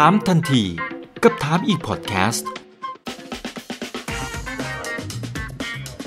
[0.00, 0.62] ถามทันที
[1.22, 2.48] กับถามอีกพอดแคสต์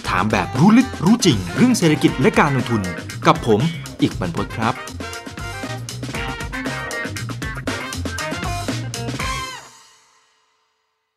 [0.09, 2.81] ถามแบบรู้ลึกรู้จริง เรื่องเศรษฐกิจและการลงทุน
[3.27, 3.61] กับผม
[4.01, 4.73] อีกบรรพตครับ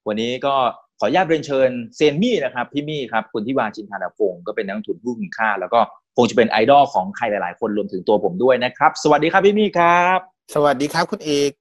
[0.08, 0.54] วันนี้ก็
[0.98, 5.80] ขออนุญาตเรียนเชิญเซนมี่นะครับพี่มี่ครับคุณทิวาชินธานาพงศ์ก็เป็นนักลงทุนผู้คุณค่า แล้วก็
[6.16, 10.18] คงจะเป็นไอดอลของใครหลาย ๆ คนรวมถึงตัวผมด้วยนะครับ สวัสดีครับพี่มี่ครับ
[10.54, 11.59] สวัสดีครับคุณเอก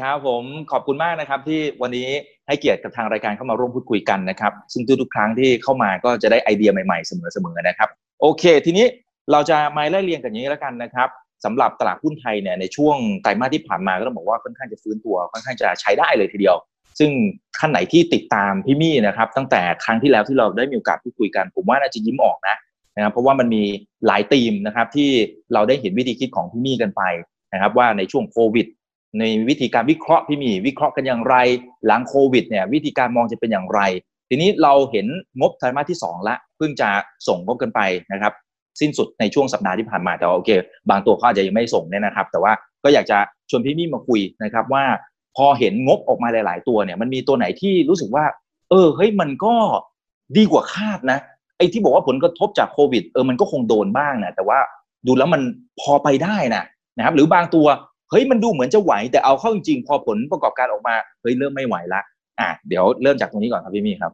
[0.00, 2.08] ครับผมขอบคุณมากนะครับที่วันนี้
[2.46, 7.88] ให้เกียรติกับทางรายการเข้ามาร่วมพูดคุยกันนะครับ ซึ่งทุกๆครั้งที่เข้ามาก็จะได้ไอเดียใหม่ๆเสมอๆนะครับ
[8.20, 8.86] โอเค ทีนี้
[9.32, 11.08] เราจะมาไล่เรียงกันอย่างนี้แล้วกันนะครับ
[11.44, 16.56] สำหรับตลาดหุ้นไทยเนี่ยในช่วงไตรมาสที่ผ่านมาก็ต้องบอกว่าค่อนข้างจะฟื้นตัวค่อนข้างจะใช้ได้เลยทีเดียว
[16.98, 17.10] ซึ่ง
[17.58, 22.56] ท่านไหนที่ติดตามพี่มี่นะครับ ตั้งแต่ครั้งที่แล้วที่เราได้มีโอกาสพูดคุยกัน ผมว่าน่าจะยิ้มออกนะ
[22.96, 23.62] นะครับเพราะว่ามันมี
[24.06, 25.10] หลายธีมนะครับที่
[25.54, 27.02] เราได้เห็นวิธีคิดของพี่มี่กันไป
[27.52, 28.66] นะครับ ว่าในช่วงโควิด
[29.18, 31.36] ในวิธีการวิเคราะห์พี่มี่วิเคราะห์กันอย่างไร
[31.86, 33.80] หลังโควิดเนี่ยวิธีการมองจะเป็นอย่างไร
[34.28, 35.06] ทีนี้เราเห็น
[35.40, 36.88] งบไตรมาสที่ 2 ละเพิ่งจะ
[37.26, 37.80] ส่งงบกันไป
[38.12, 38.32] นะครับ
[38.80, 40.50] สิ้นสุดในช่วงสัปดาห์ที่ผ่านมาแต่ว่าโอเค
[40.90, 42.52] บางตัวเขาอาจจะยังไม่ส่งเนี่ยนะครับ แต่ว่า
[42.84, 43.18] ก็อยากจะ
[43.50, 44.84] ชวนพี่มี่มาคุยนะครับว่า
[45.36, 48.24] พอเห็นงบออกมาหลาย ๆ ตัวเนี่ยมันมีตัวไหนที่รู้สึกว่า
[48.70, 49.54] เออเฮ้ยมันก็
[50.36, 51.18] ดีกว่าคาดนะ
[51.58, 54.58] ไอ้ที่บอกว่าผลกระทบจากโควิดเออมันก็คงโดนบ้างนะแต่ว่า
[55.06, 55.42] ดูแล้วมัน
[55.80, 56.64] พอไปได้นะ
[56.96, 57.66] นะครับ หรือบางตัว
[58.10, 62.02] เฮ้ยมันดูเหมือนจะไหวแต่เอาเข้าจริงๆพอผลประกอบการออกมาเฮ้ยเริ่มไม่ไหวละ
[62.40, 64.12] อะเดี๋ยวเริ่มจากตรงนี้ก่อนครับพี่มี่ครับ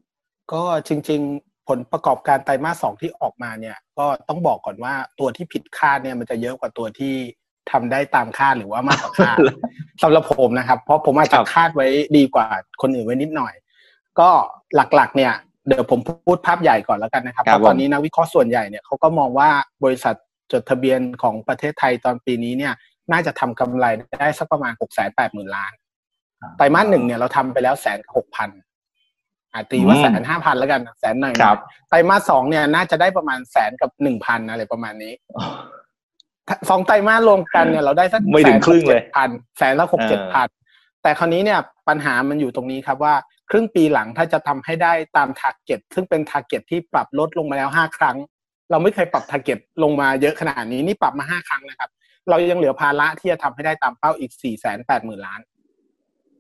[0.52, 7.14] ก็จริง ๆ ผลประกอบการไตรมาสสองที่ออกมาเนี่ย ก็ต้องบอกก่อนว่าตัวที่ผิดคาดเนี่ยมันจะเยอะกว่าตัวที่
[7.70, 9.36] ทำได้ตามคาดหรือว่ามากกว่าคาด
[10.02, 12.46] สำหรับผมนะครับ เพราะผมอาจจะคาดไว้ดีกว่า
[12.82, 13.54] คนอื่นไว้นิดหน่อย
[14.20, 14.28] ก็
[14.74, 15.32] หลักๆ เนี่ย
[15.68, 19.48] เดี๋ยวผมพูดภาพใหญ่ก่อนแล้วกันนะครับคเพรับราะตอนนี้นักวิเคราะห์ส่วนใหญ่เนี่ยเขาก็มองว่า
[19.84, 20.14] บริษัท
[20.52, 22.74] จดทะเบียนของประเทศไทยตอนปีนี้เนี่ย
[23.10, 23.86] น่าจะทำกำไร
[24.20, 25.72] ได้สักประมาณหกแสนแปดหมื่นล้าน
[26.56, 28.50] ไตรมาสหนึ่งเนี่ยเราทำไปแล้วแสนหกพัน
[29.54, 31.58] อาตีว่าอืมแสนห้าพันแล้วกันแสนหน่อยครับ
[31.88, 35.12] ไตรมาสสองเนี่ยน่าจะได้ประมาณแสนกับหนึ่งพันอะไรประมาณนี้
[36.70, 40.48] สองไตรมาสรวมกันเนี่ยเราได้สักไม่ถึงครึ่งเลยพันแสนละหกเอเจ็ดอพัน
[41.02, 43.14] แต่คราวนี้เนี่ยปัญหามันอยู่ตรงนี้ครับว่า
[43.50, 48.16] ครึ่งปีหลังถ้าจะทำให้ได้ตาม target ซึ่งเป็น target ที่ปรับลดลงมาแล้วห้าครั้ง
[48.70, 51.90] เราไม่เคยปรับ target ลงมาเยอะขนาดนี้นี่ปรับมาห้าครั้งนะครับ
[52.30, 55.40] เรายังเหลือภาระที่จะทำให้ได้ตามเป้าอีกสี่แสนแปดหมื่นล้าน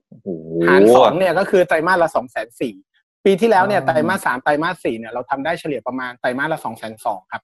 [0.08, 0.26] โอ้โห
[0.68, 2.74] หารสองเนี่ยก็คือไตรมาสละสองแสนสี่
[3.24, 7.42] ปีที่แล้วเนี่ยอ๋อไตรมาสสามไตรมาสสี่เนี่ยเราทำได้เฉลี่ยประมาณไตรมาสละสองแสนสองครับ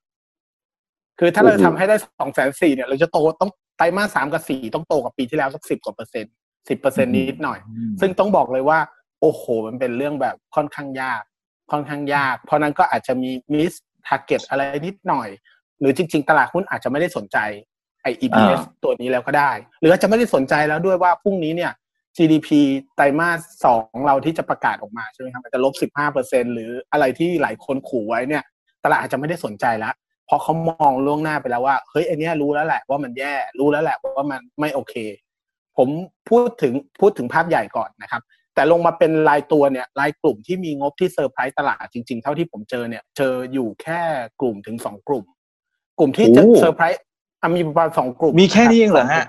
[1.19, 6.33] คือถ้าเราจะทำให้ได้สองแสนสี่เนี่ยเราจะโตต้องไตรมาสสามกับสี่ต้องโตกว่าปีที่แล้วสักสิบกว่าเปอร์เซ็นต์
[6.69, 8.79] สิบเปอร์เซ็นต์นิดหน่อยอืมซึ่งต้องบอกเลยว่า
[9.21, 11.23] โอ้โห มันเป็นเรื่องแบบค่อนข้างยาก
[11.71, 13.73] ค่อนข้างยาก เพราะนั้นก็อาจจะมี miss
[14.07, 15.29] target อะไรนิดหน่อย
[15.81, 17.39] หรือจริง ๆ ตลาดหุ้นอาจจะไม่ได้สนใจ
[17.78, 17.78] ไอ
[18.23, 21.73] EPS ตัวนี้แล้วก็ได้ หรืออาจจะไม่ได้สนใจแล้วด้วยว่าพรุ่งนี้เนี่ย
[22.17, 22.49] GDP
[22.97, 28.43] ไตรมาสสองเราที่จะประกาศออกมาใช่ไหมครับอาจจะลบสิบห้าเปอร์เซ็นต์หรืออะไรที่หลายคนขู่ไว้เนี่ย
[28.85, 29.95] ตลาดอาจจะไม่ได้สนใจแล้ว
[30.27, 34.95] เพราะเขามองล่วงหน้าไปแล้วว่าเฮ้ยไอเนี้ยรู้แล้วแหละว่ามันแย่รู้แล้วแหละว่ามันไม่โอเค
[35.77, 35.89] ผม
[36.31, 38.23] พูดถึงพูดถึงภาพใหญ่ก่อนนะครับ
[38.55, 44.01] แต่ลงมาเป็นรายตัวเนี่ยรายกลุ่มที่มีงบที่เซอร์ไพรส์ตลาดจริงๆ เท่าที่ผมเจอเนี่ยเจออยู่แค่
[44.41, 45.25] กลุ่มถึงสองกลุ่ม
[45.99, 47.03] กลุ่มที่จะโอ้เซอร์ไพรส์
[47.43, 49.25] อะมีประมาณสองกลุ่มมีแค่นี้เองเหรอฮะ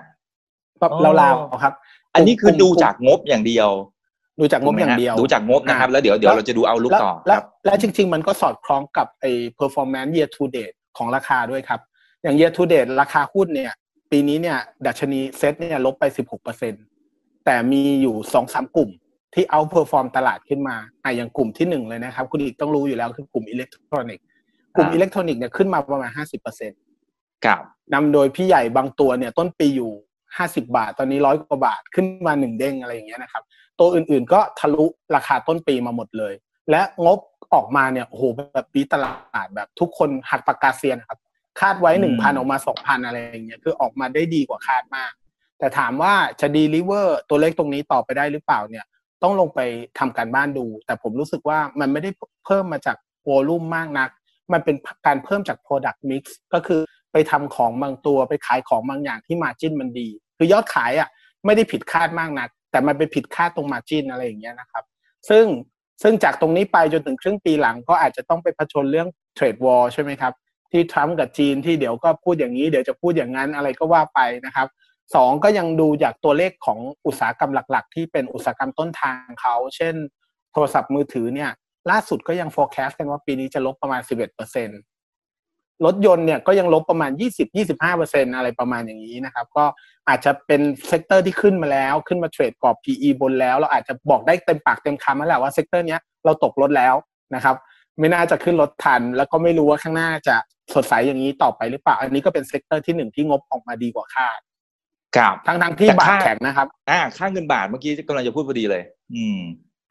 [0.80, 1.74] แบบอ๋อราวๆครับ
[2.16, 3.70] อันนี้คือกลุ่มดูจากงบอย่างเดียว
[4.40, 11.80] ดูจากงบอย่างเดียว ดูจากงบนะครับ แล้วเดี๋ยวเดี๋ยวเราจะดู outlook แล้วต่อแล้วควรับและจริง ๆ มันก็สอดคล้องกับไอ้ performance year to date ของราคาด้วยครับ
[12.24, 13.74] อย่าง year to date ราคาหุ้นเนี่ย
[14.12, 16.04] ปีนี้เนี่ย ดัชนีเซ็ตเนี่ยลบไป
[16.76, 18.90] 16%แต่มีอยู่สองสามกลุ่ม
[19.34, 24.26] ที่ outperform ตลาดขึ้นมาอะอย่างกลุ่มที่หนึ่งเลยนะครับ คุณอีกต้องรู้อยู่แล้วคือกลุ่มอิเล็กทรอนิกส์
[24.76, 26.12] กลุ่มอ่าอิเล็กทรอนิกส์เนี่ยขึ้นมาประมาณ
[26.56, 26.89] 50%
[27.46, 27.64] ครับ
[27.94, 29.92] นำโดยพี่ใหญ่บางตัวเนี่ยต้นปีอยู่
[30.38, 33.44] 50บาท ตอนนี้ร้อยกว่าบาทขึ้นมาหนึ่งเด้งอะไรอย่างเงี้ยนะครับ
[33.80, 34.86] ตัวอื่นๆก็ทะลุ
[35.16, 36.34] ราคาต้นปีมาหมดเลย
[36.72, 37.20] และงบ
[37.54, 38.24] ออกมาเนี่ยโอ้โห
[38.54, 41.20] แบบปีตลาดแบบทุกคนหักปากกาเซียนนะครับ
[41.60, 45.12] คาดไว้อืมหนึ่งพันออกมาสองพันอะไรอย่างเงี้ยคือออกมาได้ดีกว่าคาดมาก
[45.60, 48.86] แต่ถามว่าจะดีลิเวอร์ตัวเลขตรงนี้ต่อไปได้หรือเปล่าเนี่ย
[49.24, 49.60] ต้องลงไป
[50.00, 52.10] ทำการบ้านดู แต่ผมรู้สึกว่ามันไม่ได้
[52.46, 52.98] เพิ่มมาจาก
[53.30, 54.10] วอลลุ่มมากนัก
[54.54, 54.76] มันเป็น
[55.06, 56.24] การเพิ่มจาก Product Mix
[56.54, 56.82] ก็คือ
[57.12, 60.08] ไปทำของบางตัวไปขายของบางอย่างที่มาจิ้นมันดี
[60.38, 61.10] คือยอดขายอะ
[61.46, 64.84] ไม่ได้ผิดคาดมากนัก แต่มันไปผิดคาดตรงมาจิ้นอะไรอย่างเงี้ยนะครับ
[65.30, 65.46] ซึ่ง
[66.04, 70.34] ซึ่งจากตรงนี้ไปจนถึงครึ่งปีหลังก็อาจจะต้องไปผชนเรื่องเทรดวอลใช่ไหมครับ
[70.72, 74.68] ที่ทรัมป์กับจีนที่เดี๋ยวก็พูดอย่างนี้เดี๋ยวจะพูดอย่างนั้นอะไรก็ว่าไปนะครับ
[75.16, 79.96] สองก็ยังดูจากตัวเลขของอุตสาหกรรมหลัก ๆ ที่เป็นอุตสาหกรรมต้นทางเขา เช่น
[80.54, 81.52] โทรศัพท์มือถือเนี่ย
[81.92, 87.12] ล่าสุดก็ยัง forecast กันว่าปีนี้จะลบประมาณ 11%เรถยนต์เนี่ยก็ยังลบประมาณ
[87.74, 89.66] 20-25%อะไรประมาณอย่างนี้นะครับ ก็
[90.10, 96.96] อาจจะเป็น sector ที่ขึ้นมาแล้วขึ้นมา trade กรอบ PE บนแล้ว เราอาจจะบอกได้เต็มปากเต็มคำแล้วแหละว่า sector นี้เราตกรถแล้ว
[97.36, 97.56] นะครับ
[98.00, 100.36] ไม่น่าจะขึ้นรถทัน แล้วก็ไม่รู้ว่าข้างหน้าจะ
[100.74, 104.40] สดใสอย่างนี้ต่อไปหรือเปล่า อันนี้ก็เป็น sector ที่หนึ่งที่งบออกมาดีกว่าคาด
[105.18, 108.84] ครับทั้งทั้งๆที่แต่บาทค่าแข็งนะครับอ่าค่าเงินบาทเมื่อกี้กำลังจะพูดพอดีเลย
[109.14, 109.40] อืม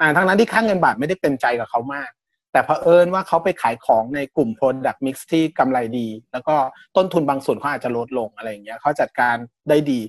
[0.00, 2.10] อ่าทั้งนั้นที่ค่าเงินบาทไม่ได้เป็นใจกับเขามาก
[2.52, 6.54] แต่เผอิญว่าเขาไปขายของในกลุ่ม Product Mix ที่กำไรดี แล้วก็
[6.96, 9.36] ต้นทุนบางส่วนเขาอาจจะลดลงอะไรอย่างเงี้ยเขาจัดการ
[9.68, 10.00] ได้ดี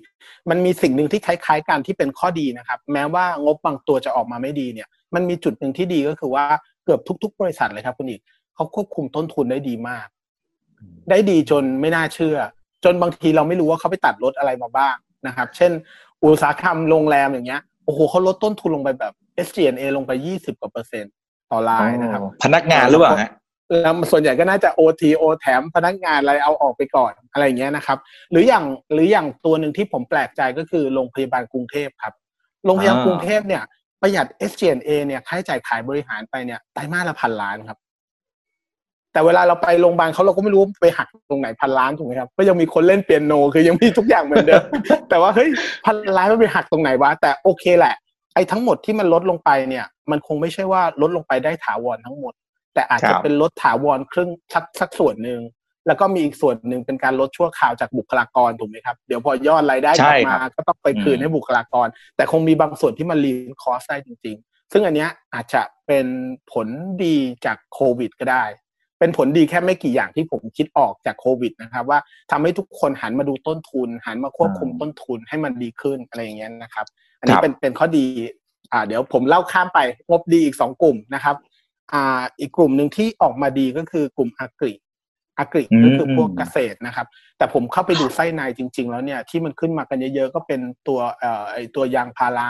[0.50, 6.46] มันมีสิ่งหนึ่งที่คล้ายๆกันที่เป็นข้อดีนะครับ แม้ว่างบบางตัวจะออกมาไม่ดีเนี่ย มันมีจุดหนึ่งที่ดีก็คือว่า
[6.84, 8.22] เกือบทุก ๆ บริษัทเลยครับคุณอีก
[8.56, 10.08] เขาควบคุมต้นทุนได้ดีมาก
[11.10, 12.38] ได้ดีจนไม่น่าเชื่อ
[12.84, 14.96] จนบางทีเราไม่รู้ว่าเขาไปตัดลดอะไรมาบ้าง
[15.28, 15.72] นะครับ เช่น
[16.24, 19.14] อุตสาหกรรมโรงแรมอย่างเงี้ยโอ้โหเขาลดต้นทุนลงไปแบบ
[19.48, 21.14] SG&A ลงไป 20กว่าเปอร์เซ็นต์
[21.51, 23.31] ต่อรายนะครับ พนักงานหรือเปล่าฮะ
[23.81, 27.98] แล้วส่วนใหญ่ก็น่าจะ OT O แถมพนักงานอะไรเอาออกไปก่อนอะไรอย่างเงี้ยนะครับ
[28.31, 32.13] หรืออย่างหรืออย่างตัวหนึ่งที่ผมแปลกใจก็คือโรงพยาบาลกรุงเทพครับ
[32.66, 33.63] โรงพยาบาลอ่ากรุงเทพเนี่ย
[34.01, 37.78] ประหยัด SG&A เนี่ยค่าใช้จ่ายขายบริหารไปเนี่ยไตรมาสละพันล้านครับ
[39.13, 44.63] แต่เวลาเราไปโรงพยาบาลเขาเราก็ไม่รู้ไปหักตรงไหนพันล้านถูกไหมครับก็ยังมีคนเล่นเปียโน คือยังมีทุกอย่างเหมือนเดิม
[45.10, 45.50] แต่ว่าเฮ้ย
[45.86, 47.95] พันล้านมันไปหักตรงไหนวะแต่โอเคแหละ
[48.36, 52.34] ไอ้ทั้งหมดที่มันลดลงไปเนี่ย มันคงไม่ใช่ว่าลดลงไปได้ถาวรทั้งหมด
[52.74, 55.42] แต่อาจคจะรับเป็นลดถาวรครึ่งสักสักส่วนหนึ่ง
[55.88, 66.08] แล้วก็มีอีกส่วนหนึ่งเป็นการลดชั่วคราวจากบุคลากรถูกไหมครับ เดี๋ยวพอยอดรายได้กใช่ลับครัมาบก็ต้องไปคืนอืมให้บุคลากร แต่คงมีบางส่วนที่มันรีคอสได้จริง ๆ ซึ่งอันเนี้ยอาจจะเป็น
[66.52, 66.68] ผล
[67.04, 67.16] ดี
[67.46, 68.46] จากโควิด ก็ได้
[69.00, 72.00] เป็นผลดีแค่ไม่กี่อย่างที่ผมคิดออกจากโควิดนะครับ ว่า
[72.31, 76.86] ทำให้ทุกคนหันมาดูต้นทุน หันมาควบคุมต้นทุนให้มันดีขึ้นอะไรอย่างเงี้ยนะครับ
[77.19, 78.06] อันนี้ครับเป็นเป็นข้อดี
[78.74, 79.80] อ่าเดี๋ยวผมเล่าข้ามไป
[80.10, 81.36] งบดีอีกสองกลุ่มนะครับ
[81.94, 84.74] อ่าอีกกลุ่มหนึ่งที่ออกมาดีก็คือกลุ่มอากริ
[85.38, 87.07] อากริอืมก็คือพวกเกษตรนะครับ
[87.38, 92.50] แต่ผมเข้าไปดูไส้ในจริง ๆ แล้วเนี่ยที่มันขึ้นมากันเยอะๆก็เป็นตัวเอ่อไอตัวยางพารา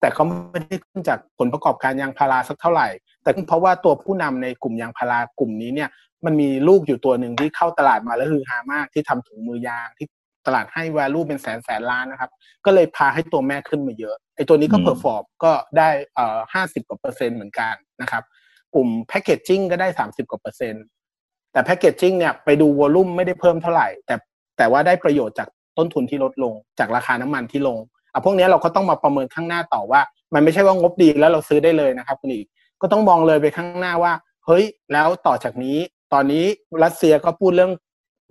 [0.00, 2.88] แต่ก็ไม่ได้ขึ้นจากผลประกอบการยางพาราสักเท่าไหร่
[3.22, 5.88] แต่เพราะว่าตัวผู้นำในกลุ่มยางพารากลุ่มนี้เนี่ย
[6.24, 10.06] มันมีลูกอยู่ตัวหนึ่งที่เข้าตลาดมาแล้วฮือฮามากที่ทำถุงมือยางที่
[10.46, 12.30] ตลาดให้ value เป็นแสนแสนล้านนะครับ
[12.64, 18.22] ก็เลยพาให้ตัวแม่ขึ้นมาเยอะไอ้ตัวนี้ก็อืม perform ก็ได้เอ่อห้าสิบกว่าเปอร์เซ็นต์เหมือนกันนะครับ
[18.74, 20.84] กลุ่มแพ c เกจจิ้งก็ได้สามสิบกว่าเปอร์เซ็นต์
[21.52, 24.14] แต่แพ c เกจจิ้งเนี่ยไปดูวอลลุ่มไม่ได้เพิ่มเท่าไหร่ แต่
[24.58, 25.48] แต่ว่าได้ประโยชน์จาก
[25.78, 27.78] ต้นทุนที่ลดลง จากราคาน้ำมันที่ลง
[28.12, 30.00] อะพวกเนี้ยเราก็ต้องมาประเมินข้างหน้าต่อว่า
[30.34, 32.46] มันไม่ใช่ว่างบดีแล้วเราซื้อได้เลยนะครับคุณอีก
[32.80, 34.12] ก็ต้องมองเลยไปข้างหน้าว่า
[34.46, 35.78] เฮ้ย แล้วต่อจากนี้
[36.12, 36.44] ตอนนี้
[36.84, 37.72] รัสเซียก็พูดเรื่อง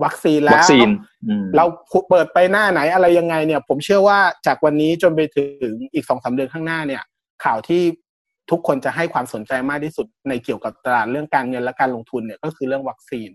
[0.04, 0.90] วัคซีนแล้วัวคซีน
[1.26, 1.66] อืมเรา
[2.10, 7.04] เปิดไปหน้าไหนอะไรยังไงเนี่ย ผมเชื่อว่าจากวันนี้จนไปถึงอีกสองสามเดือนข้างหน้าเนี่ย
[7.44, 7.82] ข่าวที่
[8.52, 13.30] ทุกคนจะให้ความสนใจมากที่สุดในเกี่ยวกับตลาดเรื่องการเงินและการลงทุนเนี่ยก็คือเรื่องวัคซีน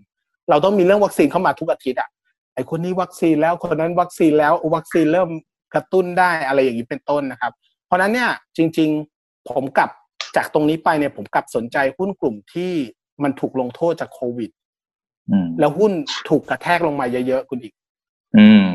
[0.50, 2.08] เราต้องมีเรื่องวัคซีนเข้ามาทุกอาทิตย์อะ
[2.54, 5.30] ไอคนนี้วัคซีนแล้วคนนั้นวัคซีนแล้ววัคซีนเริ่ม
[5.74, 7.52] กระตุ้นได้อะไรอย่างนี้เป็นต้นนะครับ
[7.86, 9.90] เพราะฉะนั้นเนี่ยจริง ๆผมกลับ
[10.36, 12.72] จากตรงนี้ไปเนี่ยผมกลับสนใจหุ้นกลุ่มที่
[13.22, 14.60] มันถูกลงโทษจากโควิดอืม
[15.60, 15.92] แล้วหุ้น
[16.28, 17.72] ถูกกระแทกลงมาเยอะๆคุณอีก
[18.36, 18.66] อืม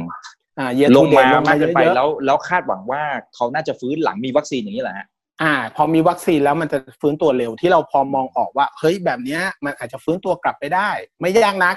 [0.59, 3.01] อ่า year ล to ง date มาลงมากเยเกินไปอะๆแล้ว แล้วคาดหวังว่า
[3.35, 5.07] เขาน่าจะฟื้นหลังมีวัคซีนอย่างนี้แหละฮะ
[5.41, 10.89] อ่า พอมีวัคซีนแล้วมันจะฟื้นตัวเร็วที่เราพอมองออกว่า เฮ้ยแบบเนี้ย มันอาจจะฟื้นตัวกลับไปได้
[11.21, 11.75] ไม่ยากนัก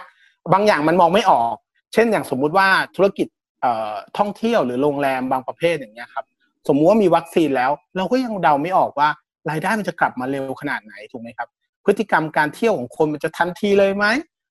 [0.53, 1.57] บางอย่างมันมองไม่ออก
[1.93, 3.29] เช่นอย่างสมมุติว่าธุรกิจ
[3.61, 6.25] เอ่อท่องเที่ยวหรือโรงแรมบางประเภทอย่างเงี้ยครับ
[6.69, 9.09] สมมุติว่ามีวัคซีนแล้ว เราก็ยังเดาไม่ออกว่า
[9.51, 11.49] รายได้มันจะกลับมาเร็วขนาดไหนถูกไหมครับ
[11.85, 14.07] พฤติกรรมการเที่ยวของคนมันจะทันทีเลยไหม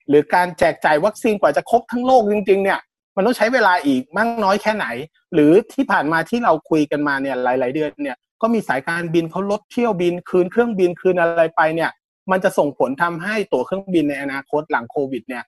[0.09, 2.79] หรือการแจกจ่ายวัคซีนกว่าจะครบทั้งโลกจริง ๆ เนี่ย
[3.15, 4.87] มันต้องใช้เวลาอีกมากน้อยแค่ไหน
[5.33, 11.91] หรือที่ผ่านมาที่เราคุยกันมาเนี่ยหลาย ๆ เดือนเนี่ยก็มีสายการบินเขาลดเที่ยวบินคืนเครื่องบินคืนอะไรไปเนี่ย
[12.31, 15.43] มันจะส่งผลทำให้ตั๋วเครื่องบินในอนาคตหลังโควิดเนี่ย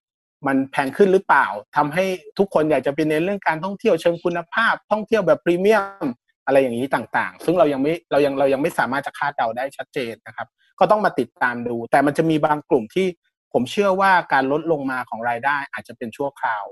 [0.47, 2.05] มันแพงขึ้นหรือเปล่าทำให้
[2.37, 6.05] ทุกคนอยากจะไปเน้นเรื่องการท่องเที่ยวเชิงคุณภาพ ท่องเที่ยวแบบพรีเมียม
[6.45, 10.47] อะไรอย่างนี้ต่างๆ ซึ่งเรายังไม่เรายังเรายังไม่สามารถจะคาดเดาได้ชัดเจนนะครับ
[10.79, 13.07] ก็ต้องมาติดตามดู แต่มันจะมีบางกลุ่มที่
[13.53, 16.65] ผมเชื่อว่าการลดลงมาของรายได้อาจจะเป็นชั่วคราว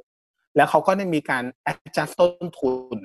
[0.55, 2.99] แล้วเขาก็ได้มีการ adjust ต้นทุน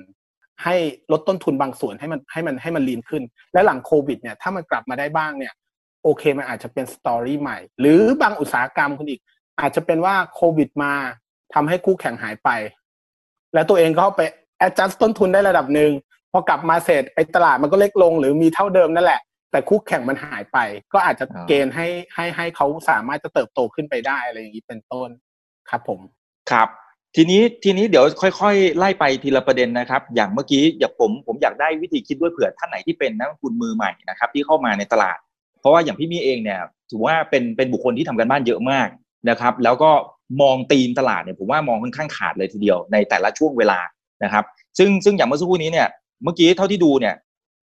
[0.63, 0.75] ให้
[1.11, 5.53] ลดต้นทุนบางส่วนให้มันให้มันให้มันลีนขึ้น และหลังโควิดเนี่ยถ้ามันกลับมาได้บ้างเนี่ย
[6.03, 9.21] โอเคมันอาจจะเป็นสตอรี่ใหม่ หรือบางอุตสาหกรรมคุณอีก
[9.59, 10.93] อาจจะเป็นว่าโควิดมา
[11.53, 12.49] ทำให้คู่แข่งหายไป
[13.53, 14.21] แล้วตัวเองก็ไป
[14.65, 15.91] adjust ต้นทุนได้ระดับหนึ่ง
[16.31, 19.21] พอกลับมาเสร็จไอ้ตลาดมันก็เล็กลง หรือมีเท่าเดิมนั่นแหละ
[19.55, 20.57] แต่คู่แข่งมันหายไป
[20.93, 25.09] ก็อาจจะอ่าเกณฑ์ให้ให้ให้เขาสามารถจะเติบโตขึ้นไปได้อะไรอย่างนี้เป็นต้น
[25.69, 25.99] ครับผม
[26.51, 26.67] ครับ
[27.15, 35.17] ทีนี้ทีนี้เดี๋ยวค่อยๆ ไล่ไปทีละประเด็นนะครับ อย่างเมื่อกี้อยากผมผมอยากได้วิธีคิดด้วยเผื่อท่านไหนที่เป็นนักลงทุนมือใหม่นะครับที่เข้ามาในตลาด
[35.59, 36.59] เพราะว่าอย่างพี่มีเองเนี่ย
[36.89, 38.87] ถือว่าเป็นเป็นบุคคลที่ทำกันบ้านเยอะมาก
[39.29, 39.91] นะครับ แล้วก็
[40.41, 43.79] มองตีมตลาดเนี่ยผมว่ามองค่อนข้างขาดเลยทีเดียวในแต่ละช่วงเวลา
[44.23, 44.43] นะครับ
[44.77, 45.87] ซึ่งซึ่งอย่างเมื่อสักครู่นี้เนี่ย
[46.23, 47.15] เมื่อกี้เท่าที่ดูเนี่ย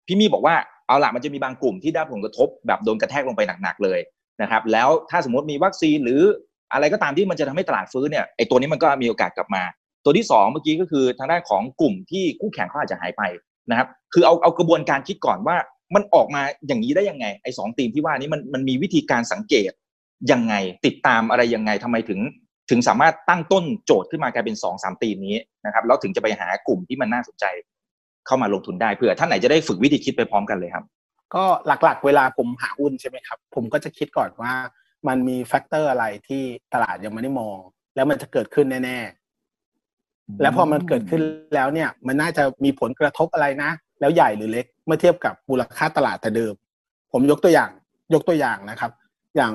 [0.06, 0.54] พี่มี่บอกว่า
[0.90, 4.00] เอาละมันจะมีบางกลุ่มที่ได้ผลกระทบแบบโดนกระแทกลงไปหนักๆเลย
[4.42, 6.20] นะครับแล้วถ้าสมมติมีวัคซีนหรือ
[6.72, 9.62] อะไรก็ตามที่มันจะทำให้ตลาดฟื้นเนี่ยไอตัวนี้มันก็มีโอกาสกลับมา
[10.04, 13.22] ตัวที่สองเมื่อกี้ก็คือทางด้านของกลุ่มที่คู่แข่งเขาอาจจะหายไป
[13.70, 15.56] นะครับคือเอาเอากระบวนการคิดก่อนว่า
[15.94, 19.72] มันออกมาอย่างนี้ได้ยังไงไอ้สองธีมที่ว่านี้มันมันมีวิธีการสังเกต
[20.32, 20.54] ยังไง
[20.86, 22.20] ติดตามอะไรยังไงทำไมถึง
[22.70, 27.44] ถึงสามารถตั้งต้นโจทย์ขึ้นมากลายเป็นสองสามธีมนี้นะครับแล้วถึงจะไปหากลุ่มที่มันน่าสนใจ
[28.30, 30.84] เข้ามาลงทุนได้เพื่อท่านไหนจะได้ฝึกวิธีคิดไปพร้อมกันเลยครับ
[31.34, 34.52] ก็หลักๆ เวลาผมหาหุ้นใช่ไหมครับ ผมก็จะคิดก่อนว่า
[35.08, 36.42] มันมี factor อะไรที่
[36.74, 37.58] ตลาดยังไม่ได้มอง
[37.94, 41.20] แล้วมันจะเกิดขึ้นแน่ๆ แล้วพอมันเกิดขึ้น
[41.54, 43.70] แล้วเนี่ย มันน่าจะมีผลกระทบอะไรนะ
[44.00, 46.54] แล้วใหญ่หรือเล็กเมื่อเทียบกับมูลค่าตลาดแต่เดิม
[47.12, 47.70] ผมยกตัวอย่าง
[48.14, 48.90] ยกตัวอย่างนะครับ
[49.36, 49.54] อย่าง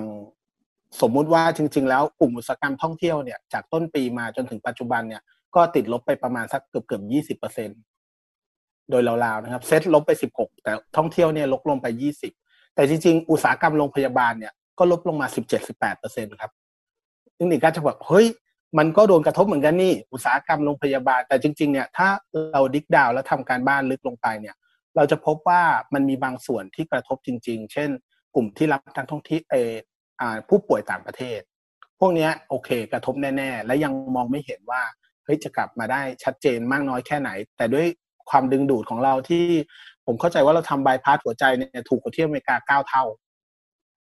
[1.02, 5.22] สมมุติว่าจริง ๆ แล้วกลุ่มอุตสาหกรรมท่องเที่ยวเนี่ยจากต้นปีมาจนถึงปัจจุบันเนี่ย
[5.56, 7.74] ก็ติดลบไปประมาณสักเกือบเกือบยี่สิบเปอร์เซ็นต
[8.90, 12.34] โดยราวๆนะครับ เซตลบไปสิบหกแต่ท่องเที่ยวเนี่ยลดลงไปยี่สิบ
[12.76, 16.52] แต่จริงๆ อุตสาหกรรมโรงพยาบาลเนี่ยก็ลบลงมาสิบเจ็ดสิบแปดเปอร์เซ็นครับ
[17.38, 18.28] ซึ่งนี่ก็จะแบอกเฮ้ย
[18.78, 22.08] มันก็โดนกระทบเหมือนกันนี่อุตสาหกรรมโรงพยาบาล แต่จริง ๆ เนี่ยถ้า
[22.54, 24.56] เราดิกดาวแล้วทำการบ้านลึกลงไปเนี่ย
[24.96, 25.64] เราจะพบว่า
[25.94, 27.90] มันมีบางส่วนที่กระทบจริง ๆ เช่น
[28.36, 29.72] กลุ่มที่รับทางท่องเที่ยวเออ
[30.50, 31.40] ผู้ป่วยต่างประเทศ
[32.00, 34.82] พวกนี้โอเค กระทบแน่ ๆ และยังมองไม่เห็นว่า
[35.26, 37.88] เฮ้ยจะกลับมาได้ชัดเจนมากน้อยแค่ไหน แต่ด้วย
[38.30, 39.44] ความดึงดูดของเราที่
[40.06, 43.04] ผมเข้าใจว่าเราทำบายพาสหัวใจเนี่ยถูกกว่าที่อเมริกาเก้าเท่า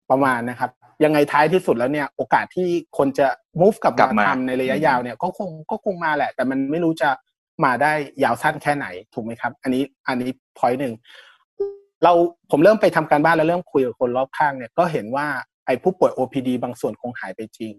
[0.10, 0.72] ประมาณนะครับ
[1.04, 2.68] ยังไงท้ายที่สุดแล้วเนี่ย โอกาสที่
[2.98, 3.28] คนจะ
[3.62, 7.10] move กลับมาทำในระยะยาวเนี่ยก็คงก็คงมาแหละ แต่มันไม่รู้จะ
[7.66, 7.92] มาได้
[8.24, 10.94] ยาวสั้นแค่ไหนถูกไหมครับ อันนี้อันนี้ point หนึ่ง
[12.04, 12.14] เรา
[12.52, 15.28] ผมเริ่มไปทำการบ้านแล้วเริ่มคุยกับคนรอบข้างเนี่ยก็เห็นว่า
[15.66, 17.74] ไอ้ผู้ป่วย OPD บางส่วนคงหายไปจริง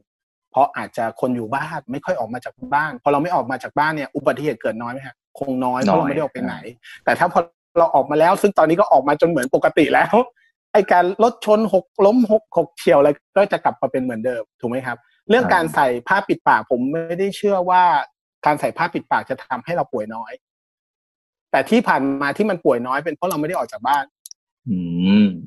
[0.50, 6.54] เพราะอาจจะคนอยู่บ้านไม่ค่อยออกมาจากบ้าน พอเราไม่ออกมาจากบ้านเนี่ยอุบัติเหตุเกิดน้อยไหมครับ คงน้อยเพราะเราไม่ได้ออกไปไหน
[7.04, 7.40] แต่ถ้าพอ
[7.78, 10.16] เราออกมาแล้ว ซึ่งตอนนี้ก็ออกมาจนเหมือนปกติแล้ว
[10.72, 17.82] ไอการรถชนหกล้มหกหกเฉียวอะไรก็จะกลับมาเป็นเหมือนเดิมถูกไหมครับ เรื่องการใส่ผ้าปิดปากผมไม่ได้เชื่อว่า
[18.46, 20.32] การใส่ผ้าปิดปากจะทำให้เราป่วยน้อย
[21.50, 24.04] แต่ที่ผ่านมาที่มันป่วยน้อยเป็นเพราะเราไม่ได้ออกจากบ้าน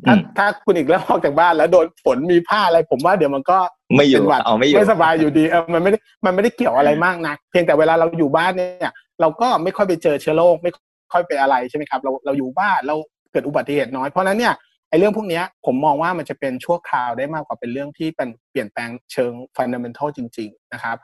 [0.06, 3.58] ถ้าถ้าคุณอีกแล้วออกจากบ้านแล้วโดนฝนมีผ้าอะไรผมว่าเดี๋ยวมันก็
[3.96, 10.72] ไม่อยู่หวัดเอาไม่อยู่ไม่สบายอยู่ดีเออมันไม่ได้มันไม่ได้เกี่ยวอะไรมากนะเพียงแต่เวลาเราอยู่บ้านเนี่ย เราก็ไม่ค่อยไปเจอเชื้อโรคไม่
[11.14, 12.96] ค่อยไปอะไรใช่ไหมครับเราเราอยู่บ้านเรา
[13.32, 14.54] เกิดอุบัติเหตุน้อยเพราะนั้นเนี่ย
[14.90, 20.98] ไอ้เรื่องพวกนี้ผมมองว่ามันจะเป็นชั่วคราวได้มากกว่าเป็นเรื่องที่เป็นเปลี่ยนแปลงเชิง fundamental จริง ๆ นะครับ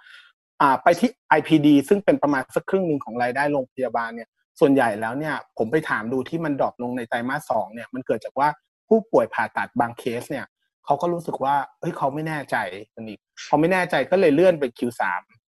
[0.61, 4.29] อ่าไปที่ IPD ซึ่งเป็นประมาณสักครึ่งหนึ่งของรายได้โรงพยาบาลเนี่ย
[4.59, 8.47] ส่วนใหญ่แล้วเนี่ยผมไปถามดูที่มัน drop ลงในไตรมาสสองเนี่ยมันเกิดจากว่า
[8.87, 10.45] ผู้ป่วยผ่าตัดบางเคสเนี่ย
[10.85, 12.55] เขาก็รู้สึกว่าเฮ้ยเขาไม่แน่ใจ
[12.95, 15.01] คุณอีกเขาไม่แน่ใจก็เลยเลื่อนไป Q3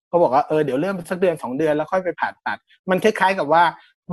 [0.08, 2.58] เขาบอกว่าเออเดี๋ยวเลื่อนไปสักเดือนสองเดือนแล้วค่อยไปผ่าตัด
[2.90, 3.64] มันคล้ายๆกับว่า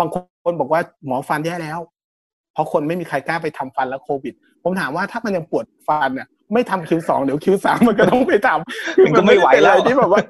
[0.01, 0.17] บางค
[0.51, 1.79] นบอกว่าหมอฟันแย่แล้ว
[2.53, 10.21] เพราะคนไม่มีใครกล้าไปทำฟันแล้วโควิด ผมถามว่าถ้ามันยังปวดฟันเนี่ยไม่ทำคิวสองเดี๋ยวคิวสามมันก็ต้องไปทำคือมันไม่ไหวแล้วที่แบบว่า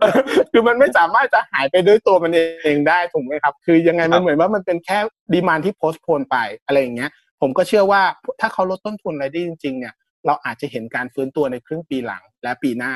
[0.53, 4.99] คือมันไม่สามารถจะหายไปด้วยตัวมันเองได้ถูกไหมครับ คือยังไงมันเหมือนว่ามันเป็นแค่
[5.33, 8.03] ดีมานที่โพสต์โพนไปอะไรอย่างเงี้ย ผมก็เชื่อว่า
[8.41, 9.95] ถ้าเขาลดต้นทุนอะไรได้จริง ๆ เนี่ย
[10.27, 12.93] เราอาจจะเห็นการฟื้นตัวในครึ่งปีหลังและปีหน้า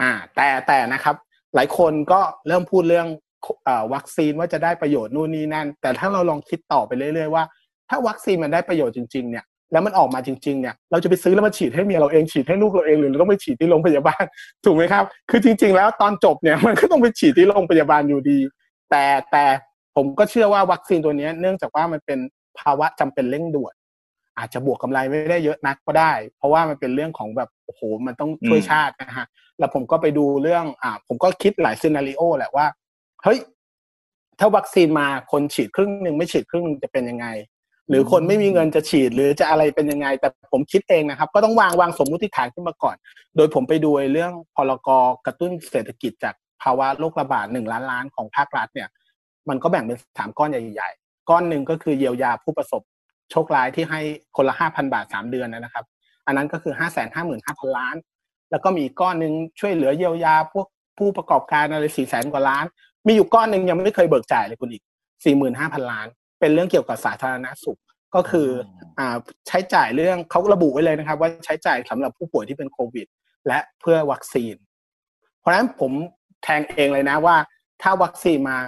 [0.00, 1.16] อ่า แต่แต่นะครับ
[1.54, 3.06] หลายคนก็เริ่มพูดเรื่อง
[3.94, 7.44] วัคซีนว่าจะได้ประโยชน์นู่นนี่นั่น แต่ถ้าเราลองคิดต่อไปเรื่อยๆว่า
[7.88, 14.22] ถ้าวัคซีนมันได้ประโยชน์จริงๆเนี่ยแล้วมันออกมาจริงๆเนี่ยเราจะไปซื้อแล้วมาฉีดให้เมียเราเองฉีดให้ลูกเราเองหรือเราต้องไปฉีดที่โรงพยาบาล
[14.64, 18.38] ถูกไหมครับ คือจริง ๆ แล้วตอนจบเนี่ยมันก็ต้องไปฉีดที่โรงพยาบาลอยู่ดี
[18.90, 19.44] แต่แต่
[19.96, 22.18] ผมก็เชื่อว่าวัคซีนตัวนี้เนื่องจากว่ามันเป็น
[22.58, 23.74] ภาวะจำเป็นเร่งด่วน
[24.38, 29.26] อาจจะบวกกำไรไม่ได้เยอะนักก็ได้ เพราะว่ามันเป็นเรื่องของแบบโอ้โหมันต้องช่วยชาตินะฮะ
[29.58, 32.66] แล้วผมก็ไปดูเรื่องอ่าผมก็คิดหลายซีนารีโอแหละว่า
[33.24, 33.38] เฮ้ย
[34.38, 37.26] ถ้าวัคซีนมาคนฉีดครึ่งหนึ่งไม่ฉีดครึ่งนึงจะเป็นยังไง
[37.88, 42.96] หรือคนไม่มีเงินจะฉีดหรือจะอะไรเป็นยังไง แต่ผมคิดเองนะครับ ก็ต้องวางวางสมมุติฐานขึ้นมาก่อน
[43.36, 44.88] โดยผมไปดูเรื่องพลก
[45.26, 48.88] กระตุ้นเศรษฐกิจจากภาวะโรคระบาดหนึ่งล้านล้านของภาครัฐเนี่ย
[49.48, 52.82] มันก็แบ่งเป็นสามก้อนใหญ่ๆ ก้อนหนึ่งก็คือเยียวยาผู้ประสบ
[53.30, 54.00] โชคร้ายที่ให้
[54.36, 55.84] คนละห้าพันบาทสามเดือนนะครับ
[56.26, 57.96] อันนั้นก็คือห้าแสนห้าหมื่นห้าพันล้าน
[58.50, 60.66] แล้วก็มีก้อนหนึ่งช่วยเหลือเยียวยาพวก
[60.98, 62.64] ผู้ประกอบการอะไรสี่แสนกว่าล้าน
[63.06, 64.82] มีอยู่ก้อนหนึ่งยังไม่เคยเบิกจ่ายเลยคุณอีก
[65.24, 66.06] สี่หมื่นห้าพันล้าน
[66.40, 67.80] เป็นเรื่องเกี่ยวกับสาธารณสุข
[68.14, 68.48] ก็คือ
[68.98, 69.16] อ่า
[69.48, 73.06] ใช้จ่ายเรื่องเขาระบุไว้เลยนะครับ ว่าใช้จ่ายสำหรับผู้ป่วยที่เป็นโควิด
[73.46, 74.54] และเพื่อวัคซีน
[75.40, 75.92] เพราะฉะนั้นผม
[76.42, 77.36] แทงเองเลยนะว่า
[77.82, 78.58] ถ้าวัคซีนมา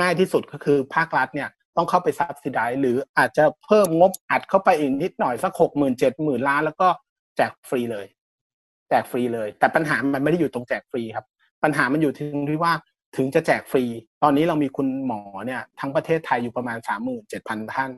[0.00, 1.48] ง่ายที่สุดก็คือภาครัฐเนี่ย
[1.78, 6.88] ต้องเข้าไปซับซิไดหรืออาจจะเพิ่มงบอัดเข้าไปอีกนิดหน่อยสักหกหมื่นเจ็ดหมื่นล้าน แล้วก็
[7.36, 8.06] แจกฟรีเลย
[8.88, 11.26] แจกฟรีเลย แต่ปัญหามันไม่ได้อยู่ตรงแจกฟรีครับ
[11.62, 12.72] ปัญหามันอยู่ที่ว่า
[13.16, 13.84] ถึงจะแจกฟรี
[14.22, 17.90] ตอนนี้เรามีคุณหมอเนี่ยทั้งประเทศไทยอยู่ประมาณสามหมื่นเจ็ดพันท่าน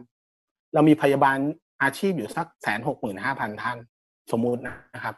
[0.75, 1.39] เรามีพยาบาล
[1.83, 3.79] อาชีพอยู่สักแสนหกหมื่นห้าพันท่าน
[4.33, 4.61] สมมุติ
[4.95, 5.15] นะครับ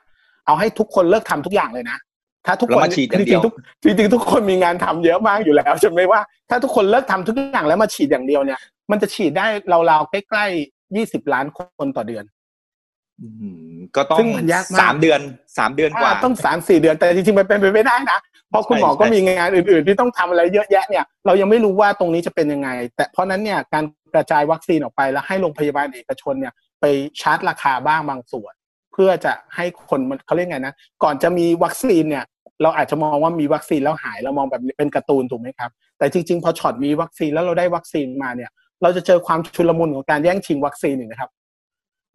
[0.47, 1.99] เอาให้ทุกคนเลิกทำทุกอย่างเลยนะ
[2.47, 6.21] ถ้าทุกคนจริงๆทุกจริงๆทุกคนมีงานทำเยอะมากอยู่แล้วใช่ไหมว่า
[6.51, 8.59] ถ้าทุกคนเลิกทำทุกอย่างแล้วมาฉีดอย่างเดียวเนี่ย
[8.91, 9.47] มันจะฉีดได้
[9.91, 12.25] ราวๆใกล้ๆยี่สิบล้านคนต่อเดือน
[13.97, 14.21] ก็ต้อง
[14.81, 15.21] สามเดือน
[15.59, 18.19] สามเดือนกว่าต้องสามสี่เดือนแต่จริงๆมันเป็นไปไม่ได้นะ
[18.51, 23.85] เพราะคุณหมอก็มีงานอื่น ๆ ที่ต้องทำอะไรเยอะแยะเนี่ยเรายังไม่รู้ว่าตรงนี้จะเป็นยังไง แต่เพราะนั้นเนี่ยการ
[24.15, 26.85] กระจายวัคซีนออกไปแล้วให้โรงพยาบาลเอกชนเนี่ย ไป
[27.21, 28.53] ชาร์จราคาบ้างบางส่วน
[28.93, 32.25] เพื่อจะให้คนมันเขาเรียกไงนะก่อนจะมีวัคซีนเนี่ย
[32.63, 38.51] เราอาจจะมองว่ามีวัคซีนแล้วหายเรามองแบบเป็นการ์ตูนถูกไหมครับ แต่จริง ๆ พอช็อตมีวัคซีนแล้วเราได้วัคซีนมาเนี่ย
[38.83, 41.31] เราจะเจอความชุลมุนของการแย่งชิงวัคซีนนะครับ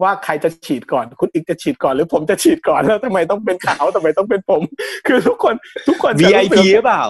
[0.03, 4.61] ว่าใครจะฉีดก่อน คุณอีกจะฉีดก่อนหรือผมจะฉีดก่อนแล้วทำไมต้องเป็นเขาทำไมต้องเป็นผม
[5.07, 5.55] คือทุกคน
[5.87, 7.03] ทุกคน VIP หรือเปล่า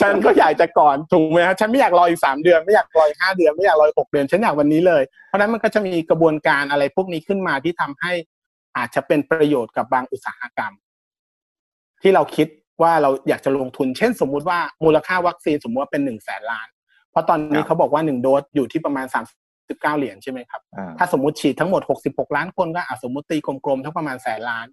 [0.00, 8.12] ฉันก็อยากจะก่อนถูกไหมฮะฉันไม่อยากรออีกสามเดือนไม่อยากรออีกห้าเดือนไม่อยากรออีกหกเดือนฉันอยากวันนี้เลยเพราะนั้นมันก็จะมีกระบวนการอะไรพวกนี้ขึ้นมาที่ทำให้
[8.76, 10.72] อาจจะเป็นประโยชน์กับบางอุตสาหกรรม
[12.02, 12.48] ที่เราคิด
[12.82, 16.68] ว่าเราอยากจะลงทุน เช่น สมมุติว่ามูลค่าวัคซีนสมมติว่าเป็นหนึ่งแสนล้าน
[17.10, 19.24] เพราะตอนนี้เขาบอกว่าหนึ่งโดสอยู่ที่ประมาณสาม
[19.68, 20.60] สิบเก้าเหรียญใช่ไหมครับ
[20.98, 24.66] ถ้าสมมติฉีดทั้งหมดหกสิบหกล้านคนก็อาสมมติตีกลมๆทั้งประมาณแสนล้าน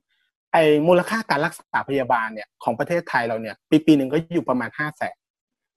[0.54, 5.16] ไอ้มูลค่าการรักษาพยาบาลเนี่ยของประเทศไทยเราเนี่ย ปีปีหนึ่งก็อยู่ประมาณห้าแสน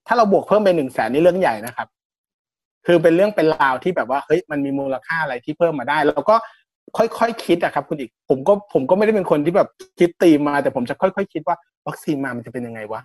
[0.06, 1.88] ถ้าเราบวกเพิ่มไปหนึ่งแสนนี่เรื่องใหญ่นะครับ
[2.86, 6.36] คือเป็นเรื่องเป็นราวที่แบบว่าเฮ้ยมันมีมูลค่าอะไรที่เพิ่มมาได้ แล้วก็
[6.96, 13.00] ค่อยๆคคิดอะครับคุณอีก ผมก็ผมก็ไม่ได้เป็นคนที่แบบคิดตีมา แต่ผมจะค่อยๆคคิดว่าวัคซีนมามันจะเป็นยังไงวะ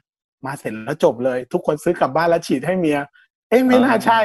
[0.46, 3.00] มาเสร็จแล้วจบเลย ทุกคนซื้อกลับบ้านแล้วฉีดให้เมีย
[3.50, 4.20] เอ๊ะไม่น่าใช่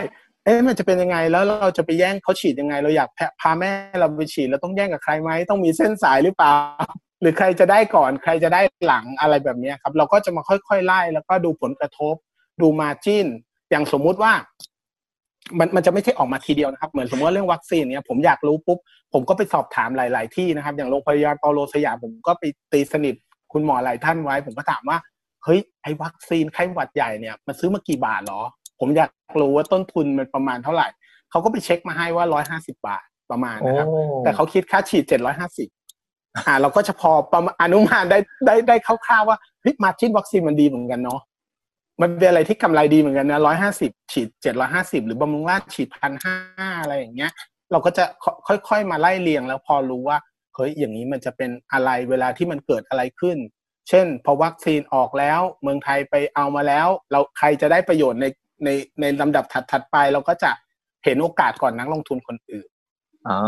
[0.45, 3.09] เอ๊ะมันจะเป็นยังไงแล้วเราจะไปแย่งเขาฉีดยังไง เราอยาก
[3.41, 3.71] พาแม่
[4.01, 6.55] เราไปฉีดเราต้องแย่งกับใครไหมต้องมีเส้นสายหรือเปล่า
[7.21, 12.15] หรือใครจะได้ก่อนใครจะได้หลังอะไรแบบนี้ครับ เราก็จะมาค่อยๆไล่แล้วก็ดูผลกระทบ
[12.61, 13.27] ดูมาจิ้น
[13.71, 14.33] อย่างสมมุติว่า
[15.59, 18.79] มันมันจะไม่ใช่ออกมาทีเดียวนะครับ เหมือนสมมติว่าเรื่องวัคซีนเนี่ยผมอยากรู้ปุ๊บ
[19.13, 23.15] ผมก็ไปสอบถามหลาย ๆ ที่นะครับ อย่างโรงพยาบาลเปาโลสยามผมก็ไปตีสนิท
[23.53, 24.99] คุณหมอหลายท่านไว้ ผมก็ถามว่า
[25.45, 28.41] เฮ้ยไอ้วัคซีนไข้หวัดใหญ่เนี่ยมันซื้อมากี่บาทหรอ
[28.81, 30.89] ผมอยากรู้ว่าต้นทุนมันประมาณเท่าไหร่
[31.31, 33.87] เขาก็ไปเช็คมาให้ว่าร้อยห้าสิบาทประมาณนะครับ
[34.25, 35.69] แต่เขาคิดค่าฉีดเจ็ดร้อยห้าสิบ
[36.37, 41.21] อ่าเราก็จะพอประมาณอนุมานได้ได้ได้คร่าวๆว่าเฮ้ยมาจิ้นวัคซีนมันดีเหมือนกันเนาะ
[42.01, 46.37] มันเป็นอะไรที่กำไรดีเหมือนกันนะร้อยห้าสิบฉีดเจ็ดร้อยห้าสิบหรือบำรุงราชฉีดพันห้า
[46.83, 47.33] อะไรอย่างเงี้ย
[47.73, 48.05] เราก็จะ
[48.47, 50.19] ค่อยๆมาไล่เรียงแล้วพอรู้ว่า
[50.55, 53.39] เฮ้ยอย่างนี้มันจะเป็นอะไรเวลาที่มันเกิดอะไรขึ้น
[53.89, 58.27] เช่น พอวัคซีนออกแล้ว เมืองไทยไปเอามาแล้ว เราใครจะได้ประโยชน์ใน
[58.65, 58.69] ใน
[59.01, 60.51] ในลำดับถัดๆไป เราก็จะ
[61.05, 62.69] เห็นโอกาสก่อนนักลงทุนคนอื่น
[63.29, 63.39] อ๋อ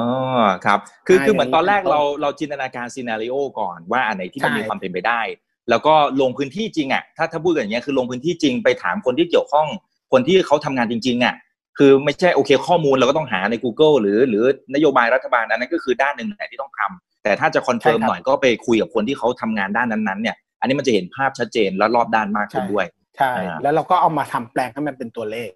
[0.65, 5.21] ครับ คือคือเหมือนตอนแรกเราเราจินตนาการ scenario ก่อนว่าอันไหนที่มันมีความเป็นไปได้
[5.71, 9.67] แล้วก็ลงพื้นที่จริงอะถ้าถ้าพูดอย่างเงี้ยคือลงพื้นที่จริงไปถามคนที่เกี่ยวข้อง
[10.13, 11.35] คนที่เขาทำงานจริงๆอะ
[11.79, 25.51] คือไม่ใช่โอเคข้อมูลเราก็ต้องหาใน Google หรือ หรือนโยบายรัฐบาลอันนั้นก็คือด้านหนึ่งแหละที่ต้องทำแต่ถ้าจะ confirm หน่อยก็ไปคุยกับคนที่เขาทำงานด้านนั้นๆเนี่ยอันนี้มันจะเห็นภาพชัดเจนและรอบด้านมากขึ้นด้วยใช่แล้วเราก็เอามาทำแปลงให้มันเป็นตัวเลข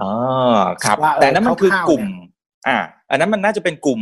[0.00, 0.10] อ๋อ
[0.84, 2.04] ครับ แต่นั้นมันคือกลุ่ม
[2.68, 2.78] อ่า
[3.10, 4.00] อันนั้นมันน่าจะเป็นกลุ่ม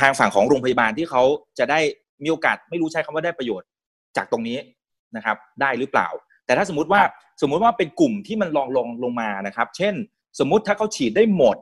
[0.00, 1.22] ทางฝั่งของโรงพยาบาลที่เขา
[1.58, 1.80] จะได้
[2.22, 3.68] มีโอกาสไม่รู้ใช้คำว่าได้ประโยชน์
[4.16, 4.58] จากตรงนี้
[5.16, 6.08] นะครับได้หรือเปล่า
[6.46, 7.02] แต่ถ้าสมมติว่า
[7.42, 9.94] สมมุติว่าเป็นกลุ่มที่มันลองลงลงมานะครับ เช่น
[10.38, 11.56] สมมุติถ้าเขาฉีดได้หมด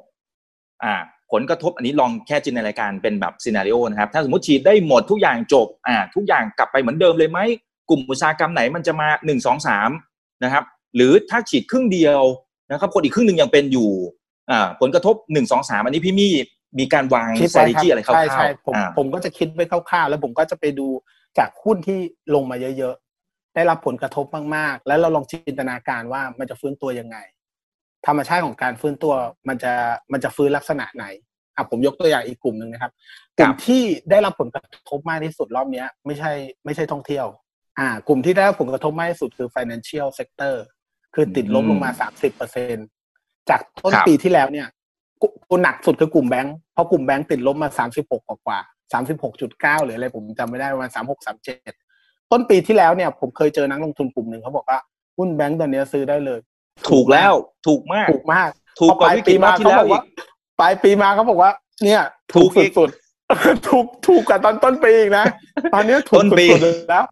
[0.85, 0.95] อ่า
[1.33, 7.39] ผลกระทบอันนี้ลองแค่จินตนาการเป็นแบบซีนารีโอนะครับ ถ้าสมมติฉีดได้หมดทุกอย่างจบอ่าทุกอย่างกลับไปเหมือนเดิมเลยไหม
[7.91, 9.91] กลุ่มอุตสาหกรรมไหนมันจะมาหนึ่งสองสาม
[10.45, 10.65] นะครับ
[10.97, 12.21] หรือถ้าฉีดครึ่งเดียว
[12.71, 13.91] นะครับคนอีกครึ่งหนึ่งยังเป็นอยู่
[14.51, 16.33] อ่าผลกระทบหนึ่งสองสามอันนี้พี่มี่
[16.79, 20.87] มีการวาง strategy อะไรคร่าวๆใช่ใช่ผมผมก็จะคิดไว้คร่าวๆ แล้วผมก็จะไปดู
[21.39, 21.99] จากหุ้นที่
[22.35, 23.10] ลงมาเยอะๆ
[23.55, 27.17] ได้รับผลกระทบมากๆ แล้วเราลองจินตนาการว่ามันจะฟื้นตัวยังไง
[28.07, 29.13] ธรรมชาติของการฟื้นตัว
[29.49, 29.73] มันจะ
[30.13, 31.07] มันจะฟื้นลักษณะไหน
[31.57, 32.93] อะผมยกตัวอย่างอีกกลุ่มหนึ่งนะครับ
[33.39, 36.33] กลุ่มที่ได้รับผลกระทบมากที่สุดรอบนี้ไม่ใช่
[36.65, 37.27] ไม่ใช่ท่องเที่ยว
[37.79, 40.55] อ่ากลุ่มที่ได้รับผลกระทบมากที่สุดคือ financial sector
[41.15, 42.77] คือติดลบลงมาสามสิบเปอร์เซ็น
[43.51, 44.69] จากต้นปีที่แล้วเนี่ย
[45.49, 48.61] กูหนักสุดคือกลุ่มแบงค์เพราะกลุ่มแบงค์ติดลบมาสามสิบหกกว่า
[48.93, 51.73] สามสิบหกจุดเก้าหรืออะไรผมจำไม่ได้ประมาณสามหกสามเจ็ด
[52.33, 54.79] ต้นปีที่แล้วเนี่ยผมเคยเจอนักลงทุนกลุ่มหนึ่งเขาบอกว่า
[55.19, 56.41] หุ้นแบงค์ตอนนี้ซื้อได้เลย
[56.89, 57.33] ถูกแล้ว
[57.67, 60.03] ถูกมาก ถูกมาก ถูกกว่าวิกฤตที่แล้วอีก
[60.61, 61.51] ปลายปีมาเขาบอกว่า
[61.85, 62.03] เนี่ย
[62.35, 62.91] ถูกสุด
[63.69, 65.25] ถูกถูกกับตอนต้นปีอีกนะ
[65.75, 67.05] ตอนนี้ถูกสุดๆแล้ว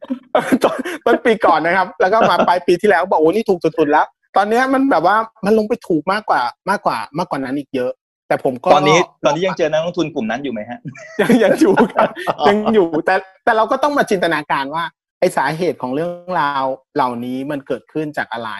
[1.06, 7.90] ต้นปีก่อนนะครับ แล้วก็มาปลายปีที่แล้วบอกโอ้นี่ถูกสุดๆแล้ว ตอนนี้มันแบบว่ามันลงไปถูกมากกว่ามากกว่ามากกว่านั้นอีกเยอะ
[8.28, 10.78] แต่ผมก็ตอนนี้ตอนนี้ยังเจอนักลงทุนกลุ่มนั้นอยู่ไหมฮะ
[11.20, 12.08] ยังยังอยู่ครับ
[12.48, 14.84] ยังอยู่แต่แต่เราก็ต้องมาจินตนาการว่า
[15.18, 18.50] ไอสาเหตุของเรื่องราวเหล่านี้มันเกิดขึ้นจากอะไร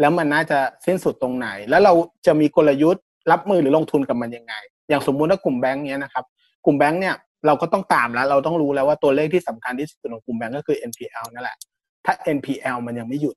[0.00, 1.92] แล้วมันน่าจะสิ้นสุดตรงไหน แล้วเรา
[2.26, 4.54] จะมีกลยุทธ์รับมือหรือลงทุนกับมันยังไง
[4.88, 6.24] อย่างสมมุติว่ากลุ่มแบงก์เนี้ยนะครับ
[6.64, 7.14] กลุ่มแบงก์เนี่ย
[7.46, 11.56] เราก็ต้องตามแล้ว เราต้องรู้แล้วว่าตัวเลขที่สำคัญที่สุดของกลุ่มแบงก์ก็คือ NPL นั่นแหละ
[12.04, 13.36] ถ้า NPL มันยังไม่หยุด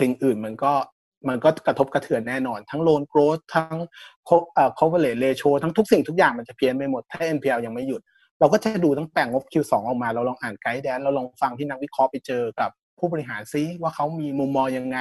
[0.00, 0.72] สิ่งอื่นมันก็
[1.28, 3.76] มันก็กระทบกระเทือนแน่นอน ทั้งโลนโกรธทั้ง
[4.54, 8.02] เอ่อ coverage ratio ทั้งทุกสิ่งทุกอย่างมันจะเพี้ยนไปหมด ถ้า NPL ยังไม่หยุด
[8.42, 14.98] เราก็จะดูตั้งแต่งบ Q2 ออกมา เราลองอ่านไกด์แดนเราลองฟังที่นักวิเคราะห์ไปเจอกับผู้บริหารซิว่าเขามีมุมมองยังไง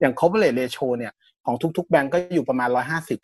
[0.00, 1.12] อย่าง coverage ratio เนี่ย
[1.46, 2.68] ของทุกๆแบงก์ก็อยู่ประมาณ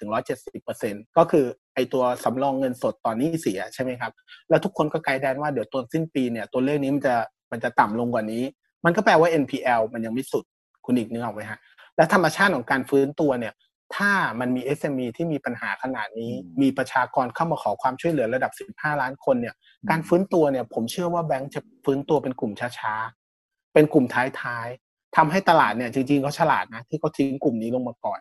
[0.04, 4.12] 150-170เปอร์เซ็นก็คือไอตัวสำรองเงินสดตอนนี้เสียใช่ไหมครับ
[4.48, 7.16] แล้วทุกคนก็ไกด์แดนว่าเดี๋ยวตอนสิ้นปีเนี่ยตัวเลขนี้มันจะ
[7.52, 8.42] มันจะต่ำลงกว่านี้
[8.84, 10.44] มันก็แปลว่า NPL มันยังไม่สุด
[10.84, 11.58] คุณอีกนึกออกไหมฮะ
[11.96, 13.52] และธรรมชาติของการฟื้นตัวเนี่ย
[13.94, 19.54] ถ้ามันมี SME ที่มีปัญหาขนาดนี้ มีประชากรเข้ามาขอความช่วยเหลือระดับ 15 ล้านคนเนี่ย
[19.90, 28.20] การฟื้นตัวเนี่ยผมเชื่อว่าแบงก์จะฟื้นตัวเป็นกลุ่มช้าๆ เป็นกลุ่มท้ายๆทำให้ตลาดเนี่ยจริงๆเขาฉลาดนะที่เขาทิ้งกลุ่มนี้ลงมาก่อน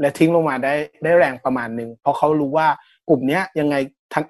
[0.00, 2.68] และทิ้งลงมาได้ได้แรงประมาณหนึ่งเพราะเขารู้ว่า
[3.08, 3.76] กลุ่มนี้ยังไง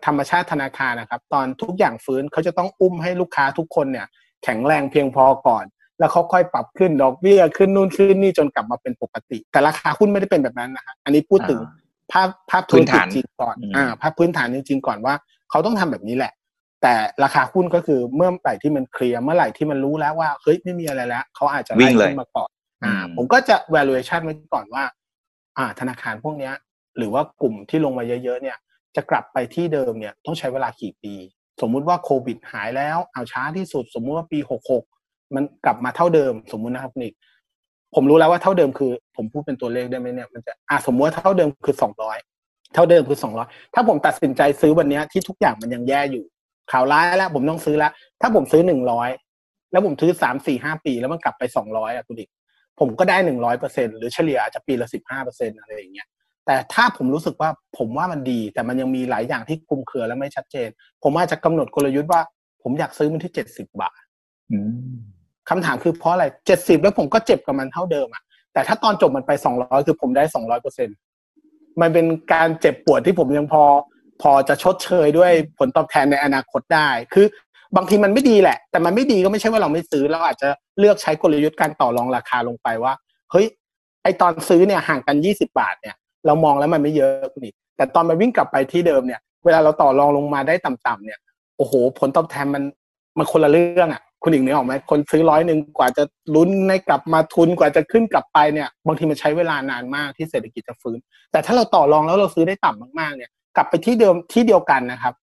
[0.06, 4.06] ธรรมชาติธนาคารนะครับ ตอนทุกอย่างฟื้นเขาจะต้องอุ้มให้ลูกค้าทุกคนเนี่ย
[4.44, 5.64] แข็งแรงเพียงพอก่อน
[5.98, 11.58] แล้วเขาค่อยปรับขึ้นดอกเบี้ยขึ้นนู่นขึ้นนี่จนกลับมาเป็นปกติ แต่ราคาหุ้นไม่ได้เป็นแบบนั้นนะฮะอันนี้พูดถึง
[12.12, 15.14] ภาพภาพธุรกิจจริงก่อนอ่าภาพพื้นฐานจริงๆก่อนว่า
[15.50, 16.32] เขาต้องทำแบบนี้แหละ
[16.82, 22.48] แต่ราคาหุ้นก็คือเมื่อไหร่ที่มันเคลียร์เมื่อไหร่ที่มันรู้แล้วว่าเฮ้ยไม่มีอะไรแล้วเขาอาจจะไล่ขึ้นมาก่อน
[22.84, 24.84] อ่า ผมก็จะ valuation ไว้ก่อนว่า
[25.58, 26.54] อ่า ธนาคารพวกเนี้ย
[26.98, 28.56] หรือว่ากลุ่มที่ลงมาเยอะๆเนี่ย
[28.96, 31.14] จะกลับไปที่เดิมเนี่ยต้องใช้เวลากี่ปี
[31.60, 34.84] สมมุติว่าโควิดหายแล้วเอาช้าที่สุด สมมุติว่าปีหกหก
[35.34, 37.14] มันกลับมาเท่าเดิมสมมุตินะครับนิก
[37.94, 42.16] ผมรู้แล้วว่าเท่าเดิมคือ ผมพูดเป็นตัวเลขได้ไหมเนี่ยมันจะอ่าสมมติว่าเท่าเดิมคือสองร้อย
[42.74, 46.24] เท่าเดิมคือสองร้อยถ้าผมตัดสินใจซื้อวันนี้ที่ทุกอย่างมันยังแย่อยู่
[46.72, 49.10] ข่าวร้ายแล้วผมต้องซื้อแล้ว ถ้าผมซื้อหนึ่งร้อย
[49.72, 52.28] แล้วผมซื้อสามสี่ห้าปี แล้วมันกลับไปสองร้อยอะคุณดิก
[52.80, 56.08] ผมก็ได้หนึ่งร้อยเปอร์เซ็นหรือเฉลี่ยอาจจะปีละสิบห้าเปอร์เซ็นอะไรอย่างเงี้ย
[56.46, 60.68] แต่ถ้าผมรู้สึกว่าผมว่ามันดี แต่มันยังมีหลายอย่างที่คุมเครือและไม่ชัดเจน
[61.02, 62.20] ผมอาจจะกำหนดกลยุทธ์ว่า
[62.62, 64.00] ผมอยากซื้อมันที่เจ็ดสิบบาท
[65.48, 70.88] คำถามคือเพราะอะไรเจ็ดสิบแล้วผมก็เจ็บกับมันเท่าเดิมอะแต่ถ้าตอนจบมันไปสองร้อยคือผมได้สองร้อยเปอร์เซ็น
[71.80, 73.62] มันเป็นการเจ็บปวดที่ผมยังพอ
[74.22, 77.26] พอจะชดเชยด้วยผลตอบแทนในอนาคตได้ คือ
[77.76, 82.92] บางทีมันไม่ดีแหละ แต่มันไม่ดีก็ไม่ใช่ว่าเราไม่ซื้อเราอาจจะเลือกใช้กลยุทธ์การต่อรองราคาลงไปว่า
[83.32, 83.46] เฮ้ย
[84.02, 85.94] ไอตอนซื้อเนี่ยห่างกันยี่สิบาทเนี่ย
[86.26, 91.18] เรามองแล้วมันไม่เยอะนี่แต่ตอนมันวิ่งกลับไปที่เดิมเนี่ย เวลาเราต่อรองลงมาได้ต่ำๆเนี่ย
[91.56, 92.62] โอ้โห ผลตอบแทนมัน
[93.18, 96.02] มันคนละเรื่องอะ คุณอีกนึกออกไหมคนซื้อร้อยหนึ่งกว่าจะ
[96.34, 100.98] ลุ้นให้กลับมาทุนกว่าจะขึ้นกลับไปเนี่ย บางทีมันใช้เวลานานมากที่เศรษฐกิจจะฟื้น
[101.32, 105.14] แต่ถ้าเราต่อรองแล้วเราซื้อได้ต่ำมากๆเนี่ยกลับไปที่เดิมที่เดียวกันนะครับ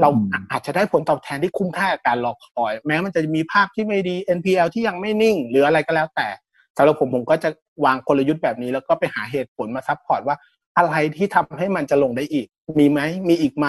[0.00, 0.08] เรา
[0.50, 6.28] อาจจะได้ผลตอบแทนที่คุ้มค่ากับการรอคอย แม้มันจะมีภาพที่ไม่ดี NPL ที่ยังไม่นิ่ง หรืออะไรก็แล้วแต่
[6.76, 7.48] สำหรับผมผมก็จะ
[7.84, 10.36] วางกลยุทธ์แบบนี้ แล้วก็ไปหาเหตุผลมา support ว่า
[10.78, 12.46] อะไรที่ทำให้มันจะลงได้อีก
[12.78, 13.66] มีไหมมีอีกไหม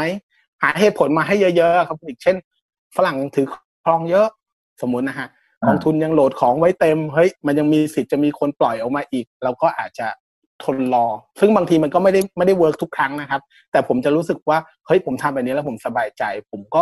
[0.63, 2.35] หาเหตุผลมาให้เยอะๆครับอีกเช่น
[2.95, 3.47] ฝรั่งถือ
[3.83, 4.27] ครองเยอะ
[4.81, 5.27] สมมุตินะฮะ
[5.67, 10.07] กองทุนยังโหลดของไว้เต็มเฮ้ยมันยังมีสิทธิ์จะมีคนปล่อยออกมาอีก เราก็อาจจะ
[10.63, 11.05] ทนรอ
[11.39, 16.81] ซึ่งบางทีมันก็ไม่ได้ไม่ได้เวิร์กทุกครั้งนะครับ แต่ผมจะรู้สึกว่าเฮ้ยผมทำแบบนี้แล้วผมสบายใจ ผมก็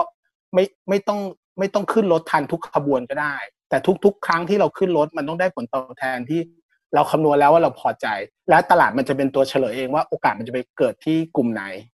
[0.53, 1.19] ไม่ไม่ต้อง
[1.59, 3.35] ไม่ต้องขึ้นรถทันทุกขบวนก็ได้
[3.69, 6.39] แต่ทุก ๆ ครั้งที่เราขึ้นรถมันต้องได้ผลตอบแทนที่
[6.95, 8.07] เราคำนวณแล้วว่าเราพอใจ
[8.49, 11.94] และตลาดมันจะเป็นตัวเฉลยเองว่าโอกาสมันจะไปเกิดที่กลุ่มไหนอ่า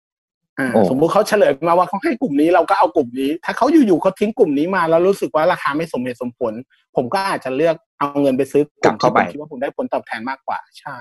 [0.90, 6.54] สมมุติเขาเฉลยมาว่าเขาให้กลุ่มนี้เราก็เอากลุ่มนี้ ถ้าเขาอยู่ๆเขาทิ้งกลุ่มนี้มาแล้วรู้สึกว่าราคาไม่สมเหตุสมผล
[6.96, 10.98] ผมก็อาจจะเลือกเอาเงินไปซื้อกลุ่มที่ผมคิดว่าผมได้ผลตอบแทนมากกว่าใช่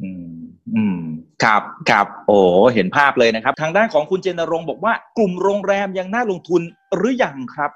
[0.00, 0.34] อืม
[0.76, 1.00] อืม
[1.44, 2.38] ครับครับโอ้
[2.74, 6.62] เห็นภาพเลยนะครับ ทางด้านของคุณเจนรงค์บอกว่ากลุ่มโรงแรมยังน่าลงทุน
[6.96, 7.70] หรือยังครับ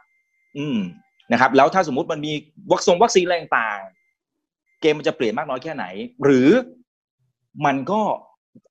[0.58, 0.78] อืม
[1.32, 2.32] นะครับ แล้วถ้าสมมุติมันมี
[2.72, 3.80] วัคซีนวัคซีนอะไรต่าง
[4.80, 5.84] เกมมันจะเปลี่ยนมากน้อยแค่ไหน
[6.24, 6.48] หรือ
[7.66, 8.00] มันก็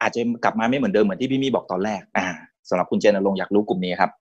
[0.02, 2.28] อาจจะกลับมาไม่เหมือนเดิมเหมือนที่พี่มีบอกตอนแรก อ่า
[2.70, 4.12] สำหรับคุณเจนรงค์อยากรู้กลุ่มนี้ครับ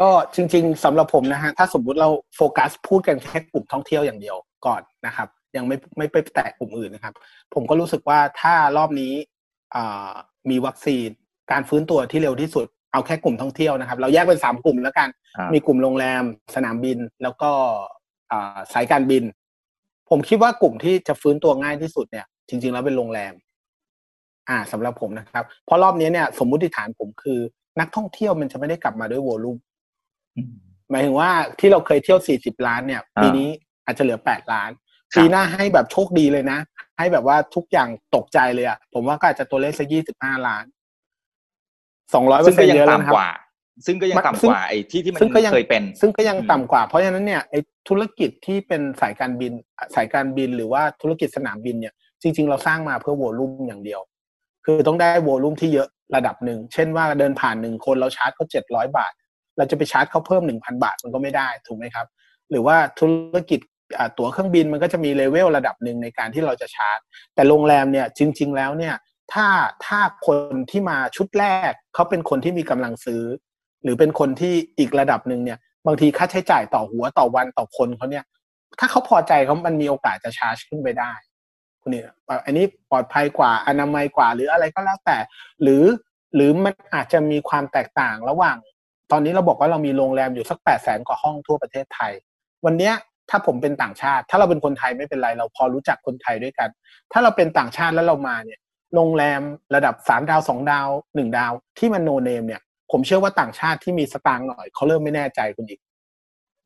[0.00, 7.14] ก็จริง ๆสำหรับผมนะฮะถ้าสมมุติเราโฟกัสพูดกันแค่กลุ่มท่องเที่ยวอย่างเดียวก่อนนะครับ ยังไม่ไม่ไปแตะกลุ่มอื่นนะครับ
[7.54, 9.12] ผมก็รู้สึกว่าถ้ารอบนี้
[10.50, 11.08] มีวัคซีน
[11.52, 15.08] การฟื้นตัวที่เร็วที่สุดเอาแค่กลุ่มท่องเที่ยวนะครับ เราแยกเป็นสามกลุ่มแล้วกัน
[15.54, 16.22] มีกลุ่มโรงแรม
[16.54, 17.50] สนามบินแล้วก็
[18.72, 19.24] สายการบิน
[20.10, 23.32] ผมคิดว่ากลุ่มที่จะฟื้นตัวง่ายที่สุดเนี่ย จริง ๆ แล้วเป็นโรงแรม
[24.50, 27.38] อ่าสำหรับผมนะครับ เพราะรอบนี้เนี่ยสมมุติฐานผมคือ
[27.80, 29.58] นักท่องเที่ยวมันจะไม่ได้กลับมาด้วยโวลูม
[30.90, 33.48] หมายถึงว่าที่เราเคยเที่ยวสี่สิบล้านเนี่ยปีนี้
[33.84, 34.70] อาจจะเหลือแปดล้าน
[35.16, 36.58] ปีหน้าให้แบบโชคดีเลยนะ
[36.98, 40.64] ให้แบบว่าทุกอย่างตกใจเลยอะผมว่าก็อาจจะตัวเลขสักยี่สิบห้าล้าน
[42.14, 43.16] สองร้อยเปอร์เซ็นต์เยอะแล้วครับ
[43.86, 49.52] ซึ่งก็ยังมันต่ำซึ่งกว่าไอ้ที่ที่มันซึ่งก็ยังเคยเป็น ซึ่งก็ยังอืมต่ำกว่า เพราะฉะนั้นเนี่ยไอ้ธุรกิจที่เป็นสายการบิน
[49.94, 54.00] สายการบินหรือว่าธุรกิจสนามบินเนี่ย จริง ๆ เราสร้างมาเพื่อ volume อย่างเดียว
[54.64, 59.12] คือต้องได้ volume ที่เยอะระดับหนึ่ง เช่นว่าเดินผ่านหนึ่งคนเราชาร์จเขาเจ็ดร้อยบาท
[59.56, 62.06] เราจะไปชาร์จเขาเพิ่มหนึ่งพันบาทมันก็ไม่ได้ถูกไหมครับ
[62.50, 63.60] หรือว่าธุรกิจ
[64.18, 66.98] ตั๋วเครื่องบินมันก็จะมีเลเวลระดับหนึ่งในการที่เราจะชาร์จ
[67.34, 68.94] แต่โรงแรมเนี่ยจริง ๆ แล้วเนี่ย
[69.32, 69.46] ถ้า
[69.86, 70.38] ถ้าคน
[70.70, 73.22] ที่มาชุดแรกเขาเป็นคนที่มีกำลังซื้อ
[73.82, 78.24] หรือเป็นคนที่อีกระดับหนึ่งเนี่ยบางทีค่าใช้จ่ายต่อหัวต่อวันต่อคนเขาเนี่ย
[78.78, 81.12] ถ้าเขาพอใจเขามันมีโอกาสจะชาร์จขึ้นไปได้
[81.82, 82.02] คุณนี่
[82.46, 85.18] อันนี้ปลอดภัยกว่าอนามัยกว่าหรืออะไรก็แล้วแต่
[85.62, 85.84] หรือ
[86.34, 88.56] หรือมันอาจจะมีความแตกต่างระหว่าง
[89.10, 92.12] ตอนนี้เราบอกว่าเรามีโรงแรมอยู่สักแปดแสนกว่าห้องทั่วประเทศไทย
[92.64, 92.94] วันเนี้ย
[93.30, 96.68] ถ้าผมเป็นต่างชาติ ถ้าเราเป็นคนไทยไม่เป็นไรเราพอรู้จักคนไทยด้วยกัน
[97.12, 98.60] ถ้าเราเป็นต่างชาติแล้วเรามาเนี่ย
[98.94, 99.40] โรงแรม
[99.74, 105.80] ระดับสามดาวสองดาวหนึ่งดาว ที่มันโนเนมเนี่ยผมเชื่อว่าต่างชาติที่มีสตางค์หน่อยเขาเริ่มไม่แน่ใจคุณอีก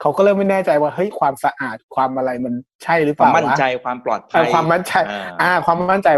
[0.00, 2.54] เขาก็เริ่มไม่แน่ใจว่าเฮ้ยความสะอาดความอะไรมัน
[2.84, 6.08] ใช่หรือเปความล่ามั่นวะใจความปลอดภัเอยอความมั่นใจอ่าอ่า ความมั่นใจ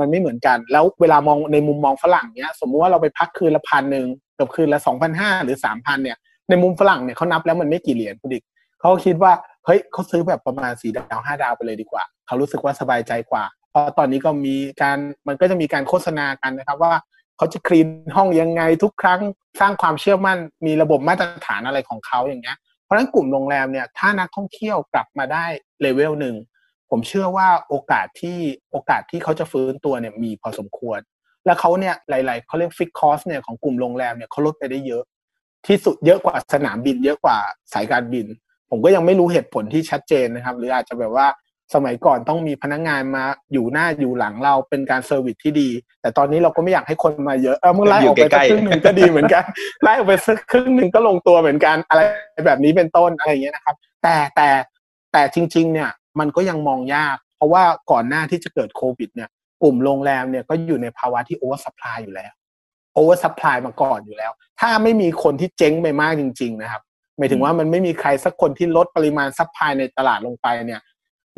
[0.00, 4.06] มันไม่เหมือนกัน แล้วเวลามองในมุมมองฝรั่งเนี้ย สมมุติว่าเราไปพักคืนละพันหนึ่ง
[4.38, 6.16] กับคืนละสองพันห้าหรือสามพันเนี่ย
[6.48, 8.42] ในมุมฝรั่งเนี่ยเขานับแล้วมันไม่กี่เหรียญคุณดิก
[8.80, 9.32] เขาก็คิดว่า
[9.64, 16.92] เฮ้ยเขาซื้อแบบประมาณสี่ดาวห้าดาวไปเลยดีกว่า เขารู้สึกว่าสบายใจกว่าเพราะตอนนี้ก็มีการมันก็จะมีการโฆษณากันนะครับว่า
[17.36, 19.20] เขาจะคลีนห้องยังไงทุกครั้ง
[19.60, 25.44] สร้างความเชื่อมั่นมีระบบมาตรฐานอะไรของเขาอย่างเงี้ยเพ ราะฉะนั้นกลุ่มโรงแรมเนี่ยถ้านักท่องเที่ยวกลับมาได้
[25.80, 26.36] เลเวลหนึ่ง
[26.90, 28.38] ผมเชื่อว่าโอกาสที่
[28.70, 31.00] โอกาสที่เขาจะฟื้นตัวเนี่ยมีพอสมควร
[31.46, 35.02] แล้วเขาเนี่ยหลาย ๆเขาเรียก fixed cost เนี่ยของกลุ่มโรงแรมเนี่ยเขาลดไปได้เยอะ
[35.66, 37.38] ที่สุดเยอะกว่าสนามบิน เยอะกว่า
[37.72, 38.26] สายการบิน
[38.70, 41.26] ผมก็ยังไม่รู้เหตุผลที่ชัดเจนนะครับ หรืออาจจะแบบว่า
[41.74, 45.68] สมัยก่อนต้องมีพนักงานมาอยู่หน้าอยู่หลังเราเป็นการ service ที่ดี
[46.00, 49.44] แต่ตอนนี้เราก็ไม่อยากให้คนมาเยอะเออมึงไล่ออกไปสักครึ่งหนึ่งก็ดีเหมือนกัน
[49.82, 52.00] ไล่ออกไปสักครึ่งหนึ่งก็ลงตัวเหมือนกันอะไร
[52.46, 54.48] แบบนี้เป็นต้นอะไรอย่างเงี้ยนะครับ แต่แต่
[55.12, 59.28] แต่จริง ๆ เนี่ยมันก็ยังมองยาก เพราะว่าก่อนหน้าที่จะเกิดโควิดเนี่ย
[59.62, 62.32] กลุ่มโรงแรมเนี่ยก็อยู่ในภาวะที่ oversupply อยู่แล้ว
[62.94, 66.82] oversupply มาก่อนอยู่แล้ว ถ้าไม่มีคนที่เจ๊งไปมากจริง ๆ นะครับ
[67.18, 70.80] หมายถึงว่ามันไม่มีใครสักคนที่ลดปริมาณ supply ในตลาดลงไปเนี่ย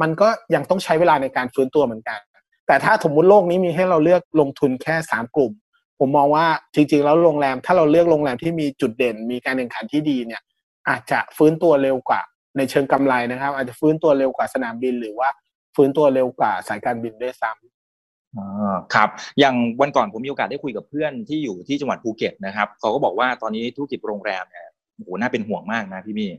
[0.00, 2.18] มันก็ยังต้องใช้เวลาในการฟื้นตัวเหมือนกัน
[2.66, 5.52] แต่ถ้าสมมติโลกนี้มีให้เราเลือกลงทุนแค่สามกลุ่ม
[5.98, 10.42] ผมมองว่าจริง ๆ แล้วโรงแรม ถ้าเราเลือกโรงแรมที่มีจุดเด่น มีการแข่งขันที่ดีเนี่ย
[10.88, 12.20] อาจจะฟื้นตัวเร็วกว่า
[12.56, 15.28] ในเชิงกำไรนะครับ อาจจะฟื้นตัวเร็วกว่าสนามบินหรือว่า
[15.76, 18.40] ฟื้นตัวเร็วกว่าสายการบินด้วยซ้ำอ
[18.94, 26.30] ครับอย่างวันก่อนผมมีโอกาสได้คุยกับเพื่อนที่อยู่ที่จังหวัดภูเก็ตนะครับเขาก็บอกว่าตอนนี้ธุรกิจโรงแรมเนี่ยโอ้โหน่าเป็นห่วงมากนะพี่มี่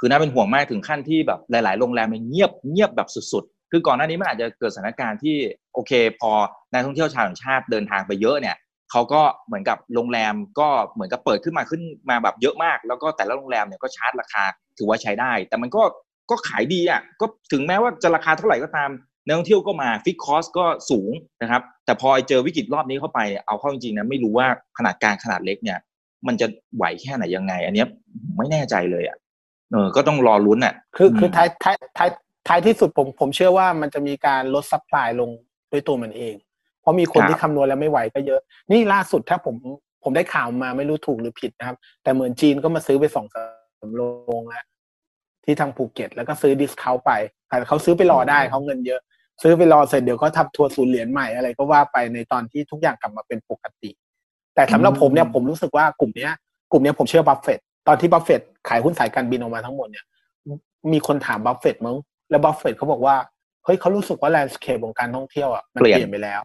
[0.00, 5.36] คือน่าเป็นห่วงมากถึงขั้นที่แบบหลาย ๆ โรงแรมมันเงียบเงียบแบบสุดๆ คือก่อนหน้านี้มันอาจจะเกิดสถานการณ์ที่
[5.74, 6.30] โอเค พอ
[6.72, 8.56] นักท่องเที่ยวชาวต่างชาติเดินทางไปเยอะเนี่ย
[8.90, 14.44] เขาก็เหมือนกับโรงแรมก็เหมือนกับเปิดขึ้นมาขึ้นมาแบบเยอะมาก แล้วก็แต่ละโรงแรมเนี่ยก็ชาร์จราคา
[14.78, 15.82] ถือว่าใช้ได้ แต่มันก็
[16.30, 18.90] ก็ขายดีอะก็ถึงแม้ว่าจะราคาเท่าไหร่ก็ตาม
[19.26, 21.10] นักท่องเที่ยวก็มา fixed cost ก็สูง
[21.42, 24.46] นะครับ แต่พอเจอวิกฤตรอบนี้เข้าไปเอาเข้าจริงๆนะไม่รู้ว่า
[24.78, 25.78] ขนาดกลางขนาดเล็กเนี่ย
[26.26, 27.84] มันจะไหวแค่ไหนยังไง อันนี้
[28.36, 29.16] ไม่แน่ใจเลยอะ
[29.72, 32.10] เออก็ต้องรอลุ้นอะ คืออืมคือท้ายท้ายท้าย
[32.48, 35.30] ท้ายที่สุดผมผมเชื่อว่ามันจะมีการลด supply ลง
[35.72, 36.34] ด้วยตัวมันเอง
[36.80, 39.54] เพราะมีคนครับที่คำนวณแล้วไม่ไหวก็เยอะ นี่ล่าสุดถ้าผม
[40.04, 43.42] ผมได้ข่าวมาไม่รู้ถูกหรือผิดนะครับ แต่เหมือนจีนก็มาซื้อไปสองสา
[43.88, 44.02] มโร
[44.40, 44.64] งแล้ว
[45.44, 47.10] ที่ทางภูเก็ต แล้วก็ซื้อ discount ไป
[47.48, 49.00] แต่เขาซื้อไปรอได้เขาเงินเยอะ
[49.42, 53.90] ซื้อไปรอเสร็จเดี๋ยวก็ทำทัวร์ศูนย์เหรียญใหม่อะไรก็ว่าไปในตอนที่ทุกอย่างกลับมาเป็นปกติ
[54.54, 56.32] แต่สำหรับผมเนี่ยผมรู้สึกว่ากลุ่มเนี้ย
[56.72, 60.04] กลุ่มเนี้ยผมเชื่อบัฟเฟต ตอนที่บัฟเฟตขายหุ้นสายการบินออกมาทั้งหมดเนี่ย
[60.92, 61.96] มีคนถามบัฟเฟตมั้ง
[62.30, 63.16] แล้วบัฟเฟตเขาบอกว่า
[63.64, 66.40] เฮ้ยเขารู้สึกว่า landscape ของการท่องเที่ยวอะมันเปลี่ยนเปลี่ยนไปแล้ว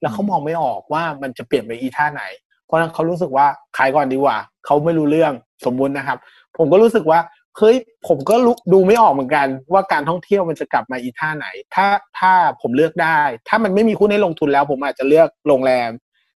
[0.00, 2.24] แล้วเขามองไม่ออกว่ามันจะเปลี่ยนไปอีท่าไหน
[2.64, 3.46] เพราะฉะนั้นเขารู้สึกว่า
[3.76, 5.32] ขายก่อนดีกว่าเขาไม่รู้เรื่อง
[5.64, 6.18] สมมุตินะครับ
[6.58, 7.20] ผมก็รู้สึกว่า
[7.58, 7.76] เฮ้ย
[8.08, 11.86] ผมก็รู้ดูไม่ออกเหมือนกัน ว่าการท่องเที่ยวมันจะกลับมาอีท่าไหน ถ้า
[12.18, 15.90] ถ้าผมเลือกได้ ถ้ามันไม่มีหุ้นให้ลงทุนแล้ว ผมอาจจะเลือกโรงแรม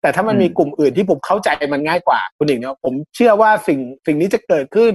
[0.02, 4.90] แต่ถ้ามันมีกลุ่มอื่นที่ผมเข้าใจมันง่ายกว่าคุณหญิงเนี่ยผมเชื่อว่าสิ่งสิ่งนี้จะเกิดขึ้น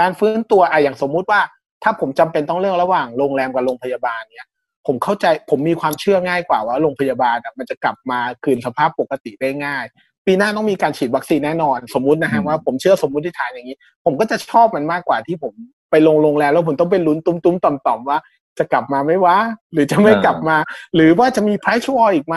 [0.00, 1.40] การฟื้นตัวอะอย่างสมมุติว่า
[1.82, 4.46] ถ้าผมจำเป็นต้องเลือกระหว่างโรงแรมกับโรงพยาบาลเนี่ย
[4.86, 9.84] ผมเข้าใจผมมีความเชื่อง่ายกว่าว่าโรงพยาบาลอะมันจะกลับมาคืนสภาพปกติได้ง่าย
[10.26, 15.52] ปีหน้าต้องมีการฉีดวัคซีนแน่นอน สมมุตินะฮะอืมว่าผมเชื่อสมมุติฐานอย่างนี้ ผมก็จะชอบมันมากกว่าที่ผม
[15.90, 18.18] ไปลงโรงแรมแล้วผมต้องไปลุ้นตุ้มๆต่อมๆว่า
[18.58, 19.36] จะกลับมาไหมวะ
[19.72, 20.56] หรือจะไม่กลับมา
[20.94, 22.36] หรือว่าจะมี price war อีกไหม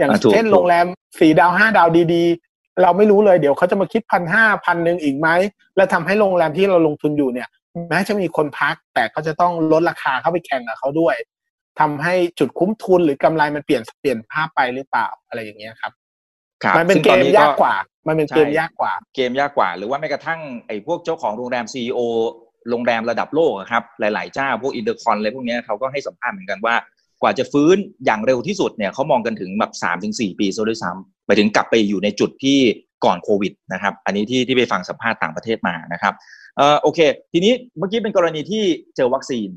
[0.00, 0.86] อย่างอะถูกเช่นถูกโรงแรม
[1.20, 5.28] สี่ดาวห้าดาวดีๆ เราไม่รู้เลยเดี๋ยวเขาจะมาคิดพันห้าพันหนึ่งอีกไหม
[5.76, 7.48] แล้วทำให้โรงแรมที่เราลงทุนอยู่เนี่ย
[7.88, 11.16] แม้จะมีคนพักแต่ก็จะต้องลดราคาเข้าไปแข่งกับเขาด้วย
[11.80, 15.92] ทำให้จุดคุ้มทุนหรือกำไรมันเปลี่ยนเปลี่ยนภาพไปหรือเปล่าอะไรอย่างเงี้ยครับ
[16.62, 17.74] ครับมันเป็นซึ่งเกตอมยากกว่า
[18.08, 22.00] มันเป็นเกมยากกว่า เกมยากกว่า หรือว่าแม้กระทั่งไอ้พวกเจ้าของโรงแรม CEO
[22.70, 26.74] โรงแรมระดับโลกครับ หลาย ๆ เจ้าพวกอินเตอร์คอนอะไรพวกนี้เขาก็ให้สัมภาษณ์เหมือนกันว่า
[27.22, 32.58] กว่าจะฟื้นอย่างเร็วที่สุดเนี่ยเขามองกันถึงแบบสามถึงสี่ปีซะด้วยซ้ำไปถึงกลับไปอยู่ในจุดที่
[33.04, 36.14] ก่อนโควิดนะครับ อันนี้ที่ที่ไปฟังสัมภาษณ์ต่างประเทศมานะครับ
[36.56, 37.00] เออโอเค
[37.32, 38.62] ทีนี้เมื่อกี้เป็นกรณีที่
[38.96, 39.48] เจอวัคซีน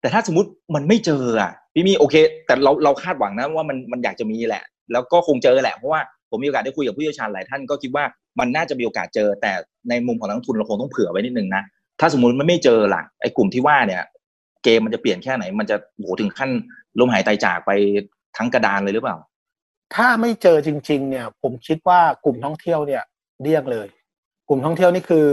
[0.00, 2.14] แต่ถ้าสมมติมันไม่เจออะพี่มีโอเค
[2.46, 6.00] แต่เราเราคาดหวังนะว่ามันมันอยากจะมีแหละ แล้วก็คงเจอแหละเพราะว่า
[6.30, 8.04] ผมมีโอกาสได้คุยกับผู้เชี่ยวชาญหลายท่านก็คิดว่า
[8.38, 9.52] มันน่าจะมีโอกาสเจอ แต่
[9.88, 11.62] ในมุมของนักทุนเราคงต้องเผื่อไว้นิดนึงนะ
[12.00, 14.02] ถ้าสมมติมันไม่เจอล่ะไอ้กลุ่มที่ว่าเนี่ย
[14.64, 16.50] เกมมันจะเปลี่ยนแค่ไหน มันจะโหถึงขั้น
[17.00, 17.70] ลมหายใจจากไป
[18.36, 19.16] ทั้งกระดานเลยหรือเปล่า
[19.94, 23.02] ถ้าไม่เจอจริง ๆ เนี่ย ผมคิดว่ากลุ่มท่องเที่ยวเนี่ย
[23.44, 23.88] เรียกเลย
[24.48, 25.26] กลุ่มท่องเที่ยวนี่คือ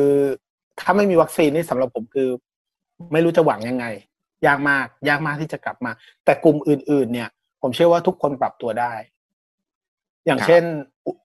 [0.79, 2.29] ถ้าไม่มีวัคซีนนี่สำหรับผมคือ
[3.11, 3.85] ไม่รู้จะหวังยังไง
[4.47, 5.91] ยากมากยากมากที่จะกลับมา
[6.25, 7.29] แต่กลุ่มอื่น ๆ เนี่ย
[7.61, 8.93] ผมเชื่อว่าทุกคนปรับตัวได้
[10.25, 10.63] อย่างเช่น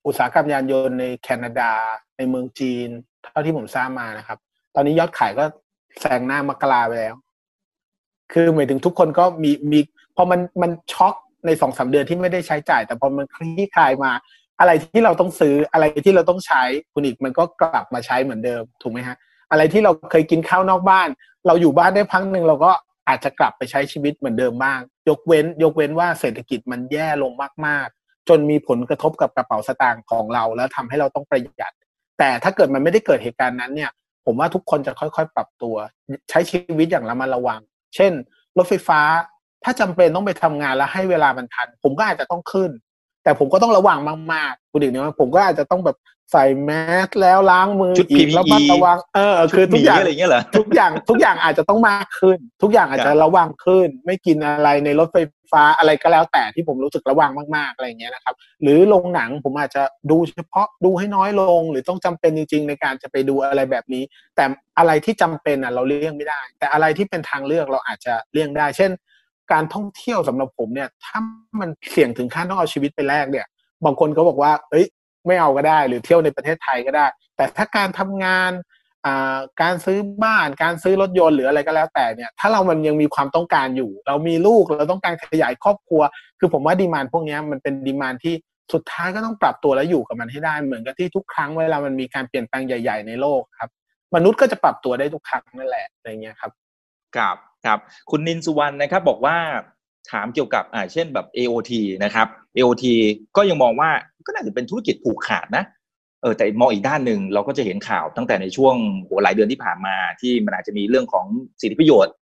[0.07, 1.72] อุตสาหกรรมยานยนต์ในแคนาดา
[2.16, 2.88] ในเมืองจีน
[3.22, 4.38] เท่าที่ผมทราบมานะครับ
[4.74, 5.44] ตอนนี้ยอดขายก็
[6.00, 7.14] แซงหน้ามกราไปแล้ว
[8.33, 9.81] คือหมายถึงทุกคนก็มีมี
[10.16, 11.14] พอมันมันช็อก
[11.46, 14.12] ในสองสาเดือนที่ไม่ได้ใช้จ่าย แต่พอมันคลี่คลายมา
[14.61, 19.16] อะไรที่เราต้องซื้ออะไรที่เราต้องใช้คุณอีกมันก็กลับมาใช้เหมือนเดิมถูกไหมฮะ
[19.51, 21.09] อะไรที่เราเคยกินข้าวนอกบ้าน
[21.46, 22.73] เราอยู่บ้านได้พักหนึ่งเราก็
[23.09, 27.33] อาจจะกลับไปใช้ชีวิตเหมือนเดิมบ้าง ยกเว้น ยกเว้นว่าเศรษฐกิจมันแย่ลง
[27.66, 31.73] มากๆ จนมีผลกระทบกับกระเป๋าสตางค์ของเรา แล้วทำให้เราต้องประหยัด
[32.18, 33.90] แต่ถ้าเกิดมันไม่ได้เกิดเหตุการณ์นั้นเนี่ย
[34.25, 35.77] ผมว่าทุกคนจะค่อยๆ ปรับตัว
[36.31, 37.61] ใช้ชีวิตอย่างระมัดระวัง
[37.96, 38.12] เช่น
[38.59, 39.01] รถไฟฟ้า
[39.64, 42.70] ถ้าจำเป็นต้องไปทำงานแล้วให้เวลามันทัน ผมก็อาจจะต้องขึ้น
[43.25, 43.99] แต่ผมก็ต้องระวัง
[44.33, 45.96] มากๆคุณอีกเนี่ยผมก็อาจจะต้องแบบ
[46.33, 46.70] ใส่แม
[47.07, 55.16] สแล้วล้างมือชุดอีกแล้วมัดระวังเออคือทุกอย่างอะไรเงี้ยเหรอทุกอย่างทุกอย่างอาจจะต้องมากขึ้น ทุกอย่างอาจจะระวังขึ้น ไม่กินอะไรในรถไฟ
[55.53, 64.03] ฟ้าอะไรก็แล้วแต่ที่ผมรู้สึกระวังมากๆอะไรเงี้ยนะครับ หรือโรงหนังผมอาจจะดูเฉพาะดูให้น้อยลง หรือต้องจำเป็นจริง ๆ ในการจะไปดูอะไรแบบนี้
[64.37, 64.44] แต่
[64.79, 68.90] อะไรที่จำเป็นอะเราเลี่ยงไม่ได้ แต่อะไรที่เป็นทางเลือกเราอาจจะเลี่ยงได้ เช่น
[69.52, 71.18] การท่องเที่ยวสำหรับผมเนี่ย ถ้า
[71.60, 73.46] มันเสี่ยงถึงขั้นต้องเอาชีวิตไปแลกเนี่ย
[73.84, 74.86] บางคนก็บอกว่า เอ้ย
[75.26, 78.52] ไม่เอาก็ได้ หรือเที่ยวในประเทศไทยก็ได้ แต่ถ้าการทำงาน
[79.62, 86.02] การซื้อบ้านการซื้อรถยนต์หรืออะไรก็แล้วแต่เนี่ย ถ้าเรามันยังมีความต้องการอยู่ เรามีลูกเราต้องการขยายครอบครัว
[86.38, 88.34] คือผมว่าดีมานพวกนี้มันเป็นดีมานที่
[88.72, 93.70] สุดท้ายก็ต้องปรับตัวแล้วอยู่กับมันให้ได้เหมือนกับที่ทุกครั้งเวลามันมีการเปลี่ยนแปลงใหญ่ ๆ ในโลกครับ
[94.14, 96.50] มนุษย์ก็จะปรับตัวได้ทุกครั้งนั่นแหละอะไรเงี้ยครับ
[97.16, 97.79] ครับครับ
[98.11, 99.37] คุณนินสุวรรณนะครับบอกว่า
[100.11, 101.73] ถามเกี่ยวกับอ่าเช่นแบบ AOT
[102.05, 102.85] นะครับ AOT
[103.37, 103.90] ก็ยังมองว่า
[104.27, 105.64] ก็น่าจะเป็นธุรกิจผูกขาดนะ
[106.23, 111.27] เออแต่มองอีกด้านหนึ่งเราก็จะเห็นข่าวตั้งแต่ในช่วงโหหลายเดือนที่ผ่านมาที่มันอาจจะมีเรื่องของ
[111.61, 112.14] สิทธิประโยชน์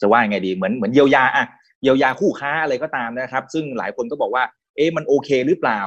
[0.00, 1.46] จะว่าไงดีเหมือนเหมือนเยียวยาอะ
[1.82, 4.44] เยียวยาคู่ค้าอะไรก็ตามนะครับ ซึ่งหลายคนก็บอกว่า
[4.76, 5.80] เอ๊ะมันโอเคหรือเปล่า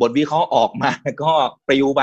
[0.00, 0.90] บทวิเคราะห์ออกมา
[1.22, 1.32] ก็
[1.68, 2.02] ปลิวไป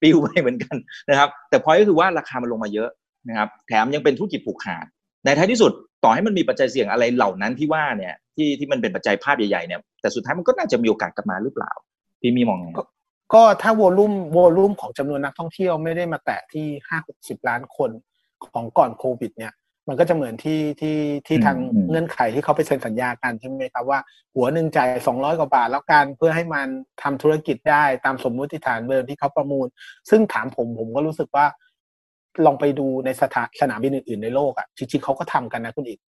[0.00, 0.76] ปลิวไปเหมือนกัน
[1.10, 2.90] นะครับ แต่พอยก็คือว่าราคามันลงมาเยอะ
[3.28, 4.86] นะครับ แถมยังเป็นธุรกิจผูกขาด
[5.24, 5.72] ในท้ายที่สุด
[6.04, 11.72] ต่อให้มันมีปัจจัยเสี่ยงอะไรเหล่านั้นที่ว่าเนี่ยที่ที่มันเป็นปัจจัยภาพใหญ่ๆเนี่ยแต่สุดท้ายมันก็น่าจะมีโอกาสกลับมาหรือเปล่า
[12.20, 12.68] พี่มีมองไง
[13.34, 17.90] ก็ถ้าวอลุ่มวอลุ่มของจำนวนนักท่องเที่ยวไม่ได้มาแตะที่ห้าหกสิบล้านคน
[18.52, 19.52] ของก่อนโควิด เนี่ย
[19.88, 21.56] มันก็จะเหมือนที่ที่ที่ทาง
[21.88, 23.98] เงื่อนไขที่เขาไปเซ็นสัญญากันใช่ไหมครับว่า
[24.34, 26.68] หัวหนึ่งจ่ายสองร้อยกว่าบาทแล้วกันเพื่อให้มัน
[27.02, 29.66] ทำธุรกิจได้ตามสมมุติฐานเดิมที่เขาประมูล
[30.10, 31.46] ซึ่งถามผมผมก็รู้สึกว่า
[32.46, 36.00] ลองไปดูในสถานสนามบินอื่น ๆ ในโลกอะ่ะจริงๆเขาก็ทำกันนะคุณอีก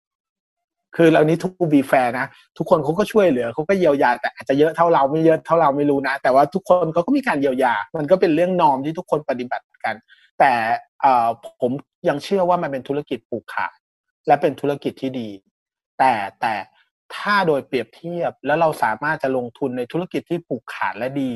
[0.97, 2.27] คือเรานี้ทุกบีแฟร์นะ
[2.59, 9.95] ทุกคนเขาก็ช่วยเหลือเขาก็เยียวยา แต่อาจจะเยอะเท่าเราไม่เยอะเท่าเราไม่รู้นะ แต่ว่าทุกคนเขาก็มีการเยียวยา มันก็เป็นเรื่องนอมที่ทุกคนปฏิบัติกัน
[10.39, 10.53] แต่
[11.61, 11.73] ผม
[12.09, 13.73] ยังเชื่อว่ามันเป็นธุรกิจผูกขาด
[14.27, 15.29] และเป็นธุรกิจที่ดี
[15.99, 16.55] แต่แต่
[17.15, 21.33] ถ้าโดยเปรียบเทียบแล้วเราสามารถจะลงทุนในธุรกิจที่ผูกขาดและดี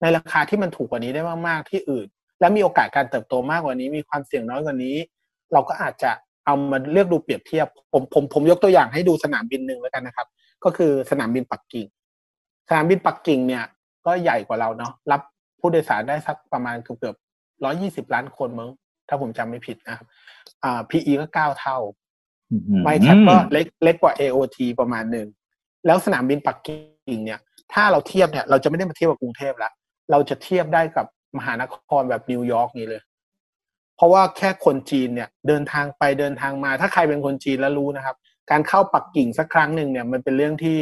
[0.00, 2.08] ในราคาที่มันถูกกว่านี้ได้มากๆที่อื่น
[2.40, 4.96] และมีโอกาสการเติบโตมากกว่านี้ มีความเสี่ยงน้อยกว่านี้
[5.52, 6.10] เราก็อาจจะ
[6.46, 10.26] เอามาเลือกดูเปรียบเทียบ ผมผมผมยกตัวอย่างให้ดูสนามบินหนึ่งแล้วกันนะครับ
[10.64, 11.86] ก็คือสนามบินปักกิ่ง
[12.68, 13.64] สนามบินปักกิ่งเนี่ย
[14.06, 15.20] ก็ใหญ่กว่าเราเนาะรับ
[15.60, 17.16] ผู้โดยสารได้สักประมาณเกือบเกือบ
[17.64, 18.70] ร้อยี่สิบล้านคนมั้ง
[19.08, 20.06] ถ้าผมจำไม่ผิดนะครับ
[20.64, 21.78] อ่า PE ก็เก้าเท่า
[22.82, 25.26] ไม่แคปก็เล็กเล็กกว่า AOT ประมาณหนึ่ง
[25.86, 27.40] แล้วสนามบินปักกิ่งเนี่ย
[27.72, 29.72] ถ้าเราเทียบเนี่ย เราจะไม่ได้มาเทียบกับกรุงเทพแล้ว
[30.10, 31.06] เราจะเทียบได้กับ
[31.36, 33.02] มหานครแบบนิวยอร์กนี่เลย
[33.96, 38.16] เพราะว่าแค่คนจีนเนี่ย เดินทางไปเดินทางมา ถ้าใครเป็นคนจีนแล้วรู้นะครับ
[38.50, 40.78] การเข้าปักกิ่งสักครั้งหนึ่งเนี่ย มันเป็นเรื่องที่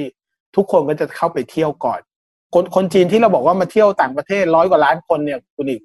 [0.57, 2.01] ทุกคนก็จะเข้าไปเที่ยวก่อน
[2.55, 5.83] คนคนจีนที่เราบอกว่ามาเที่ยวต่างประเทศร้อยกว่าล้านคนเนี่ยคุณอีก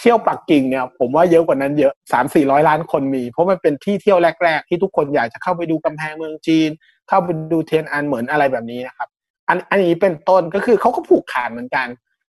[0.00, 6.70] เที่ยวปักกิ่งเนี่ย ผมว่าเยอะกว่านั้นเยอะสามสี่ร้อยล้านคนมี เพราะมันเป็นที่เที่ยวแรก ๆ ที่ทุกคนอยากจะเข้าไปดูกำแพงเมืองจีน
[7.08, 9.08] เข้าไปดูเทียนอันเหมือนอะไรแบบนี้นะครับ
[9.48, 11.86] อันอันนี้เป็นต้นก็คือเขาก็ผูกขาดเหมือนกัน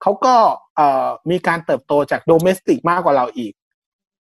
[0.01, 0.35] เขาก็
[0.75, 3.53] เอ่อมีการเติบโตจากโดเมสติกมากกว่าเราอีก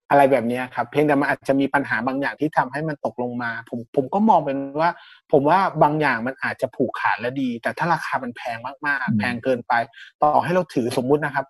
[0.09, 4.91] อะไรแบบนี้ครับ เพียงแต่มันอาจจะมีปัญหาบางอย่างที่ทำให้มันตกลงมา ผมผมก็มองเป็นว่า
[5.31, 9.73] ผมว่าบางอย่างมันอาจจะผูกขาดและดี แต่ถ้าราคามันแพงมากๆ แพงเกินไป
[10.21, 11.45] ต่อให้เราถือสมมุตินะครับ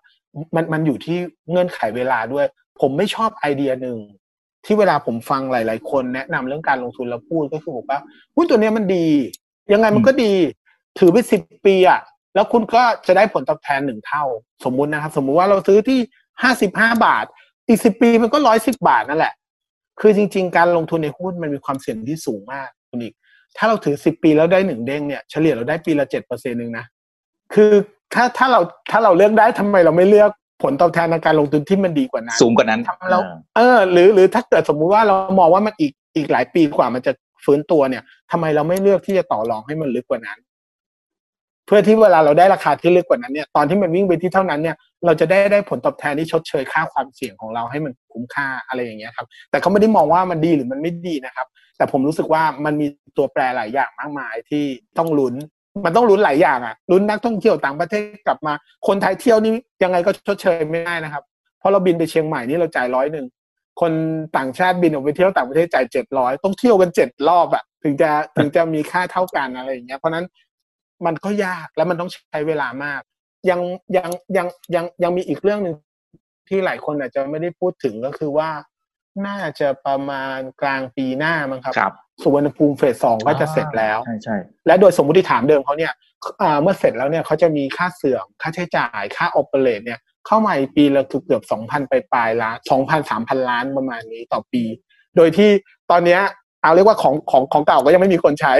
[0.54, 1.16] มันมันอยู่ที่
[1.50, 2.46] เงื่อนไขเวลาด้วย
[2.80, 3.98] ผมไม่ชอบไอเดียหนึ่ง
[4.64, 8.00] ที่เวลาผมฟังหลาย ๆ คนแนะนำเรื่องการลงทุนแล้วพูดก็คือบอกว่า
[8.34, 9.06] หุ้นตัวเนี้ยมันดี
[9.72, 10.32] ยังไงมันก็ดี
[10.98, 12.00] ถือไปสิบปีอะ
[12.36, 14.24] แล้วคุณก็จะได้ผลตอบแทนหนึ่งเท่า
[14.64, 15.98] สมมุตินะครับ สมมุติว่าเราซื้อที่
[16.42, 17.24] ห้าสิบห้าบาท
[17.68, 19.34] อีกสิบปีมันก็ร้อยสิบบาทนั่นแหละ
[20.00, 23.14] คือจริง ๆ การลงทุนในหุ้นมันมีความเสี่ยงที่สูงมากคุณอีก
[23.56, 26.84] ถ้าเราถือสิบปีแล้วได้หนึ่งเด้งเนี่ยเฉลี่ยเราได้ปีละเจ็ดเปอร์เซ็นต์หนึ่งนะ
[27.54, 27.72] คือ
[28.14, 28.60] ถ้าถ้าเรา
[28.90, 30.30] ถ้าเราเลือกได้ทำไมเราไม่เลือก
[30.62, 33.22] ผลตอบแทนในการลงทุนที่มันดีกว่านั้น สูงกว่านั้นทำแล้ว
[33.56, 37.12] เออ หรือหรือถ้าเกิดสมมุติว่าเรามองว่ามันอีกอีกหลายปีกว่ามันจะ
[37.44, 40.38] ฟื้นตัวเนี่ยทำไมเราไม่เลือกที่จะต่อรองให้มันลึกกว่านั้น
[41.66, 51.46] เพื่อที่เวลาเราได้ราคาที่ลึกกว่านั้นเนี่ยตอนที่มันวิ่งไปที่เท่านั้นเนี่ยเราจะได้ได้ผลตอบแทนที่ชดเชยค่าความเสี่ยงของเราให้มันคุ้มค่าอะไรอย่างเงี้ยครับแต่เขาไม่ได้มองว่ามันดีหรือมันไม่ดีนะครับ
[51.76, 52.86] แต่ผมรู้สึกว่ามันมี
[53.16, 54.64] ตัวแปรหลายอย่างมากมายที่
[54.98, 55.34] ต้องลุ้น
[55.84, 58.52] มันต้องลุ้นหลายอย่างอะลุ้นนักท่องเที่ยวต่างประเทศกลับมา
[58.86, 59.52] คนไทยเที่ยวนี่
[59.82, 61.22] ยังไงก็ชดเชยไม่ได้นะครับ
[61.58, 63.26] เพราะเราบินไปเชียงใหม่นี่เราจ่ายร้อยหนึ่ง
[63.80, 63.92] คน
[64.36, 70.24] ต่างชาติบินออกไปเที่ยวต่างประเทศจ่ายเจ็ดร้อยต้องเที่ยวกันเจ็ดรอบอะถึงจะถึงจะมีค่าเท่ากันอะไรอย่างเงี้ยเพราะนั้น
[71.06, 73.00] มันก็ยากแล้วมันต้องใช้เวลามาก
[73.50, 73.60] ยัง
[73.96, 75.74] ยังยังยังยังมีอีกเรื่องหนึ่ง
[76.48, 78.50] ที่หลายคนอาจจะไม่ได้พูดถึงก็คือว่า
[79.26, 81.92] น่าจะประมาณกลางปีหน้ามั้งครับครับ
[82.22, 84.36] สุวรรณภูมิเฟสสองก็จะเสร็จแล้วใช่ใช่
[84.66, 85.92] และโดยสมมติฐานเดิมเขาเนี่ย
[86.42, 94.62] อ่าเมื่อเสร็จแล้วเนี่ยเขาจะมีค่าเสื่อมค่าใช้จ่ายค่าออเปเรตเนี่ยเข้ามาอีกปีละเกือบเกือบสองพันไปปลายล้านสองพันสามพันล้านประมาณนี้ต่อปี
[95.16, 95.50] โดยที่
[95.90, 96.20] ตอนเนี้ย
[96.62, 98.52] เอาเรียกว่าของของของเก่าก็ยังไม่มีคนใช้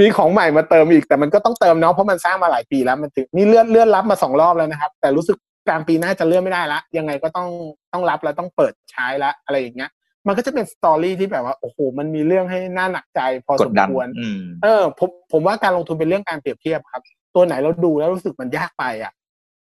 [0.00, 5.36] มีของใหม่มาเติมอีกแต่มันก็ต้องเติมเนาะเพราะมันสร้างมาหลายปีแล้วมันถึงนี่เลื่อนเลื่อนรับมาสองรอบแล้วนะครับ แต่รู้สึก
[5.68, 7.48] กลางปีหน้าจะเลื่อนไม่ได้ละยังไงก็ต้อง
[7.92, 9.90] ต้องรับแล้วต้องเปิดใช้ละอะไรอย่างเงี้ย
[10.26, 17.02] มันก็จะเป็นสตอรี่ที่แบบว่าโอ้โหมันมีเรื่องให้น่าหนักใจพอกสดมดันควรอืมเออผมผมว่าการลงทุนเป็นเรื่องการเปรียบเทียบครับ
[17.34, 19.12] ตัวไหนเราดูแล้วรู้สึกมันยากไปอะ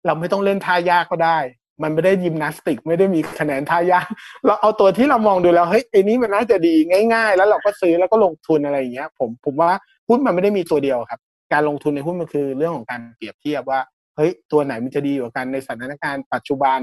[0.07, 1.39] เราไม่ต้องเล่นท่ายากก็ได้
[1.83, 4.07] มันไม่ได้ยิมนาสติก ไม่ได้มีคะแนนท่ายาก
[4.47, 6.75] เราเอาตัวที่เรามองดูแล้วเฮ้ยไอ้นี้มันน่าจะดี
[7.15, 9.71] ง่าย ๆ แล้วเราก็ซื้อแล้วก็ลงทุนอะไรอย่างเงี้ย ผมผมว่า
[10.11, 11.21] หุ้นมันไม่ได้มีตัวเดียวครับ
[11.53, 13.81] การลงทุนในหุ้นมันคือเรื่องของการเปรียบเทียบว่า
[14.17, 16.79] เฮ้ยตัวไหนมันจะดีกว่ากันในสถานการณ์ปัจจุบัน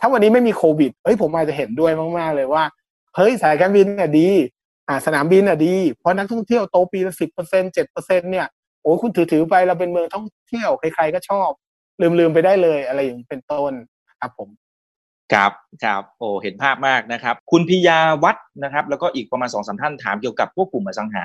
[0.00, 2.64] ถ้าวันนี้ไม่มีโควิดเฮ้ยผมอาจจะเห็นด้วยมากๆเลยว่า
[3.16, 4.28] เฮ้ยสายการบินเนี่ยดี
[4.88, 8.46] อ่าสนามบินอะดี เพราะนักท่องเที่ยวโตปีละสิบเปอร์เซ็นเจ็ดเปอร์เซ็นเนี่ย
[8.82, 11.50] โอ้คุณถือถือไปเราเป็นเมืองท่องเที่ยวใครๆก็ชอบ
[12.00, 13.72] ลืมลืมไปได้เลยอะไรอย่างนี้เป็นต้น
[14.20, 14.48] ครับผม
[15.32, 15.52] ครับ
[15.84, 21.24] ครับโอ้เห็นภาพมากนะครับ คุณพิยาวัฒน์นะครับ แล้วก็อีกประมาณสองสามท่านถามเกี่ยวกับพวกกลุ่มอสังหา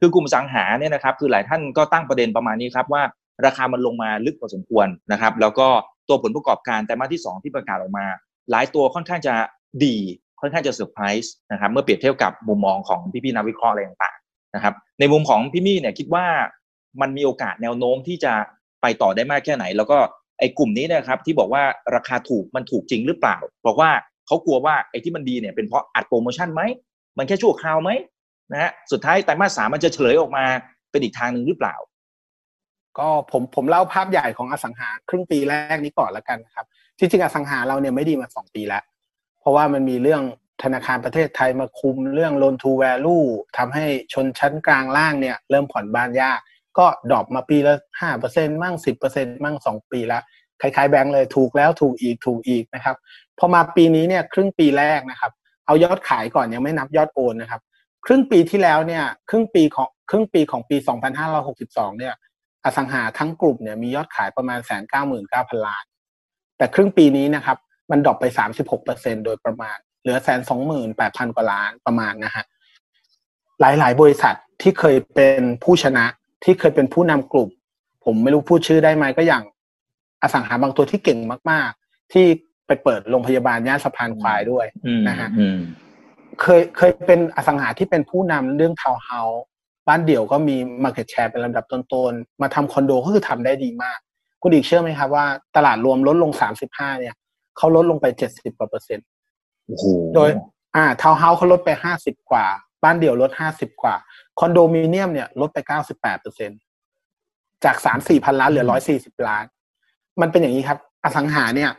[0.00, 3.02] คือกลุ่มอสังหาเนี่ยนะครับคือหลายท่านก็ตั้งประเด็นประมาณนี้ครับว่า
[3.46, 5.68] ราคามันลงมาลึกพอสมควรนะครับแล้วก็
[6.08, 8.06] ตัวผลประกอบการไตรมาสที่ 2 ที่ประกาศออกมา
[8.50, 9.34] หลายตัวค่อนข้างจะ
[9.84, 9.96] ดี
[10.40, 16.24] ค่อนข้างจะเซอร์ไพรส์นะครับเมื่อเปรียบเทียบกับมุมมองของพี่ๆนักวิเคราะห์อะไรต่างๆนะครับในมุมของพี่มี่เนี่ยคิดว่า
[17.00, 18.32] มันมีโอกาสแนวโน้มที่จะ
[18.82, 19.98] ไปต่อได้มากแค่ไหน แล้วก็
[20.38, 21.62] ไอ้กลุ่มนี้นะครับที่บอกว่า
[21.94, 23.36] ราคาถูกมันถูกจริงหรือเปล่า
[23.66, 23.90] บอกว่า
[24.26, 26.62] เขากลัวว่าไอ้ที่มันดีเนี่ยเป็นเพราะอัดโปรโมชั่นไหม
[27.18, 27.90] มันแค่ชั่วคราวไหม
[28.52, 30.44] นะฮะสุดท้ายไตรมาสสามมันจะเฉลยออกมา
[30.90, 31.76] เป็นอีกทางหนึ่งหรือเปล่า
[32.98, 36.66] ก็ผมผมเล่าภาพใหญ่ของอสังหาครึ่งปีแรกนี้ก่อนแล้วกันครับ
[36.98, 38.82] ที่จริงอสังหาเราเนี่ยไม่ดีมาสองปีแล้ว
[39.40, 40.22] เพราะว่ามันมีเรื่อง
[40.62, 43.26] ธนาคารประเทศไทยมาคุมเรื่อง loan to value
[43.58, 46.40] ทำให้ชนชั้นกลางล่างเนี่ยเริ่มผ่อนบ้านยาก
[46.78, 50.20] ก็ drop มาปีละห้าเปอร์เซ็นต์มั่งสิบเปอร์เซ็นต์มั่งสองปีละ
[50.60, 52.96] คล้ายๆแบงก์เลยถูกแล้วถูกอีกถูกอีกนะครับ
[53.38, 55.32] พอมาปีนี้เนี่ยครึ่งปีแรกนะครับ
[55.66, 57.60] เอายอดขายก่อนยังไม่นับยอดโอนนะครับ
[58.06, 60.76] ครึ่งปีที่แล้วเนี่ยครึ่งปีของครึ่งปีของปี
[61.36, 62.14] 2562 เนี่ย
[62.64, 65.84] อสังหาทั้งกลุ่มเนี่ยมียอดขายประมาณแสนเก้าหมื่นเก้าพันล้าน
[66.58, 67.56] แต่ครึ่งปีนี้นะครับ
[67.90, 68.24] มัน drop ไป
[68.56, 72.44] 36เปอร์เซ็นโดยประมาณ เหลือแสนสองหมื่นแปดพันกว่าล้านประมาณนะฮะ
[73.60, 76.04] หลายๆ บริษัทที่เคยเป็นผู้ชนะ
[76.44, 77.48] ที่เคยเป็นผู้นำกลุ่ม
[78.04, 79.42] ผมไม่รู้พูดชื่อได้ไหมก็อย่าง
[80.22, 81.18] อสังหาบางตัวที่เก่ง
[81.50, 82.24] มาก ๆ ที่
[82.66, 85.58] ไปเปิดโรงพยาบาลย่านสะพานควายด้วยอืมนะฮะอืม
[86.42, 89.42] เคยเคยเป็นอสังหาที่เป็นผู้นำเรื่องทาวน์เฮาส์
[89.88, 91.80] บ้านเดี่ยวก็มี Market Share เป็นลำดับต้
[92.10, 93.98] นๆ มาทำคอนโดก็คือทำได้ดีมาก
[94.42, 95.24] คุณอีกเชื่อไหมครับว่า
[95.56, 96.32] ตลาดรวมลดลง
[96.66, 97.14] 35 เนี่ย
[97.56, 99.06] เขาลดลงไป 70กว่าเปอร์เซ็นต์
[99.66, 99.84] โอ้โห
[100.14, 100.30] โดย
[100.76, 101.70] อ่าทาวน์เฮาส์เขาลดไป
[102.00, 102.44] 50 กว่า
[102.84, 103.94] บ้านเดี่ยวลด 50 กว่า
[104.38, 105.58] คอนโดมิเนียมเนี่ยลดไป
[105.92, 106.60] 98เปอร์เซ็นต์
[107.64, 108.64] จาก 3-4 พันล้านเหลือ
[108.96, 109.44] 140 ล้าน
[110.20, 111.70] มันเป็นอย่างนี้ครับ อสังหาเนี่ย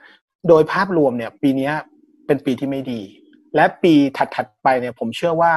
[0.48, 1.74] โดยภาพรวมเนี่ย ปีเนี้ย
[2.26, 3.02] เป็นปีที่ไม่ดี
[3.56, 5.54] และปีถัดๆไปเนี่ยผมเชื่อว่า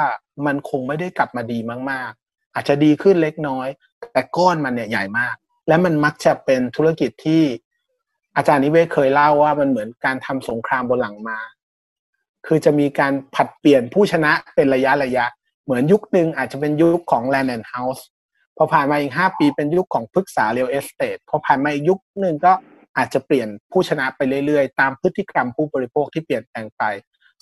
[0.46, 1.58] มันคงไม่ได้กลับมาดี
[1.90, 3.68] มากๆ อาจจะดีขึ้นเล็กน้อย
[4.12, 5.34] แต่ก้อนมันเนี่ยใหญ่มาก
[5.68, 7.42] และมันมักจะเป็นธุรกิจที่
[8.36, 11.38] อาจารย์นิเวศเคยเล่าว่ามันเหมือนการทำสงครามบนหลังมา
[12.46, 15.24] คือจะมีการผัดเปลี่ยนผู้ชนะเป็นระยะระยะ
[15.64, 18.02] เหมือนยุคหนึ่งอาจจะเป็นยุคของ Land and House
[18.56, 22.52] พอผ่านมาอีกห้าปีเป็นยุคของพฤกษา Real Estate พอผ่านมาอีกยุคหนึ่งก็
[22.96, 26.82] อาจจะเปลี่ยนผู้ชนะไปเรื่อยๆ ตามพฤติกรรมผู้บริโภคที่เปลี่ยนแปลงไป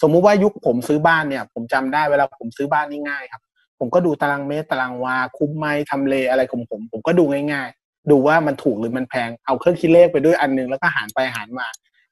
[0.03, 3.43] สมมุติว่ายุคผมซื้อบ้านเนี่ย ผมจำได้เวลาผมซื้อบ้านนี่ง่ายครับ
[3.79, 11.67] ผมก็ดูตารางเมตรตารางวา คุ้มไหมทำเลอะไรของผม ผมก็ดูง่าย ๆ ดูว่ามันถูกหรือมันแพงเอาเครื่องคิดเลขไปด้วยอันนึงแล้วก็หารไปหารมา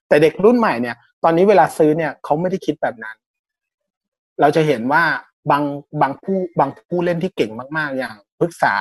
[0.09, 3.17] แต่เด็กรุ่นใหม่เนี่ย ตอนนี้เวลาซื้อเนี่ยเขาไม่ได้คิดแบบนั้น
[4.41, 5.03] เราจะเห็นว่า
[5.51, 5.63] บาง
[6.01, 8.75] บางผู้บางผู้เล่นที่เก่งมากๆอย่างพฤกษา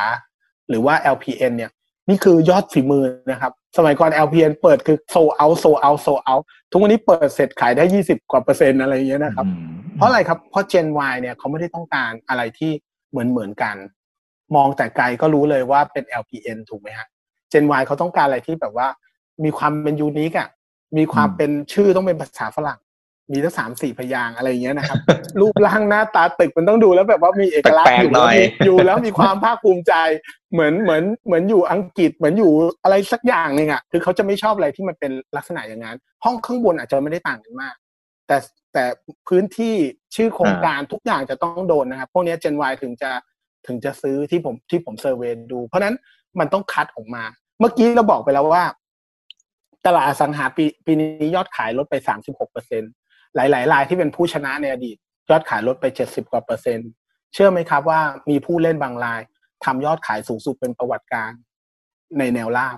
[0.70, 1.72] หรือว่า LPN เนี่ย
[2.10, 6.36] นี่คือยอดฝีมือนะครับ สมัยก่อน LPN เปิดคือโซเอาโซเอาโซเอา
[6.72, 9.46] ทุกวันนี้เปิดเสร็จขายได้ยี่สิบกว่าเปอร์เซ็นต์อะไรอย่างเงี้ยนะครับ
[9.96, 12.72] เพราะอะไรครับ เพราะ Gen Y เนี่ยเขาไม่ได้ต้องการอะไรที่
[13.10, 13.76] เหมือนเหมือนกัน
[14.56, 17.08] มองแต่ไกลก็รู้เลยว่าเป็น LPN ถูกไหมฮะ
[17.52, 18.88] Gen Y เขาต้องการอะไรที่แบบว่า
[19.44, 20.50] มีความเป็นยูนิคอะ
[20.98, 22.80] มีความเป็นชื่อต้องเป็นภาษาฝรั่ง
[23.32, 24.98] มีทั้งสามสี่พยางอะไรอย่างเงี้ยนะครับ
[25.40, 29.94] รูปร่างหน้าตาตึกมันต้องดูแล้วแบบว่ามีเอกลักษณ์อยู่แล้วมีอยู่แล้วมีความภาคภูมิใจ
[30.54, 32.52] เหมือนเหมือนเหมือนอยู่อังกฤษเหมือนอยู่
[32.84, 37.76] อะไรสักอย่างหนึ่งอะคือเขาจะไม่ชอบอะไรที่มันเป็นลักษณะอย่างนั้น ห้องข้างบนอาจจะไม่ได้ต่างกันมาก
[38.28, 38.38] แต่
[38.74, 38.84] แต่
[39.28, 39.76] พื้นที่
[40.16, 43.12] ชื่อโครงการทุกอย่างจะต้องโดนนะครับพวกนี้ Gen Y ถึงจะ
[43.68, 45.96] ถึงจะซื้อที่ผมที่ผมเซอร์เวยดู เพราะนั้น
[46.40, 47.24] มันต้องคัดออกมา
[47.60, 48.66] เมื่อกี้เราบอกไปแล้วว่า
[49.86, 52.84] ตลาดอสังหาปีปีนี้ยอดขายลดไปสามสิบหกเปอร์เซ็น
[53.36, 54.98] หลาย ๆ รายที่เป็นผู้ชนะในอดีต
[55.30, 56.90] ยอดขายลดไปเจ็ดสิบกว่าเปอร์เซ็นต์
[57.34, 59.22] เชื่อไหมครับว่ามีผู้เล่นบางราย
[59.66, 61.32] ทำยอดขายสูงสุดเป็นประวัติการ
[62.20, 62.78] ในแนวราบ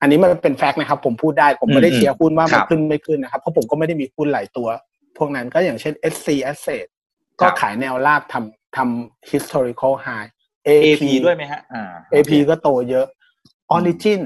[0.00, 4.68] อันนี้มันเป็นแฟกต์นะครับ ผมพูดได้ผมไม่ได้เชียร์หุ้นว่ามันขึ้นไม่ขึ้นนะครับ เพราะผมก็ไม่ได้มีหุ้นหลายตัว
[5.16, 6.86] พวกนั้นก็อย่างเช่น SC Asset
[7.40, 10.28] ก็ขายแนวราบทำทำ historical high
[10.68, 13.06] AP ด้วยไหมฮะอ่า AP ก็โตเยอะ
[13.76, 14.20] Origin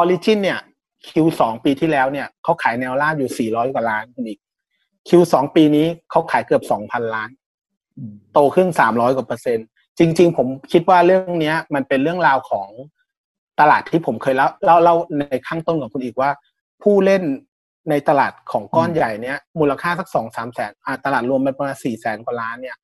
[0.00, 0.60] Origin เนี่ย
[1.08, 4.40] Q2 ปีที่แล้วเนี่ยเขาขายแนวราบอยู่ 400 กว่าล้านคุณอีก
[5.08, 7.30] Q2 ปีนี้เขาขายเกือบ 2,000 ล้าน
[8.32, 9.66] โตขึ้น 300 กว่าเปอร์เซ็นต์
[9.98, 12.68] จริง ๆ ผมคิดว่าเรื่องนี้มันเป็นเรื่องราวของ
[13.60, 16.30] ตลาดที่ผมเคยเล่าเล่าเล่าในข้างต้นกับคุณอีกว่า
[16.82, 17.22] ผู้เล่น
[17.90, 20.72] ในตลาดของก้อนใหญ่เนี้ยมูลค่าสักสองสามแสน
[21.04, 22.76] ตลาดรวมมันประมาณสี่แสนกว่าล้านเนี่ย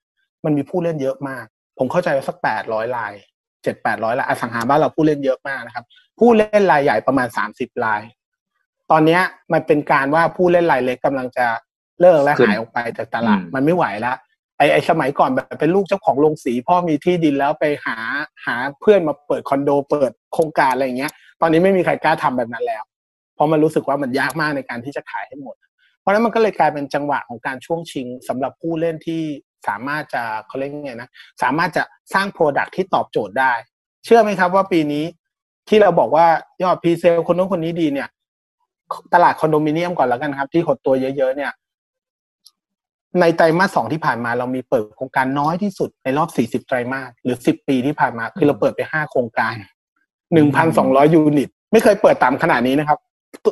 [0.45, 1.45] มันมีผู้เล่นเยอะมาก
[1.79, 3.13] ผมเข้าใจว่าสักแปดร้อยลาย
[3.63, 5.85] เจ็ดแปดร้อยลายอสังหาบ้านเราผู้เล่นเยอะมากนะครับ
[6.19, 8.03] ผู้เล่นรายใหญ่ประมาณสามสิบลาย
[8.91, 9.19] ตอนนี้
[9.53, 11.47] มันเป็นการว่าผู้เล่นรายเล็กกำลังจะ
[12.01, 14.17] เลิกและหายออกไปจากตลาดมันไม่ไหวแล้ว
[14.59, 17.97] ไอ้ไอ้สมัยก่อนแบบเป็นลูกเจ้าของโรงสีพ่อมีที่ดินแล้วไปหา
[18.47, 22.83] หาเพื่อนมาเปิดคอนโดเปิดโครงการอะไรเงี้ย ตอนนี้ไม่มีใครกล้าทำแบบนั้นแล้ว
[23.35, 25.57] เพราะมันรู้สึกว่ามันยากมากในการที่จะขายให้หมด
[26.01, 29.23] เพราะนั้นมันก็เลยกลายเป็นจังหวะของการช่วงชิงสำหรับผู้เล่นที่
[29.69, 31.11] สามารถจะเขาเรียกไงนะ
[31.43, 31.83] สามารถจะ
[32.15, 33.53] สร้าง product ที่ตอบโจทย์ได้
[34.05, 35.05] เชื่อไหมครับว่าปีนี้
[35.69, 36.27] ที่เราบอกว่า
[36.63, 38.09] ยอด presale คนนู้นคนนี้ดีเนี่ย
[39.15, 41.53] ตลาดคอนโดมิเนียมก่อนแล้วกันครับ ที่หดตัวเยอะๆเนี่ย
[43.21, 49.55] ในไตรมาสสองที่ผ่านมาเรามีเปิดโครงการน้อยที่สุดในรอบ40ไตรมาสหรือ10ปีที่ผ่านมา คือเราเปิดไป5โครงการ
[50.35, 52.99] 1,200ยูนิต ไม่เคยเปิดต่ำขนาดนี้นะครับ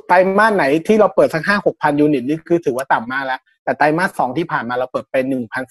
[0.08, 5.14] ไตรมาสไหนที่เราเปิดสัก5 6,000ยูนิตนี่คือถือว่าต่ำมากแล้ว แต่ไตรมาสสองที่ผ่านมาเราเปิดไป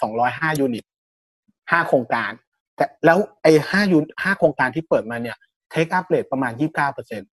[0.03, 0.83] 1,205ยูนิต
[1.31, 2.31] 5โครงการ
[2.75, 5.37] แต่แล้วไอ้5ยู5โครงการที่เปิดมาเนี่ย
[5.71, 7.29] เทคอัพเรทประมาณ29เปอร์เซ็นต์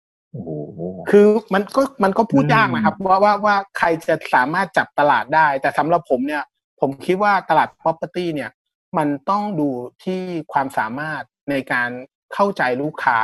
[1.10, 6.42] คือมันก็มันก็พูดยากนะครับว่าว่าว่าใครจะสามารถจับตลาดได้ แต่สำหรับผมเนี่ย
[6.80, 8.50] ผมคิดว่าตลาด property เนี่ย
[8.98, 9.68] มันต้องดู
[10.04, 10.20] ที่
[10.52, 11.88] ความสามารถในการ
[12.34, 13.18] เข้าใจลูกค้า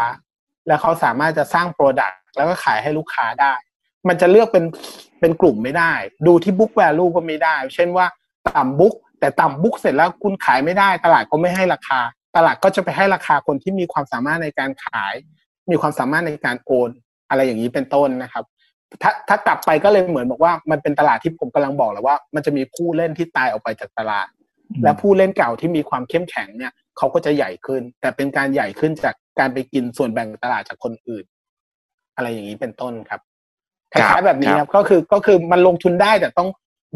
[0.67, 3.55] และเขาสามารถจะสร้าง Product แล้วก็ขายให้ลูกค้าได้
[4.09, 4.65] มันจะเลือกเป็น
[5.21, 5.93] เป็นกลุ่มไม่ได้
[6.27, 8.07] ดูที่ book value ก็ไม่ได้ เช่นว่า
[8.49, 12.01] ต่ำบุ๊กแต่ต่ำบุ๊กเสร็จแล้วคุณขายไม่ได้ ตลาดก็ไม่ให้ราคา
[12.37, 15.15] ตลาดก็จะไปให้ราคาคนที่มีความสามารถในการขาย
[15.71, 16.91] มีความสามารถในการโอน
[17.29, 18.45] อะไรอย่างนี้เป็นต้นนะครับ
[19.03, 24.29] ถ้าถ้ากลับไปก็เลยเหมือนบอกว่ามันเป็นตลาดที่ผมกำลังบอกแล้วว่า มันจะมีผู้เล่นที่ตายออกไปจากตลาด
[24.83, 31.25] และผู้เล่นเก่าที่มีความเข้มแข็งเนี่ยเขาก็จะใหญ่ขึ้น แต่เป็นการใหญ่ขึ้นจากการไปกินส่วนแบ่งตลาดจากคนอื่น
[32.17, 33.21] อะไรอย่างนี้เป็นต้นครับ
[33.93, 36.49] คล้ายๆแบบนี้ครับก็คือก็คือมันลงทุนได้แต่ต้อง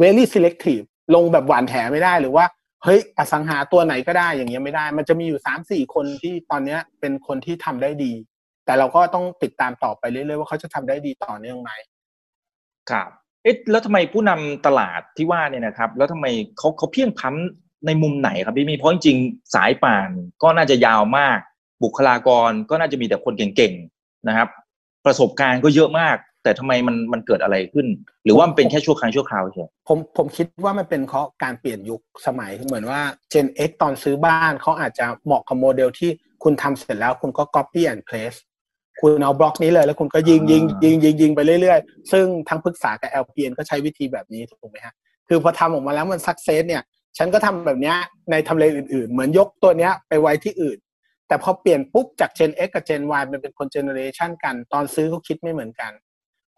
[0.03, 0.85] very selective
[1.15, 2.45] ลงแบบหวานแถไม่ได้หรือว่า
[2.85, 8.13] เฮ้ยอสังหาตัวไหนก็ได้อย่างเงี้ยไม่ได้ มันจะมีอยู่สามสี่คนที่ตอนเนี้ยเป็นคนที่ทำได้ดี
[8.65, 11.71] แต่เราก็ต้องติดตามต่อไปเรื่อยๆว่าเขาจะทำได้ดีต่อเนื่องไหม
[12.91, 13.11] ครับ
[13.43, 16.27] เอ๊ะแล้วทำไมผู้นำตลาดที่ว่าเนี่ยนะครับ แล้วทำไม
[16.59, 17.33] เขาเขาเพียงพั้
[17.87, 20.11] ในมุมไหนครับพี่มีเพราะจริงๆสายป่าน
[20.43, 21.39] ก็น่าจะยาวมาก
[21.83, 24.49] บุคลากรก็น่าจะมีแต่คนเก่งๆนะครับ
[25.05, 27.87] ประสบการณ์ก็เยอะมาก แต่ทำไมมันมันเกิดอะไรขึ้น
[28.25, 33.01] หรือว่ามันเป็นแค่ชั่วครั้งชั่วคราวเฉยผมผมคิดว่ามันเป็นเพราะการเปลี่ยนยุคสมัยเหมือนว่า
[33.33, 36.11] Gen X ตอนซื้อบ้านเขาอาจจะเหมาะกับโมเดลที่
[36.43, 38.41] คุณทำเสร็จแล้วคุณก็ copy and paste
[39.01, 44.95] คุณเอาบล็อกนี้เลยแล้วคุณก็ยิงยิงยิงยิงยิงไปเรื่อยๆ ซึ่งทั้งพฤกษากับ LPN ก็ใช้วิธีแบบนี้ถูกไหมฮะ
[45.29, 46.83] คือพอทำออกมาแล้วมัน success เนี่ย
[47.19, 47.95] ฉันก็ทำแบบนี้
[48.31, 50.79] ในทำเลอื่นๆ เหมือนยกตัวเนี้ยไปไว้ที่อื่น
[51.29, 56.10] แต่พอเปลี่ยนปุ๊บจาก Gen X กับ Gen Y มันเป็นคนละ generation กัน ตอนซื้อเขาคิดไม่เหมือนกันพ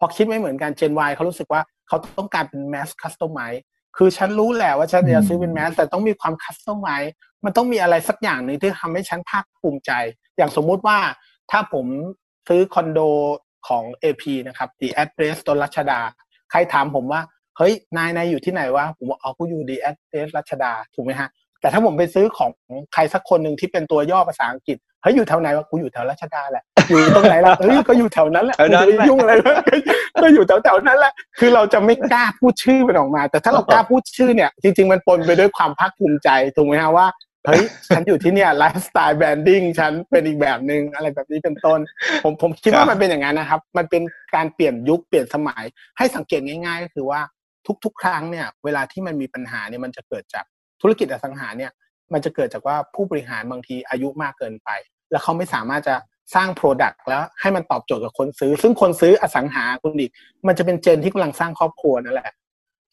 [0.03, 3.61] อคิดไม่เหมือนกัน Gen Y เขารู้สึกว่าเขาต้องการเป็น mass customize
[3.97, 6.89] คือฉันรู้แหละว่าฉันจะซื้อเป็นแมสแต่ต้องมีความคัสตอมไม
[7.45, 9.91] มันต้องมีอะไรสักอย่างหนึ่งที่ทำให้ฉันภาคภูมิใจ
[10.37, 10.97] อย่างสมมุติว่า
[11.51, 11.85] ถ้าผม
[12.47, 12.99] ซื้อคอนโด
[13.67, 15.99] ของ AP นะครับ The Address ตนรัชดา
[16.51, 17.21] ใครถามผมว่า
[17.57, 21.29] เฮ้ย นายนายอยู่ที่ไหนวะผมบอกอ๋อกูอยู่ The Address รัชดา ถูกไหมฮะ
[21.63, 22.51] แต่ถ้าผมไปซื้อของ
[22.93, 29.55] ใครสักคนหนึ่งที่เป็นตัวย่อภาษาอังกฤษเฮ้ยอยู่แถวไหนวะกูอยู่แถวรัชดาแหละอยู่ตรงไหนล่ะเฮ้ยก็อยู่แถวนั้นแหละกูจะไปยุ่งอะไรวะ
[30.21, 37.07] ก็อยู่แถวแถวนั้นแหละคือเราจะไม่กล้าพูดชื่อมันออกมา แต่ถ้าเรากล้าพูดชื่อเนี่ย จริง ๆ มันปนไปด้วยความภาคภูมิใจถูกไหมฮะว่า
[37.45, 41.79] เฮ้ยฉันอยู่ที่เนี่ยไลฟ์สไตล์แบรนดิ้งฉันเป็นอีกแบบหนึ่งอะไรแบบนี้เป็นต้น
[42.23, 44.03] ผมผมคิดว่ามันเป็นอย่างนั้นนะครับ มันเป็น
[44.35, 45.63] การเปลี่ยนยุคเปลี่ยนสมัย
[45.97, 47.21] ให้สังเกตง่าย ๆ ก็คือว่า
[47.83, 50.45] ทุก ๆ ครั้งเนี่ย เวลาที่มันมีปัญหาเนี่ยมันจะเกิดจาก
[50.83, 51.71] ธุรกิจอสังหาเนี่ย
[52.13, 54.69] มันจะเกิดจากว่าผู้บริหารบางทีอายุมากเกินไป
[55.11, 55.95] แล้วเขาไม่สามารถจะ
[56.35, 60.07] สร้าง Product แล้วให้มันตอบโจทย์กับคนซื้อ ซึ่งคนซื้ออสังหาคุณดิ
[60.47, 62.31] มันจะเป็นเจนที่กำลังสร้างครอบครัวนั่นแหละ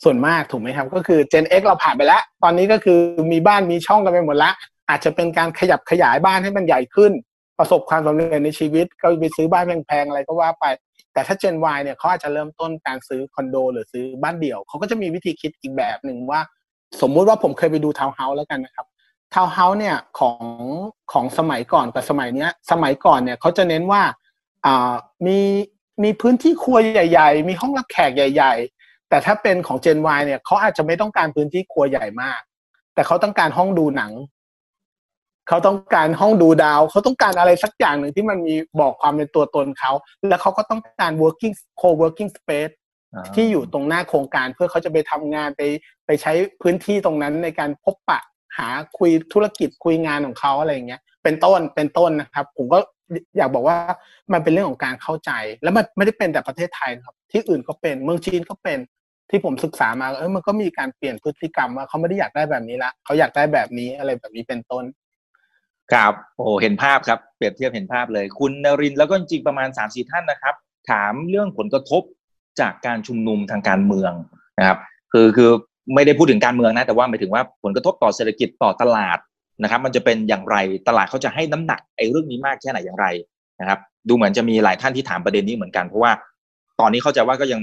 [0.04, 2.98] ส่วนมากถูกไหมครับ ก็คือ Gen X เราผ่านไปแล้ว ตอนนี้ก็คือ
[3.32, 4.54] มีบ้านมีช่องกันไปหมดล้ว
[4.88, 7.12] อาจจะเป็นการขยับขยายบ้านให้มันใหญ่ขึ้น
[7.58, 10.64] ประสบความสำเร็จในชีวิต ก็ไปซื้อบ้านแพงๆอะไรก็ว่าไป
[11.12, 16.40] แต่ถ้า Gen Y เนี่ยเขาอาจจะเริ่มต้นการซื้อคอนโด หรือซื้อบ้านเดี่ยวเขาก็จะมีวิธีคิดอีกแบบหนึ่งว่า
[17.00, 18.86] สมมุติว่าผมเคยไปดูทาวน์เฮาส์แล้วกันนะครับ
[19.34, 20.44] ทาวน์เฮาส์เนี่ยของ
[21.12, 24.02] ของสมัยก่อนกับสมัยเนี้ย สมัยก่อนเนี่ยเขาจะเน้นว่า
[24.66, 24.92] อ่า
[25.26, 25.38] มี
[26.02, 32.40] มีพื้นที่ครัวใหญ่ ๆ มีห้องรับแขกใหญ่ ๆ แต่ถ้าเป็นของ Gen Y เนี่ยเขาอาจจะไม่ต้องการพื้นที่ครัวใหญ่มาก
[32.94, 34.12] แต่เขาต้องการห้องดูหนัง
[35.48, 39.92] เขาต้องการห้องดูดาว เขาต้องการอะไรสักอย่างหนึ่งที่มันมีบอกความเป็นตัวตนเขา
[40.28, 42.72] แล้วเขาก็ต้องการ working co-working space
[43.34, 45.62] ที่อยู่ตรงหน้าโครงการเพื่อเขาจะไปทำงานไป
[46.06, 46.32] ไปใช้
[46.62, 48.20] พื้นที่ตรงนั้นในการพบปะ
[48.58, 52.78] หาคุยธุรกิจคุยงานของเขาอะไรอย่างเงี้ย เป็นต้นเป็นต้นนะครับ ผมก็
[53.38, 53.76] อยากบอกว่า
[54.32, 55.30] มันเป็นเรื่องของการเข้าใจ
[55.62, 58.78] แล้วมันไม่ได้เป็นแต่ประเทศไทยครับ ที่อื่นก็เป็นเมืองจีนก็เป็น
[59.30, 64.84] ที่ผมศึกษามาเออมันก็มีการเปลี่ยนพฤติกรรมว่าเขาไม่ได้อยากได้แบบนี้ละเขาอยากได้แบบนี้อะไรแบบนี้เป็นต้น
[65.92, 70.54] ครับโอ้เห็นภาพครับเปรียบเทียบเห็นภาพเลย คุณนรินแล้วก็จริงประมาณ3ามสี่ท่านนะครับ
[70.90, 72.02] ถามเรื่องผลกระทบ
[72.60, 74.12] จากการชุมนุมทางการเมือง
[74.58, 74.78] นะครับ
[75.12, 75.50] คือคือ
[75.94, 79.18] ไม่ได้พูดถึงการเมืองนะ แต่ว่าหมายถึงว่าผลกระทบต่อเศรษฐกิจต่อตลาด
[79.62, 80.56] นะครับ มันจะเป็นอย่างไร
[80.88, 83.06] ตลาดเขาจะให้น้ำหนักไอ้เรื่องนี้มากแค่ไหนอย่างไร
[83.60, 83.78] นะครับ
[84.08, 86.12] ดูเหมือนจะมีหลายท่านที่ถามประเด็นนี้เหมือนกันเพราะว่า
[86.80, 87.60] ตอนนี้เข้าใจว่าก็ยัง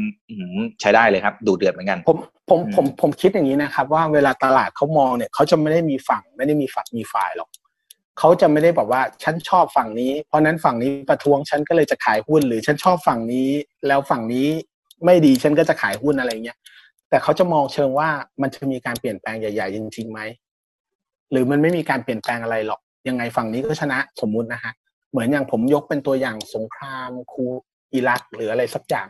[0.82, 2.18] ใช้ได้เลยครับ ดูเดือดเหมือนกัน ผม
[2.50, 7.50] ผมผมผมคิดอย่างนี้นะครับ ว่าเวลาตลาดเขามองเนี่ยเขาจะไม่ได้มีฝั่งไม่ได้มีฝักมีฝ่ายหรอก
[8.20, 13.50] เขาจะไม่ได้บอกว่าฉันชอบฝั่งนี้ เพราะนั้นฝั่งนี้ประท้วงฉันก็เลยจะขายหุ้นหรือฉันชอบฝั่งนี้
[13.88, 14.48] แล้วฝั่งนี้
[15.06, 16.58] ไม่ดีฉันก็จะขายหุ้นอะไรเงี้ย
[17.10, 18.10] แต่เขาจะมองเชิงว่า
[18.42, 20.20] มันจะมีการเปลี่ยนแปลงใหญ่ ๆ จริงๆไหม
[21.32, 24.74] หรือมันไม่มีการเปลี่ยนแปลงอะไรหรอก ยังไงฝั่งนี้ก็ชนะสมมุตินะฮะ
[25.12, 27.46] เหมือนอย่างผมยกเป็นตัวอย่างสงครามคู
[27.94, 29.08] อิรักหรืออะไรสักอย่าง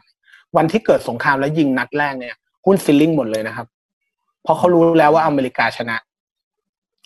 [0.58, 2.36] วันที่เกิดสงครามแล้วยิงนัดแรกเนี่ย
[2.66, 3.68] หุ้นซิลลิงหมดเลยนะครับ
[4.44, 5.96] เพราะเขารู้แล้วว่าอเมริกาชนะ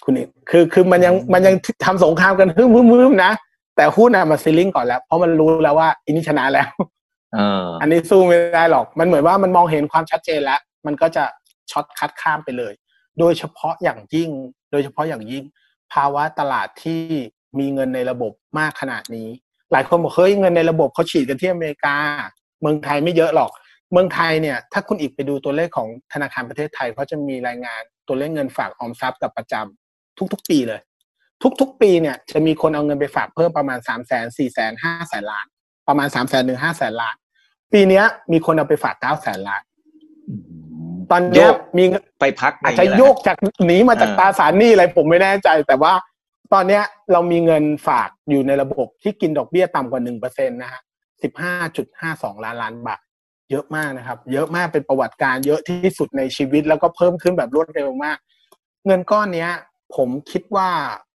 [0.03, 0.13] คุณ
[0.49, 1.55] คือคือมันยังมันยัง
[1.85, 3.31] ทำสงครามกันฮึ่มฮึ่มฮึ่มนะ
[3.75, 6.67] แต่หุ้นอะมัน ceiling ก่อนแล้ว เพราะมันรู้แล้วว่าอินี่ชนะแล้ว
[7.81, 11.23] อันนี้สู้ไม่ได้หรอก มันเหมือนว่ามันมองเห็นความชัดเจนแล้ว มันก็จะ
[11.71, 12.73] shortcut ข้ามไปเลย
[13.19, 14.29] โดยเฉพาะอย่างยิ่ง
[14.71, 15.43] โดยเฉพาะอย่างยิ่ง
[15.93, 17.01] ภาวะตลาดที่
[17.59, 19.29] มีเงินในระบบมากขนาดนี้
[19.71, 21.95] หลายคนบอกเฮ้ยเงินในระบบเขาฉีดกันที่อเมริกา
[22.61, 23.51] เมืองไทยไม่เยอะหรอก
[23.91, 30.81] เมืองไทยเนี่ย ถ้าคุณอิกไปดูตัวเลขของธนาคารประเทศไทยเขาจะมีรายงานตัวเลขเงินฝากออมทรัพย์กับประจำทุกๆ ปีเลย
[31.61, 35.47] ทุกๆ ปีเนี่ยจะมีคนเอาเงินไปฝากเพิ่มประมาณสามแสนสี่แสนห้าแสนล้าน
[35.87, 37.15] ประมาณสามแสนหนึ่งห้าแสนล้าน
[37.73, 39.61] ปีนี้มีคนเอาไปฝากเก้าแสนล้าน
[41.11, 41.83] ตอนนี้มี
[42.19, 45.93] ไปพักอาจจะโยกจากหนีมาจากตาสารนี่อะไรผมไม่แน่ใจ แต่ว่า
[46.53, 50.81] ตอนเนี้ยเรามีเงินฝากอยู่ในระบบที่กินดอกเบี้ยต่ำกว่าหนึ่งเปอร์เซ็นตนะฮะ
[51.23, 52.99] สิบห้าจุดห้าสองล้านล้านบาท
[53.51, 58.17] เยอะมากนะครับ เยอะมากเป็นประวัติการเยอะที่สุดในชีวิตแล้วก็เพิ่มขึ้นแบบรวดเร็วมาก
[58.85, 59.51] เงินก้อนเนี้ย
[59.95, 60.69] ผมคิดว่า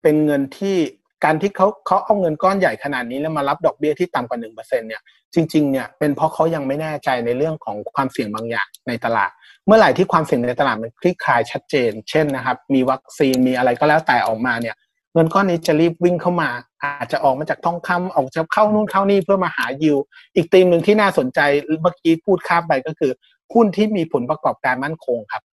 [0.02, 0.78] เป็นเงินที่
[1.24, 5.02] การที่เขาเขาเอาเงินก้อนใหญ่ขนาดนี้แล้วมารับดอกเบี้ยที่ต่ำกว่าหนึ่งเปอร์เซ็นเนี่ย
[5.34, 9.32] จริงๆเนี่ยเป็นเพราะเขายังไม่แน่ใจในเรื่องของความเสี่ยงบางอย่างในตลาด
[9.66, 14.76] เมื่อไหร่ที่ความเสี่ยงในตลาดมันคลี่คลายชัดเจน เช่นนะครับ มีวัคซีนมีอะไรก็แล้วแต่ออกมาเนี่ย
[15.14, 16.50] เงินก้อนนี้จะรีบวิ่งเข้ามา
[16.84, 19.98] อาจจะออกมาจากทองคำออกจะเข้านู่นเข้านี่เพื่อมาหายิว
[20.36, 21.40] อีกธีมหนึ่งที่น่าสนใจ
[21.82, 23.12] เมื่อกี้พูดข้ามไปก็คือ
[23.54, 25.44] หุ้นที่มีผลประกอบการมั่นคงครับ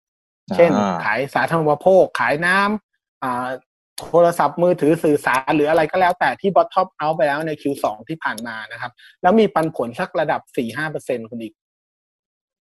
[0.57, 0.71] เช่น
[1.05, 3.68] ขายสาธารณูปโภคขายน้ำ
[3.99, 8.93] โทรศัพท์มือถือสื่อสารหรืออะไรก็แล้วแต่ที่ bottom out ไปแล้วใน Q2 ที่ผ่านมานะครับ
[9.23, 10.41] แล้วมีปันผลสักระดับ
[10.87, 11.55] 4-5%คุณอีก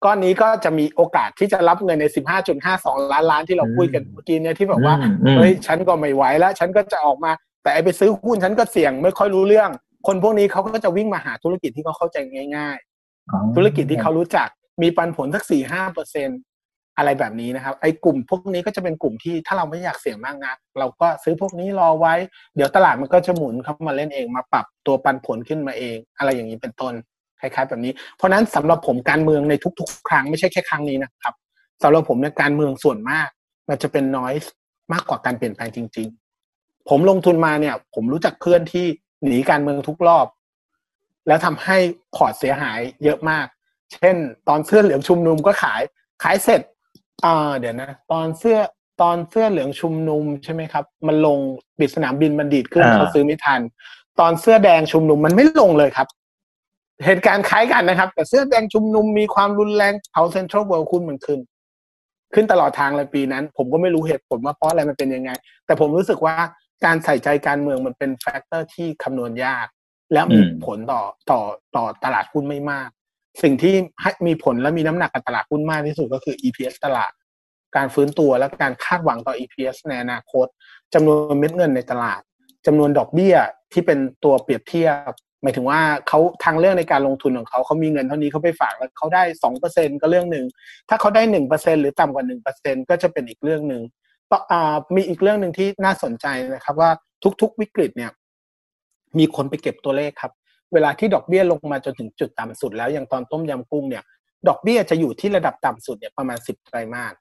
[0.05, 2.05] ก้อนนี้ก็จะมีโอกาสที่จะรับเงินใน
[2.59, 7.31] 15.52 ล้านล้านที่เราพูดกันเมื่อกี้เนี่ยที่บอกว่าอืมอืมเฮ้ยฉันก็ไม่ไหวแล้ว ฉันก็จะออกมา
[7.63, 9.71] แต่ไอไปซื้อหุ้นฉันก็เสี่ยงไม่ค่อยรู้เรื่อง
[10.07, 12.17] คนพวกนี้เขาก็จะวิ่งมาหาธุรกิจที่เขาเข้าใจ
[12.57, 12.77] ง่าย
[13.17, 14.49] ๆ ธุรกิจที่เขารู้จัก
[14.83, 16.29] มีปันผลสักสี่ห้าเปอร์เซ็น
[16.99, 22.15] อะไรแบบนี้นะครับ ไอ้กลุ่มพวกนี้ก็จะเป็นกลุ่มที่ถ้าเราไม่อยากเสี่ยงมากนัก เราก็ซื้อพวกนี้รอไว้
[22.57, 26.95] เดี๋ยวตลาดมันก็จะหมุนเข้ามาเล่นเองมาปรับตัวปันผลขึ้นมาเอง อะไรอย่างนี้เป็นต้น
[27.41, 31.35] คล้ายๆ แบบนี้ เพราะฉะนั้นสำหรับผมการเมืองในทุก ๆ ครั้งไม่ใช่แค่ครั้งนี้นะครับ
[31.83, 33.29] สำหรับผมในยการเมืองส่วนมาก
[33.69, 34.33] มันจะเป็นน้อย
[34.93, 36.09] มากกว่าการเปลี่ยนแปลงจริง
[36.49, 38.87] ๆ ผมลงทุนมาเนี่ย ผมรู้จักเพื่อนที่
[39.27, 40.27] หนีการเมืองทุกรอบ
[41.27, 41.77] แล้วทำให้
[42.15, 43.47] พอร์ตเสียหายเยอะมาก
[43.93, 44.17] เช่น
[44.49, 45.83] ตอนเสื้อเหลืองชุมนุมก็ขาย
[46.23, 46.61] ขายเสร็จ
[47.25, 48.59] อ่าเดี๋ยวนะ ตอนเสื้อ
[49.03, 51.39] ตอนเสื้อเหลืองชุมนุมใช่ไหมครับ มันลง
[51.79, 53.61] ปิดสนามบินมันดีดขึ้นอ่า เขาซื้อไม่ทัน
[54.21, 56.09] ตอนเสื้อแดงชุมนุมมันไม่ลงเลยครับ
[57.05, 61.41] เหตุการณ์คล้ายกันนะครับ แต่เสื้อแดงชุมนุมมีความรุนแรงเอาเซ็นทรัลเวิลด์คุณมันขึ้น
[62.35, 65.31] ขึ้นตลอดทางเลยปีนั้น ผมก็ไม่รู้เหตุผลว่าเพราะอะไรมันเป็นยังไง
[65.67, 66.37] แต่ผมรู้สึกว่า
[66.85, 69.67] การใส่ใจการเมืองมันเป็น factor ที่คำนวณยาก
[70.13, 71.41] และมีอืม ผลต่อต่อ
[71.77, 72.89] ต่อตลาดหุ้นไม่มาก
[73.43, 77.13] สิ่งที่ให้มีผลและมีน้ำหนักกับตลาดหุ้นมากที่สุดก็คือ EPS ตลาด
[77.77, 80.47] การฟื้นตัวและการคาดหวังต่อ EPS ในอนาคต
[80.95, 82.21] จำนวนเม็ดเงินในตลาด
[82.67, 83.37] จำนวนดอกเบี้ย
[83.73, 85.13] ที่เป็นตัวเปรียบเทียบ
[85.43, 90.45] หมายถึงว่าเขาทางเลือกในการลงทุนของเขาเขามีเงินเท่านี้เขาไปฝากแล้วเขาได้สองเปอร์เซ็นต์ก็เรื่องหนึ่ง
[90.89, 93.83] ถ้าเขาได้หนึ่งเปอร์เซ็นหรือต่ำกว่าหนึ่งเปอร์เซ็นก็จะเป็นอีกเรื่องหนึ่ง
[94.33, 94.41] ต่อ
[94.97, 96.91] มีอีกเรื่องหนึ่งที่น่าสนใจนะครับว่า
[97.41, 98.11] ทุกๆวิกฤตเนี่ย
[99.19, 100.33] มีคนไปเก็บตัวเลขครับ
[100.75, 104.05] เวลาที่ดอกเบี้ยลงมาจนถึงจุดต่ำสุดแล้วอย่างตอนต้มยำกุ้งเนี่ย
[104.49, 107.15] ดอกเบี้ยจะอยู่ที่ระดับต่ำสุดเนี่ยประมาณสิบไตรมาส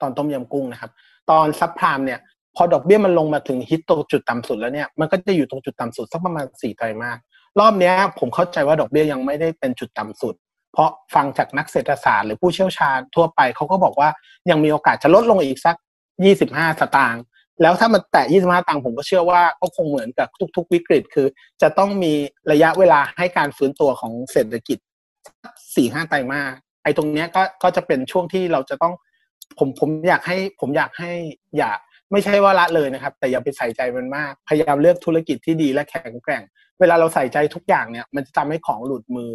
[0.00, 0.90] ตอนต้มยำกุ้งนะครับ
[1.30, 2.20] ตอนซับพรามเนี่ย
[2.56, 7.18] พอดอกเบี้ยมันลงมาถึงฮิตตรงจุดต่ำสุดแล้วเนี่ยมันก็จะอยู่ตรงจุดต่ำสุดสักประมาณสี่ไตรมาส
[7.60, 10.34] รอบนี้ผมเข้าใจว่าดอกเบี้ยยังไม่ได้เป็นจุดต่ำสุด
[10.72, 14.08] เพราะฟังจากนักเศรษฐศาสตร์หรือผู้เชี่ยวชาญทั่วไปเขาก็บอกว่า
[14.50, 15.76] ยังมีโอกาสจะลดลงอีกสัก
[16.24, 17.22] ยี่สิบห้าสตางค์
[17.62, 21.26] แล้วถ้ามันแตะยี่สิบห้าตังค์ผมก็เชื่อว่าก็คงเหมือนกับทุก ๆ วิกฤต คือ
[21.62, 22.12] จะต้องมี
[22.52, 24.78] ระยะเวลาให้การฟื้นตัวของเศรษฐกิจ
[25.74, 26.48] สี่ห้าไตรมาส
[26.82, 28.94] ไอ้ตรงเนี้ยก็ก็จะเป็นช่วงที่เราจะต้อง
[29.58, 31.10] ผมผมอยากให้ผมอยากให้
[31.56, 31.70] อย่า
[32.12, 36.42] ไม่ใช่ว่าละเลยนะครับ แต่อย่าไปใส่ใจมันมาก พยายามเลือกธุรกิจที่ดีและแข็งแกร่ง
[36.80, 39.32] เวลาเราใส่ใจทุกอย่างเนี่ย มันจะทำให้ของหลุดมือ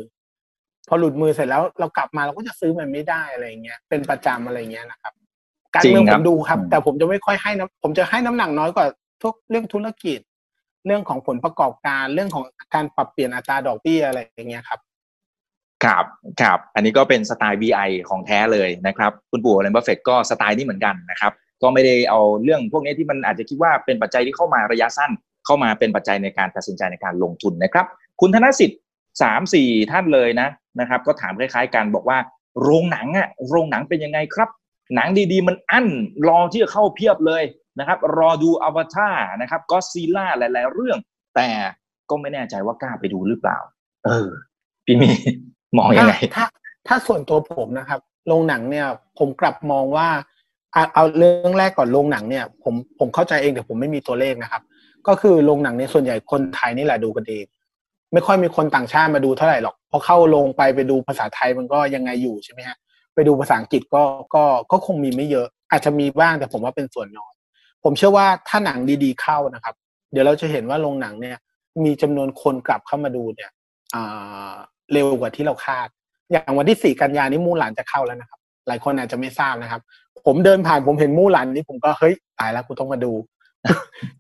[0.88, 5.14] พอหลุดมือเสร็จแล้วเรากลับมาเราก็จะซื้อมันไม่ได้อะไรเงี้ยเป็นประจำอะไรเงี้ยนะครับ
[5.74, 8.86] การเมืองจริง ครับผมดูครับอืมแต่ผมจะไม่ค่อยให้น้ำผมจะให้น้ำหนักน้อยกว่า
[9.24, 10.20] ทุกเรื่องธุรกิจ
[10.86, 12.44] เรื่องของผลประกอบการเรื่องของ
[12.74, 14.80] การปรับเปลี่ยนอัตราดอกเบี้ยอะไรอย่างเงี้ยครับ
[15.84, 16.06] ครับ
[16.42, 25.12] ครับ อันนี้ก็เป็นสไตล์ VI ของแท้เลยนะครับ คุณปู่เลนบัฟเฟตก็สไตล์นี้เหมือนกันนะครับ ก็ไม่ได้เอาเรื่องพวกนี้ที่มันอาจจะคิดว่าเป็นปัจจัยที่เข้ามาระยะสั้น
[25.46, 27.86] เข้ามาเป็นปัจจัยในการตัดสินใจในการลงทุนนะครับ
[28.22, 28.80] คุณธนสิทธิ์
[29.22, 30.50] สามสี่ท่านเลยนะ
[30.80, 32.18] นะครับ ก็ถามคล้ายๆกันบอกว่า
[32.62, 34.50] โรงหนังอะโรงหนังเป็นยังไงครับ
[34.96, 35.88] หนังดีๆ มันอั้น
[36.28, 37.44] รอที่จะเข้าเพียบเลย
[37.80, 40.98] นะครับ รอดูอวตารนะครับก็ซีล่าหลาย ๆ เรื่อง
[41.36, 41.50] แต่
[42.10, 43.58] ก็ไม่แน่ใจว่ากล้าไปดูหรือเปล่า
[44.06, 44.30] เออ
[44.86, 45.10] พี่มี
[45.78, 48.88] มองยังไงถ้าถ้า ถ้าส่วนตัวผมนะครับโรงหนังเนี่ย
[49.20, 50.08] ผมกลับมองว่า
[50.74, 54.62] เอาเอาเรื่องแรกก่อนโรงหนังเนี่ย ผมผมเข้าใจเองแต่ผมไม่มีตัวเลขนะครับ
[55.08, 57.46] ก็คือโรงหนังเนี่ยส่วนใหญ่คนไทยนี่แหละดูกันเอง
[58.14, 62.78] ไม่ค่อยมีคนต่างชาติมาดูเท่าไหร่หรอกพอเข้าโรงไปไปดูภาษาไทยมันก็ยังไงอยู่ใช่ไหมฮะ
[63.16, 64.04] ไปดูภาษาอังกฤษก็
[64.36, 67.34] ก็ก็คงมีไม่เยอะ อาจจะมีบ้างแต่ผมว่าเป็นส่วนน้อย
[67.84, 69.76] ผมเชื่อว่าถ้าหนังดีๆเข้านะครับ
[70.12, 71.38] เดี๋ยวเราจะเห็นว่าโรงหนังเนี่ย
[71.86, 73.50] มีจำนวนคนกลับเข้ามาดูเนี่ย
[73.96, 74.54] อ่า
[74.94, 75.88] เร็วกว่าที่เราคาด
[76.32, 79.82] อย่างวันที่สี่กันยานี้มู่หลานจะเข้าแล้วนะครับ หลายคนอาจจะไม่ทราบนะครับ
[80.26, 83.12] ผมเดินผ่านผมเห็นมู่หลานนี้ผมก็เฮ้ยตายแล้วกูต้องมาดู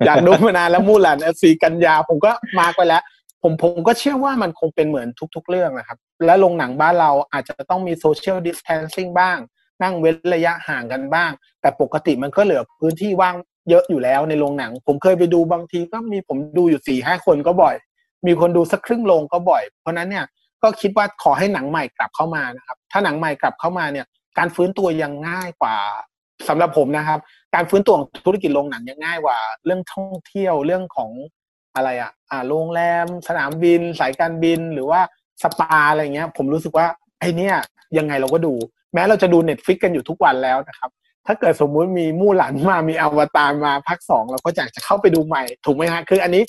[0.06, 3.04] อยากดูมานานแล้วมู่หลานสี่กันยาผมก็ mark ไว้แล้ว
[3.44, 9.38] ผมผมก็เชื่อว่ามันคงเป็นเหมือนทุก ๆ เรื่องนะครับ และโรงหนังบ้านเราอาจจะต้องมี social distancing บ้าง
[9.84, 11.32] นั่งเว้นระยะห่างกันบ้าง
[11.62, 13.36] แต่ปกติมันก็เหลือพื้นที่ว่าง
[13.70, 17.76] เยอะอยู่แล้วในโรงหนัง ผมเคยไปดูบางทีก็มีผมดูอยู่สี่ห้าคนก็บ่อย
[18.26, 20.26] มีคนดูสักครึ่งโรงก็บ่อย เพราะนั้นเนี่ย
[20.64, 24.06] ก็คิดว่าขอให้หนังใหม่กลับเข้ามานะครับ ถ้าหนังใหม่กลับเข้ามาเนี่ย
[24.38, 25.78] การฟื้นตัวยังง่ายกว่า
[26.48, 27.20] สำหรับผมนะครับ
[27.56, 31.12] การฟื้นตัวของธุรกิจโรงหนังยังง่ายกว่า เรื่องท่องเที่ยวเรื่องของ
[31.76, 35.00] อะไรอะอ่าโรงแรม สนามบิน สายการบินหรือว่า
[35.44, 36.88] สปาอะไรเงี้ย ผมรู้สึกว่า
[37.20, 37.56] ไอเนี่ย
[37.98, 38.54] ยังไงเราก็ดู
[38.94, 40.90] แม้เราจะดูเน็ตฟิกกันอยู่ทุกวันแล้วนะครับ
[41.28, 46.44] ถ้าเกิดสมมุติมีมู่หลานมามีอวตารมาภาคสองเราก็อยากจะเข้าไปดูใหม่ ถูกไหมฮะคืออันนี้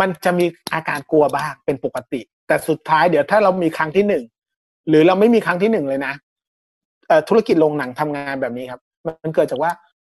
[0.00, 4.24] มันจะมีอาการกลัวบ้างเป็นปกติ แต่สุดท้ายเดี๋ยวถ้าเรามีครั้งที่หนึ่ง
[4.88, 6.14] หรือเราไม่มีครั้งที่หนึ่งเลยนะ
[7.28, 9.70] ธุรกิจโรงหนังทำงานแบบนี้ครับ มันเกิดจากว่า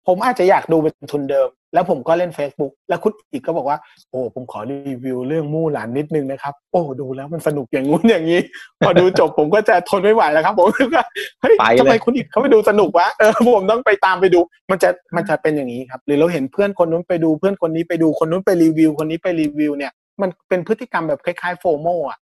[0.07, 3.77] ผมอาจจะอยากดูเป็นทุนเดิม แล้วผมก็เล่น Facebook แล้วคุณอีกก็บอกว่า
[4.11, 8.39] โอ้ผมขอรีวิวเรื่องมู่หลานนิดนึงนะครับ โอ้ดูแล้วมันสนุกอย่างงู้นอย่างนี้
[8.79, 11.01] พอดูจบผมก็จะทนไม่ไหวแล้วครับ ผมก็
[11.41, 14.39] เฮ้ยไปเลยทำไมคุณอีกเขาไปดูสนุกวะเออผมต้องไปตามไปดู
[14.71, 19.91] มันจะมันจะเป็นอย่างนี้ครับ หรือเราเห็นเพื่อนคนนู้นไปดูเพื่อนคนนี้ไปดูคนนู้นไปรีวิว คนนี้ไปรีวิวเนี่ย
[20.21, 22.19] มันเป็นพฤติกรรมแบบคล้ายๆโฟโมอะ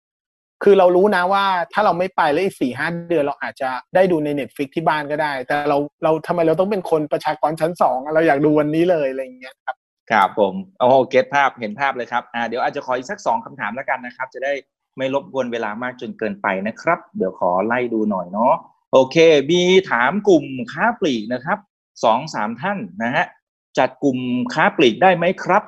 [0.64, 9.76] คือเรารู้นะว่าถ้าเราไม่ไปแล้วอีกสี่ห้าเดือนเราอาจจะได้ดูในเน็ตฟิกที่บ้านก็ได้ แต่เราเราทำไมเราต้องเป็นคนประชากรชั้นสองเราอยากดูวันนี้เลยอะไรอย่างเงี้ยครับ
[10.12, 14.54] ครับผมโอ้โหเก็ตภาพเห็นภาพเลยครับอ่าเดี๋ยวอาจจะขออีกสักสองคำถามแล้วกันนะครับ จะได้
[14.98, 18.54] ไม่รบกวนเวลามากจนเกินไปนะครับ เดี๋ยวขอไล่ดูหน่อยเนาะ
[18.94, 19.18] โอเค
[19.52, 21.58] มีถามกลุ่มค้าปลีกนะครับ
[22.04, 23.26] สองสามท่านนะฮะ
[23.78, 24.18] จัดกลุ่ม
[24.54, 25.64] ค้าปลีกได้ไหมครับ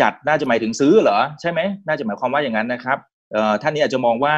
[0.00, 2.98] จัดน่าจะหมายถึงซื้อเหรอใช่ไหมน่าจะหมายความว่าอย่างนั้นนะครับ
[3.62, 4.34] ท่านนี้อาจจะมองว่า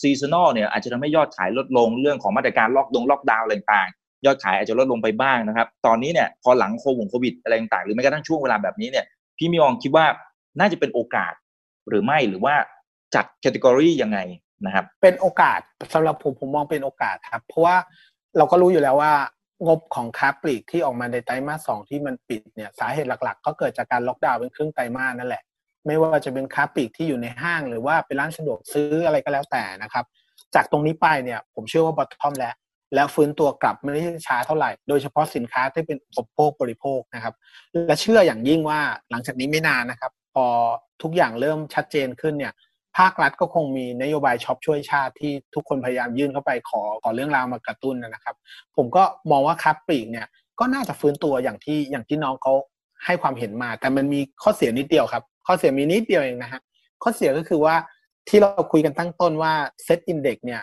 [0.00, 9.04] seasonal เนี่ยอาจจะทำให้ยอดขายลดลงเรื่องของมาตรการล็อกดงล็อกดาวน์อะไรต่างๆ ยอดขายอาจจะลดลงไปบ้างนะครับ ตอนนี้เนี่ยพอหลังโควงโควิดอะไรต่างๆ หรือแม้กระทั่งช่วงเวลาแบบนี้เนี่ย
[9.38, 10.06] พี่มิองคิดว่า
[10.60, 11.32] น่าจะเป็นโอกาส
[11.88, 12.54] หรือไม่หรือว่า
[13.14, 14.18] จัด category ยังไง
[14.66, 15.60] นะครับ เป็นโอกาส
[15.94, 17.76] สำหรับผมผมมองเป็นโอกาสครับ เพราะว่า
[18.36, 19.12] เราก็รู้อยู่แล้วว่า
[19.66, 25.42] งบของค้าปลีกที่ออกมาในไตรมาสสองที่มันปิดเนี่ยสาเหตุหลัก ๆ ก็เกิดจากการล็อกดาวน์เป็นครึ่งไตรมาสนั่นแหละ
[25.86, 30.04] ไม่ว่าจะเป็นค้าปลีกที่อยู่ในห้างหรือว่าเป็นร้านสะดวกซื้ออะไรก็แล้วแต่นะครับ
[30.54, 32.54] จากตรงนี้ไปเนี่ยผมเชื่อว่า bottom แล้ว
[32.94, 37.34] แล้วฟื้นตัวกลับไม่ได้ช้าเท่าไหร่ โดยเฉพาะสินค้าที่เป็นอุปโภคบริโภคนะครับ
[37.86, 40.46] และเชื่ออย่างยิ่งว่าหลังจากนี้ไม่นานนะครับ พอ
[41.02, 42.52] ทุกอย่างเริ่มชัดเจนขึ้นเนี่ย
[42.98, 48.36] ภาครัฐก็คงมีนโยบายช็อปช่วยชาติที่ทุกคนพยายามยื่นเข้าไปขอขอเรื่องราวมากระตุ้นนะครับ
[48.76, 50.26] ผมก็มองว่าค้าปลีกเนี่ย
[50.58, 52.54] ก็น่าจะฟื้นตัวอย่างที่อย่างที่น้องเขา
[53.04, 56.60] ให้ความเห็นมา แต่มันมีข้อเสียนิดเดียวครับ ข้อเสียมีนิดเดียวเองนะฮะ
[57.02, 57.74] ข้อเสียก็คือว่า
[58.28, 59.52] ที่เราคุยกันตั้งต้นว่า
[59.84, 60.62] SET Index เนี่ย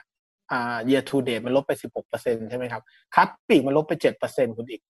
[0.51, 1.71] อ่า year to date มันลบไป
[2.11, 2.81] 16%ใช่ไหมครับ
[3.13, 3.93] ค้าปลีกมันลบไป
[4.25, 4.81] 7%คุณอีก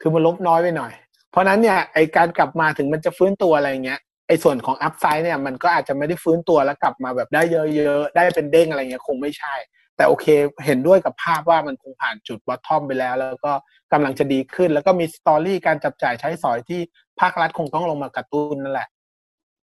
[0.00, 0.92] คือมันลบน้อยไปหน่อย
[1.30, 7.42] เพราะนั้นเนี่ยไอการกลับมาถึงมันจะฟื้นตัวอะไรเงี้ยไอส่วนของอัพไซด์เนี่ยมันก็อาจจะไม่ได้ฟื้นตัวแล้วกลับมาแบบได้
[7.76, 9.54] เยอะๆ ได้เป็นเด้งอะไรเงี้ยคงไม่ใช่
[10.00, 10.26] แต่โอเค
[10.66, 13.52] เห็นด้วยกับภาพว่ามันคงผ่านจุดวัตทอมไปแล้ว แล้วก็
[13.92, 16.80] กำลังจะดีขึ้น แล้วก็มีสตอรี่การจับจ่ายใช้สอยที่
[17.20, 18.88] ภาครัฐคงต้องลงมากระตุ้นนั่นแหละ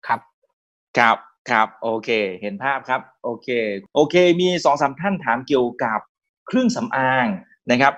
[0.07, 0.21] ครับ
[0.99, 1.17] ครับ
[1.51, 2.11] ครับโอเค
[2.43, 3.49] เห็นภาพครับโอเค
[3.95, 6.01] โอเค มีสองสามท่านถามเกี่ยวกับ
[6.47, 7.27] เครื่องสำอาง
[7.71, 7.95] นะครับ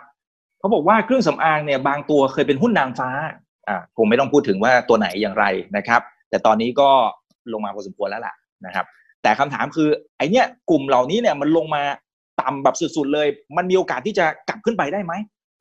[0.58, 3.10] เขาบอกว่าเครื่องสำอางเนี่ยบางตัวเคยเป็นหุ้นนางฟ้า
[3.68, 5.44] อ่าคงไม่ต้องพูดถึงว่าตัวไหนอย่างไร
[5.76, 6.90] นะครับ แต่ตอนนี้ก็
[7.52, 8.34] ลงมาพอสมควรแล้วล่ะ
[8.66, 8.86] นะครับ
[9.22, 11.82] แต่คำถามคือไอเนี้ยกลุ่มเหล่านี้เนี่ยมันลงมา
[12.42, 15.12] ต่ำแบบสุดๆเลย มันมีโอกาสที่จะกลับขึ้นไปได้ไหม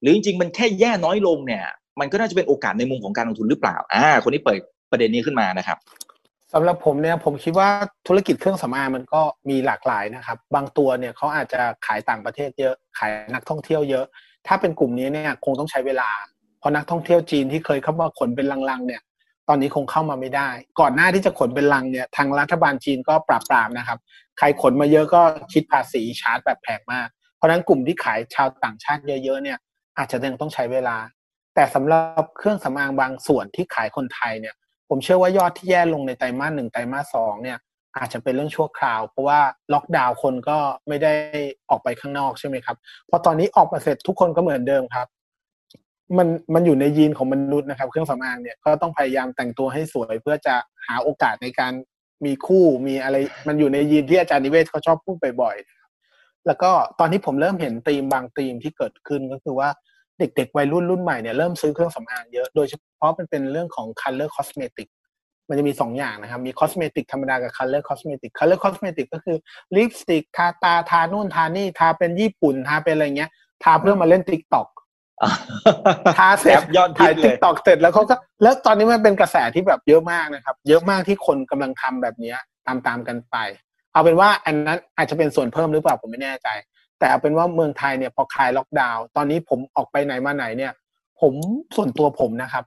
[0.02, 1.66] หรือจริงๆ มันแค่แย่น้อยลงเนี่ย
[2.00, 4.60] มันก็น่าจะเป็นโอกาสในมุมของการลงทุนหรือเปล่า อ่า คนนี้เปิด
[4.92, 5.78] ประเด็นนี้ขึ้นมานะครับ
[6.54, 7.70] สำหรับผมเนี่ยผมคิดว่า
[8.08, 14.06] ธุรกิจเครื่องสำอางมันก็มีหลากหลายนะครับ บางตัวเนี่ยเขาอาจจะขายต่างประเทศเยอะขายนักท่องเที่ยวเยอะ
[14.48, 16.10] ถ้าเป็นกลุ่มนี้เนี่ยคงต้องใช้เวลา
[16.60, 19.02] เพราะนักท่องเที่ยวจีนที่เคยเข้ามาขนเป็นลังๆเนี่ย
[19.50, 24.00] ตอนนี้คงเข้ามาไม่ได้ ก่อนหน้าที่จะขนเป็นลังเนี่ยทางรัฐบาลจีนก็ปราบปรามนะครับ
[24.38, 25.22] ใครขนมาเยอะก็
[25.54, 29.58] คิดภาษีชาร์จแบบแพงมาก เพราะนั้นกลุ่มที่ขายชาวต่างชาติเยอะๆเนี่ย
[29.98, 30.98] อาจจะยังต้องใช้เวลา
[31.56, 34.56] แต่สำหรับเครื่องสำอางบางส่วนที่ขายคนไทยเนี่ย
[34.90, 37.58] ผมเชื่อว่ายอดที่แย่ลงในไตรมาสหนึ่งไตรมาสสองเนี่ย
[37.98, 39.40] อาจจะเป็นเรื่องชั่วคราว เพราะว่า
[39.74, 41.14] ล็อกดาวน์คนก็ไม่ได้
[41.70, 42.78] ออกไปข้างนอกใช่ไหมครับ
[43.10, 45.08] พอตอนนี้ออกมาเสร็จทุกคนก็เหมือนเดิมครับ
[46.18, 50.56] มันมันอยู่ในยีนของมนุษย์นะครับ เครื่องสำอางเนี่ยก็ต้องพยายามแต่งตัวให้สวย เพื่อจะ
[50.88, 51.74] หาโอกาสในการ
[52.26, 53.16] มีคู่มีอะไร
[53.48, 59.70] มันอยู่ในยีนที่อาจารย์นิเวศเขาชอบพูดบ่อยๆแล้วก็ตอนนี้ผมเริ่มเห็นธีมบางธีมที่เกิดขึ้นก็คือว่า
[60.20, 64.88] เด็กๆวัยรุ่นรุ่นใหม่เนี่ยเริ่มซื้อเครื่องสำอางเยอะโดยเฉพาะมันเป็นเรื่องของ color cosmetic
[65.50, 69.38] มันจะมีสองอย่างนะครับ มี cosmetic ธรรมดากับ color cosmetic color cosmetic ก็คือ
[69.76, 73.32] ลิปสติกทาตาทานู่นทานี่ทาเป็นญี่ปุ่นทาเป็นอะไรเงี้ย
[73.64, 74.68] ทาเพื่อมาเล่น TikTok
[76.18, 83.36] ทาเสร็จถ่ายเลย แอปยอดฮิต TikTok เสร็จแล้วเขาก็แล้วตอนนี้มันเป็นกระแสที่แบบเยอะมากนะครับ เยอะมากที่คนกำลังทำแบบเนี้ยตามตามๆกันไป
[83.94, 86.48] เอาเป็นว่าอันนั้นอาจจะเป็นส่วนเพิ่มหรือเปล่าผมไม่แน่ใจ
[87.00, 90.72] แต่เอาเป็นว่าเมืองไทยเนี่ยพอคลายล็อกดาวน์ตอนนี้ผมออกไปไหนมาไหนเนี่ย
[91.22, 91.34] ผม
[91.76, 92.64] ส่วนตัวผมนะครับ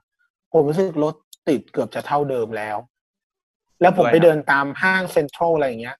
[0.53, 1.15] ผมรู้สึกรถ
[1.49, 2.77] ติดเกือบจะเท่าเดิมแล้ว
[3.81, 5.97] แล้วผมไปเดินตามห้างเซ็นทรัลอะไรอย่างเงี้ย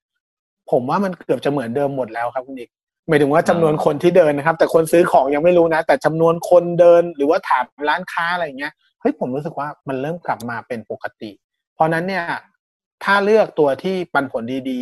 [0.72, 2.70] ผมว่ามันเกือบจะเหมือนเดิมหมดแล้วครับคุณอีก
[3.08, 11.32] หมายถึงว่าจำนวนคนที่เดินนะครับ แต่คนซื้อของยังไม่รู้นะ แต่จำนวนคนเดินหรือว่าถามร้านค้าอะไรเงี้ยเฮ้ยผมรู้สึกว่ามันเริ่มกลับมาเป็นปกติ
[11.76, 12.26] เพราะนั้นเนี่ย
[13.04, 14.82] ถ้าเลือกตัวที่ปันผลดี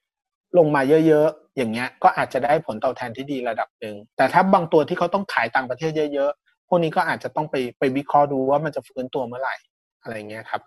[0.00, 9.54] ๆ ลงมาเยอะๆ อย่างเงี้ย ก็อาจจะได้ผลตอบแทนที่ดีระดับหนึ่งแต่ถ้าบางตัวที่เขาต้องขายต่างประเทศเยอะๆ พวกนี้ก็อาจจะต้องไปไปวิเคราะห์ดูว่ามันจะฟื้นตัวเมื่อไหร่
[10.02, 10.60] อะไรเงี้ยครับ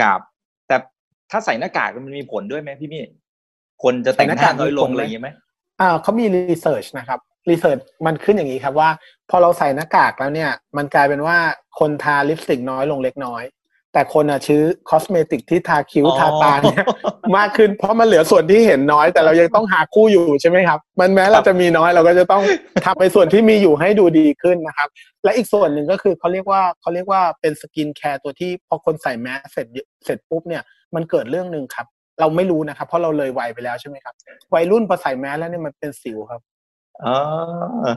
[0.00, 0.20] กับ
[0.68, 0.76] แต่
[1.30, 3.04] ถ้าใส่หน้ากากมันมีผลด้วยไหมพี่มี่
[3.82, 5.30] คนจะแต่งหน้าน้อยลงอะไรอย่างเงี้ยไหม
[6.02, 7.20] เขามีรีเสิร์ชนะครับ
[7.50, 8.90] รีเสิร์ชมันขึ้นอย่างนี้ครับว่า
[9.30, 11.36] พอเราใส่หน้ากากแล้วเนี่ย มันกลายเป็นว่า
[11.78, 13.42] คนทาลิปสติกน้อยลงเล็กน้อย
[13.94, 16.78] แต่คนอะซื้อ cosmetic ที่ทาคิ้วทาตาเนี่ย
[17.36, 22.42] มากขึ้นเพราะมันเหลือส่วนที่เห็นน้อย แต่เรายังต้องหาคู่อยู่ใช่ไหมครับ มันแม้เราจะมีน้อยเราก็จะต้อง
[22.84, 24.88] ทำในส่วนที่มีอยู่ให้ดูดีขึ้นนะครับ
[25.24, 29.66] และอีกส่วนหนึ่งก็คือเขาเรียกว่าเขาเรียกว่าเป็น skincare ตัวที่พอคนใส่แมสก์เสร็จ
[30.04, 30.62] เสร็จปุ๊บเนี่ย
[30.94, 31.86] มันเกิดเรื่องหนึ่งครับ
[32.20, 34.14] เราไม่รู้นะครับ เพราะเราเลยวัยไปแล้วใช่ไหมครับ
[34.54, 36.40] วัยรุ่นพอใส่แมสก์แล้วเนี่ยมันเป็นสิวครับ
[37.04, 37.16] อ๋อ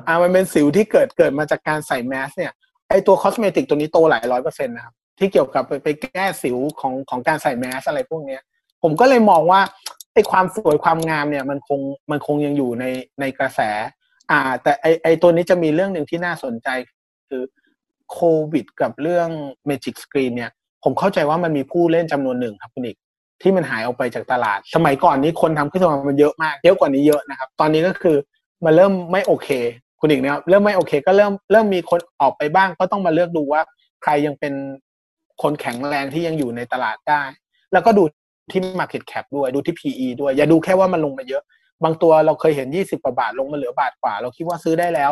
[0.08, 2.52] อ่ามันเป็นสิวที่เกิดเกิดมาจากการใส่แมสเนี่ย
[2.90, 8.42] ไอตัวคอสเมติกตัวนี้โตหลายร้อยเปอร์เซ็นต์นะครับที่เกี่ยวกับไปไปแก้สิวของของการใส่แมสอะไรพวกเนี้ย
[8.84, 9.62] ผมก็เลยมองว่า
[10.14, 11.80] ไอความสวยความงามเนี่ยมันคง
[12.12, 12.86] มันคงยังอยู่ใน
[13.20, 13.62] ในกระแส
[14.32, 16.68] อ่า แต่ไอไอตัวนี้จะมีเรื่องหนึ่งที่น่าสนใจ
[17.30, 17.44] คือ
[18.12, 18.20] โค
[18.54, 19.30] วิดกับเรื่อง
[19.70, 20.52] Magic Screen เนี่ย
[20.84, 22.98] ผมเข้าใจว่ามันมีผู้เล่นจำนวนหนึ่งครับคุณอีก
[23.42, 28.18] ที่มันหายออกไปจากตลาด สมัยก่อนนี้คนทำขึ้นมามันเยอะมาก เยอะกว่านี้เยอะนะครับ ตอนนี้ก็คือ
[28.66, 29.50] มันเริ่มไม่โอเค
[30.00, 33.62] คุณอีกเนี่ยเริ่มไม่โอเค ก็เริ่มเริ่มมีคนออกไปบ้าง ก็ต้องมาเลือกดูว่า
[34.04, 34.54] ใครยังเป็น
[35.42, 37.22] คนแข็งแรงที่ยังอยู่ในตลาดได้
[37.74, 38.04] แล้วก็ดู
[38.52, 41.44] ที่ Market Cap ด้วย ดูที่ PE ด้วย อย่าดูแค่ว่ามันลงมาเยอะ
[41.84, 45.12] บางตัวเราเคยเห็น 20กว่าบาทลงมาเหลือบาทกว่า เราคิดว่าซื้อได้แล้ว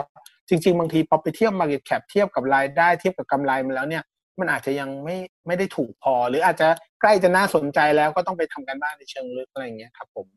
[0.50, 4.04] จริง ๆ บางทีพอไปเทียบ Market Cap เทียบกับรายได้เทียบกับกำไรมันแล้วเนี่ย
[4.40, 5.18] มันอาจจะยังไม่
[5.48, 6.68] ไม่ได้ถูกพอ หรืออาจจะ
[7.02, 10.28] ใกล้จะน่าสนใจแล้วก็ต้องไปทำกันบ้านในเชิงลึกอะไรอย่างเงี้ยครับผม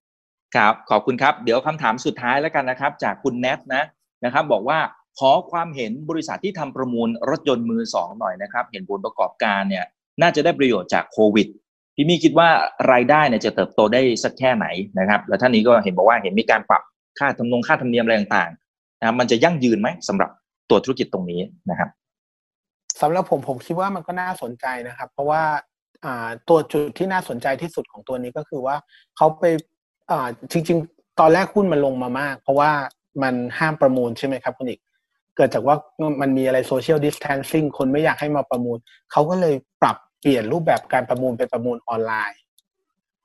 [0.56, 3.84] ครับขอบคุณครับ เดี๋ยวคำถามสุดท้ายแล้วกันนะครับ จากคุณแนทนะ
[4.24, 4.78] นะครับ บอกว่า
[5.18, 9.84] ขอความเห็นบริษัทที่ทำประมูลรถยนต์มือสองหน่อยนะครับ เห็นผลประกอบการเนี่ย
[10.22, 11.48] น่าจะได้ประโยชน์จากโควิด
[11.94, 12.48] พี่มี่คิดว่า
[12.92, 14.66] รายได้เนี่ยจะเติบโตได้สักแค่ไหน
[14.98, 16.82] นะครับ แล้วท่านนี้ก็เห็นบอกว่าเห็นมีการปรับ
[17.18, 20.30] ค่าธรรมนงค่าธรรมเนียมอะไรต่างๆนะครับมันจะยั่งยืนไหมสำหรับ
[20.70, 21.40] ตัวธุรกิจตรงนี้
[21.70, 21.88] นะครับ
[23.00, 25.42] สำหรับผมผมคิดว่ามันก็น่าสนใจนะครับ เพราะว่า
[26.04, 28.76] อ่าตัวจุดที่น่าสนใจที่สุดของตัวนี้ก็คือว่า
[29.16, 29.44] เขาไป
[30.10, 32.70] อ่าจริง ๆ ตอนแรกหุ้นมันลงมามาก เพราะว่า
[33.22, 34.80] มันห้ามประมูลใช่ไหมครับคุณอิก
[35.36, 35.76] เกิดจากว่า
[36.20, 38.78] มันมีอะไร social distancing คนไม่อยากให้มาประมูล
[39.12, 42.40] เขาก็เลยปรับเปลี่ยนรูปแบบการประมูลเป็นประมูลออนไลน์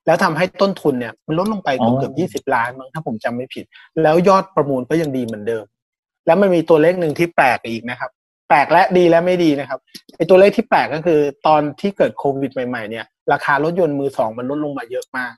[0.05, 1.69] แล้วทำให้ต้นทุนเนี่ยมันลดลงไป
[1.99, 3.65] เกือบยี่สิบล้านมั้งถ้าผมจำไม่ผิด
[4.03, 5.65] แล้วยอดประมูลก็ยังดีเหมือนเดิม
[6.25, 8.11] แล้วมันมีตัวเลขหนึ่งที่แปลกอีกนะครับ
[8.47, 9.79] แปลกและดีและไม่ดีนะครับ
[10.17, 15.33] ไอตัวเลขที่แปลกก็คือ ตอนที่เกิดโควิดใหม่ๆเนี่ยราคารถยนต์มือสองมันลดลงมาเยอะมาก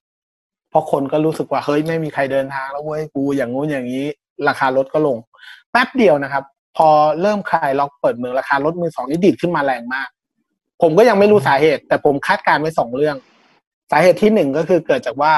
[0.69, 4.05] เพราะคนก็รู้สึกว่าเฮ้ยไม่มีใครเดินทางแล้วเว้ยกูอย่างงู้นอย่างนี้
[4.47, 5.17] ราคารถก็ลง
[5.71, 6.43] แป๊บเดียวนะครับ
[6.77, 6.89] พอ
[7.21, 10.09] เริ่มคลายล็อกเปิดเมืองราคารถมือสองนี่ดีดขึ้นมาแรงมาก
[10.81, 13.15] ผมก็ยังไม่รู้สาเหตุ แต่ผมคาดการณ์ไว้สองเรื่อง
[13.91, 15.33] สาเหตุที่หนึ่งก็คือเกิดจากว่า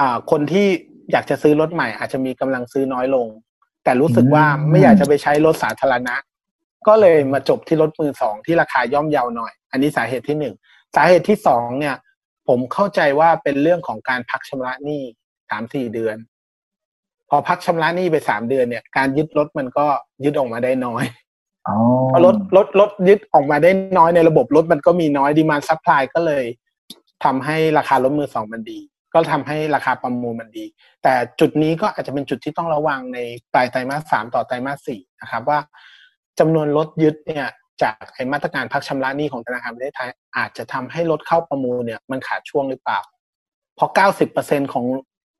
[0.00, 0.66] อ่าคนที่
[1.12, 3.26] อยากจะซื้อรถใหม่อาจจะมีกำลังซื้อน้อยลง
[3.84, 6.14] แต่รู้สึกว่าไม่อยากจะไปใช้รถสาธารณะ
[6.88, 10.54] ก็เลยมาจบที่รถมือสองที่ราคาย่อมเยาหน่อย อันนี้สาเหตุที่หนึ่ง
[10.96, 11.96] สาเหตุที่สองเนี่ย
[12.48, 15.02] ผมเข้าใจว่าเป็นเรื่องของการพักชำระหนี้
[15.50, 16.16] สามสี่เดือน
[17.28, 19.86] พอพักชำระหนี้ไปสามเดือนเนี่ย การยึดรถมันก็
[20.24, 21.04] ยึดออกมาได้น้อย
[21.68, 21.76] อ๋อ
[22.12, 26.44] พอรถรถรถยึดออกมาได้น้อยในระบบรถมันก็มีน้อย demand supply ก็เลย
[27.24, 28.78] ทำให้ราคารถมือสองมันดี
[29.14, 30.66] ก็ทำให้ราคาประมูลมันดี
[31.02, 33.18] แต่จุดนี้ก็อาจจะเป็นจุดที่ต้องระวังใน
[33.52, 35.58] ปลายไตรมาสสามต่อไตรมาสสี่นะครับว่า
[36.38, 37.46] จำนวนรถยึดเนี่ย
[37.82, 43.00] จากไอ้มาตรการพักชำระหนี้ของธนาคารประเทศไทย อาจจะทำให้รถเข้าประมูลเนี่ยมันขาดช่วงหรือเปล่า
[43.76, 44.84] เพราะเก้าสิบเปอร์เซ็นของ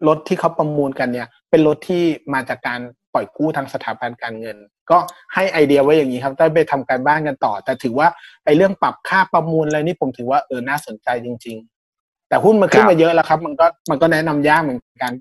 [0.09, 2.81] รถที่เขาประมูลกันเนี่ย เป็นรถที่มาจากการ
[3.15, 4.57] ปล่อยกู้ทางสถาบันการเงิน
[4.91, 4.99] ก็
[5.35, 8.09] ให้ไอเดียไว้อย่างนี้ครับได้ไปทำการบ้านกันต่อ แต่ถือว่า
[8.45, 11.57] ไอ้เรื่องปรับค่าประมูลอะไรนี่ผมถือว่าเออน่าสนใจจริง
[11.93, 15.13] ๆ แต่หุ้นมันขึ้นมาเยอะแล้วครับ มันก็มันก็แนะนำยากเหมือนกัน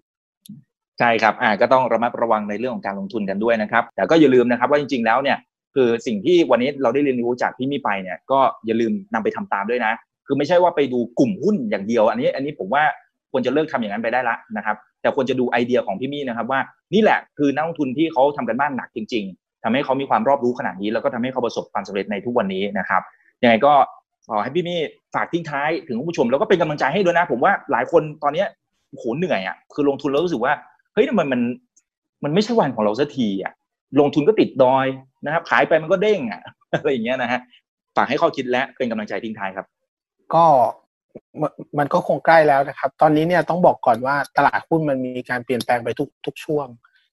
[1.00, 5.38] ใช่ครับอ่าก็ต้องระมัดระวังในเรื่องของการลงทุนกันด้วยนะครับ แต่ก็อย่าลืมนะครับว่าจริงๆแล้วเนี่ย
[5.76, 9.94] คือสิ่งที่วันนี้เราได้เรียนรู้จากพี่มี่ไปเนี่ยก็อย่าลืมนำไปทำตามด้วยนะ
[10.28, 12.84] คือไม่ใช่ว่าไปดูกลุ่มหุ้นอย่างเดียว อันนี้อันนี้ผมว่า
[13.32, 16.60] ควรจะเลิกทำอย่างนั้นไปได้ละนะครับ แต่ควรจะดูไอเดียของพี่มี่นะครับว่า
[16.94, 23.02] นี่แหละคือนักลงทุนที่เขาทำกันบ้านหนักจริง ๆทำให้เขามีความรอบรู้ขนาดนี้แล้วก็ทำให้เขาประสบความสำเร็จในทุกวันนี้นะครับ
[23.44, 23.74] ยังไงก็
[24.28, 24.80] ขอให้พี่มี่
[25.16, 28.48] ฝากทิ้งท้ายถึงผู้ชมแล้วก็เป็นกำลังใจให้ด้วยนะ ผมว่าหลายคนตอนเนี้ย
[28.92, 30.54] โหเหนื่อยอะคือลงทุนแล้วรู้สึกว่า
[30.94, 31.42] เฮ้ยทำไมมัน
[32.24, 33.54] มันไม่ใช่วันของเราสักทีอะ
[34.00, 34.86] ลงทุนก็ติดดอย
[35.26, 36.42] นะครับ ขายไปมันก็เด้งอะ
[36.80, 37.40] อะไรอย่างเงี้ยนะฮะ
[37.96, 39.68] ฝากให้ข้อคิดและเป็นกำลังใจทิ้งท้ายครับ
[40.34, 40.46] ก็
[41.80, 46.68] มันก็คงใกล้แล้วนะครับ ตอนนี้เนี่ยต้องบอกก่อนว่าตลาดหุ้นมันมีการเปลี่ยนแปลงไปทุกทุกช่วง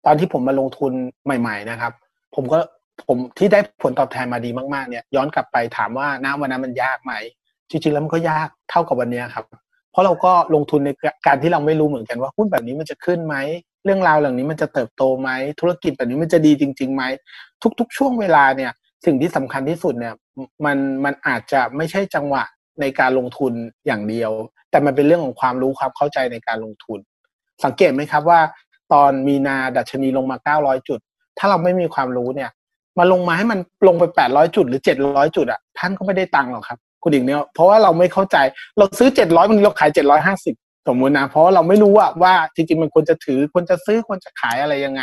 [0.07, 0.93] ตอนที่ผมมาลงทุน
[1.25, 1.93] ใหม่ ๆ นะครับ
[2.35, 2.59] ผมก็
[3.07, 7.13] ผมที่ได้ผลตอบแทนมาดีมากๆเนี่ย ย้อนกลับไปถามว่าณวันนั้นมันยากไหม
[7.71, 9.45] จริงๆแล้วมันก็ยากเท่ากับวันนี้ครับ
[9.93, 10.91] เพราะเราก็ลงทุนใน
[11.27, 13.37] การที่เราไม่รู้เหมือนกันว่าหุ้นแบบนี้มันจะขึ้นไหม
[13.87, 15.30] เรื่องราวเหล่านี้มันจะเติบโตไหม
[15.61, 17.03] ธุรกิจแบบนี้มันจะดีจริงๆไหม
[17.78, 18.72] ทุก ๆ ช่วงเวลาเนี่ย
[19.07, 20.14] สิ่งที่สำคัญที่สุดเนี่ย
[20.64, 22.45] มันมันอาจจะไม่ใช่จังหวะ
[22.80, 23.53] ในการลงทุน
[23.87, 24.30] อย่างเดียว
[24.70, 26.99] แต่มันเป็นเรื่องของความรู้ความเข้าใจในการลงทุน
[27.64, 28.41] สังเกตไหมครับว่า
[28.93, 31.01] ตอนมีนาดัชนีลงมา 900 จุด
[31.39, 32.51] ถ้าเราไม่มีความรู้เนี่ย
[32.99, 33.59] มาลงมาให้มัน
[33.89, 38.37] ลงไปแปดร้อยจุดหรือเจ็ดร้อยจุดอะท่านก็ไม่ได้ตังค์หรอกครับคุณอีกเนี่ยเพราะว่าเราไม่เข้าใจ
[38.78, 40.34] เราซื้อเจ็ดร้อยมันเราขายเจ็ดร้อยห้า
[40.87, 45.01] สมมตินะเพราะเราไม่รู้ว่าว่าจริงๆมันควรจะถือควรจะซื้อควรจะขายอะไรยังไง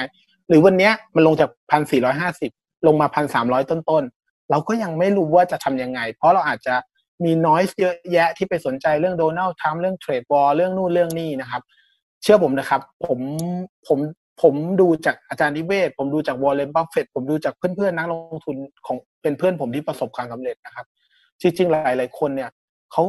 [0.48, 2.52] หรือวันเนี้ยมันลงจากพันสี่ร้อยห้าสิบ
[2.88, 6.76] ลงมาพันสามร้อยต้นๆ เราก็ยังไม่รู้ว่าจะทํำยังไง เพราะเราอาจจะ
[7.24, 11.62] มีน้อยเยอะแยะที่ไปสนใจเรื่องโดนัลด์ทรัมป์เรื่องเทรดวอลเรื่องนู่นเรื่องนี่นะครับ
[12.24, 13.20] เชื่อผมนะครับ ผม
[13.88, 14.00] ผม
[14.42, 18.56] ผมดูจากอาจารย์นิเวศ ผมดูจากวอร์เรนบัฟเฟตต์ผมดูจากเพื่อนๆนักลงทุน
[18.86, 20.86] ของเป็นเพื่อนผมที่ประสบความสาเร็จนะครับ
[21.42, 22.50] จริงๆหลายๆคนเนี่ย
[22.92, 23.04] เขา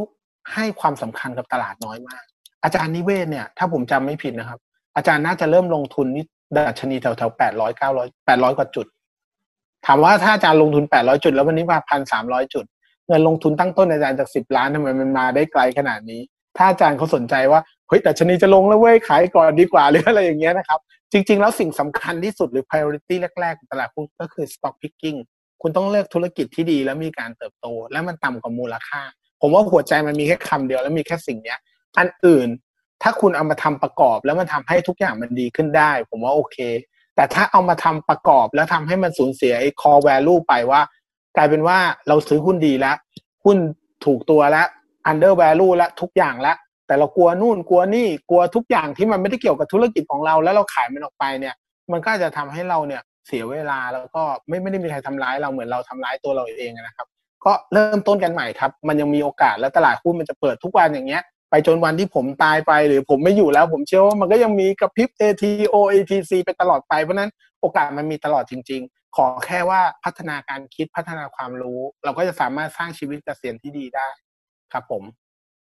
[0.54, 2.24] ให้ความสำคัญกับตลาดน้อยมาก
[2.64, 4.58] อาจารย์นิเวศน์เนี่ย ถ้าผมจำไม่ผิดนะครับ
[4.96, 6.24] อาจารย์น่าจะเริ่มลงทุนนี่
[6.56, 8.86] ดัชนีแถวๆแปดร้อยเก้าร้อยแปดร้อยกว่าจุด
[9.86, 12.64] ถามว่าถ้าอาจารย์ลงทุนแปดร้อยจุด แล้ววันนี้มาพันสามร้อยจุด
[13.08, 16.20] เงินลงทุนตั้งต้นอาจารย์จากสิบล้านทำไมมันมาได้ไกลขนาดนี้
[16.56, 20.80] ถ้าอาจารย์เขาสนใจว่าเฮ้ยแต่ชนีจะลงแล้วเว้ยขายก่อนดีกว่าหรืออะไรอย่างเงี้ยนะครับ
[21.12, 25.18] จริง ๆ แล้วสิ่งสำคัญที่สุดหรือ priority แรกๆของตลาดหุ้นก็คือ stock picking
[25.62, 29.00] คุณต้องเลือกธุรกิจที่ดีแล้วมีการเติบโต และมันต่ำกว่ามูลค่า
[29.40, 31.58] ผมว่าหัวใจมันมีแค่คำเดียว แล้วมีแค่สิ่งเนี้ย
[31.98, 32.48] อันอื่น
[33.02, 36.56] ถ้าคุณเอามาทำประกอบแล้วมันทำให้ทุกอย่างมันดีขึ้นได้ ผมว่าโอเค
[37.16, 40.80] แต่ถ้าเอามาทำประกอบแล้วทำให้มันสูญเสียไอ้ core value ไปว่า
[41.36, 41.78] กลายเป็นว่า
[42.08, 42.96] เราซื้อหุ้นดีแล้ว
[43.44, 43.56] หุ้น
[44.04, 44.66] ถูกตัวแล้ว
[45.10, 51.54] under value แล้วทุกอย่างแล้วแต่เรากลัวนู่นกลัวนี่กลัวทุกอย่างที่มันไม่ได้เกี่ยวกับธุรกิจของเรา แล้วเราขายมันออกไปเนี่ย
[51.92, 57.06] มันก็จะทำให้เราเนี่ยเสียเวลาแล้วก็ไม่ไม่ได้มีใครทำร้ายเราเหมือนเราทำร้ายตัวเราเองนะครับ
[57.44, 61.22] ก็เริ่มต้นกันใหม่ครับ มันยังมีโอกาสและตลาดหุ้นมันจะเปิดทุกวันอย่างเงี้ย
[61.54, 67.30] ไปจนวันที่ผมตายไปหรือผมไม่อยู่แล้ว ผมเชื่อว่ามันก็ยังมีกระพริบ ATO ATC ไปตลอดไปเพราะนั้น
[67.60, 74.08] โอกาสมันมีตลอดจริง ๆ ขอแค่ว่าพัฒนาการคิดพัฒนาความรู้ เราก็จะสามารถสร้างชีวิตเกษียณที่ดีได้
[74.72, 75.02] ครับผม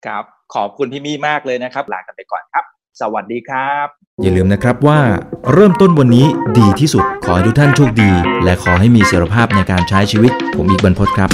[0.06, 0.24] ครับ
[0.54, 2.64] ขอบคุณพี่มี่มากเลยนะครับลากันไปก่อนครับ
[3.00, 3.86] สวัสดีครับ
[4.22, 5.00] อย่าลืมนะครับว่า
[5.52, 6.26] เริ่มต้นวันนี้
[6.58, 8.10] ดีที่สุด ขอให้ทุกท่านโชคดี
[8.44, 11.30] และขอให้มีเสรีภาพในการใช้ชีวิต ผมอีกบรรพศครับ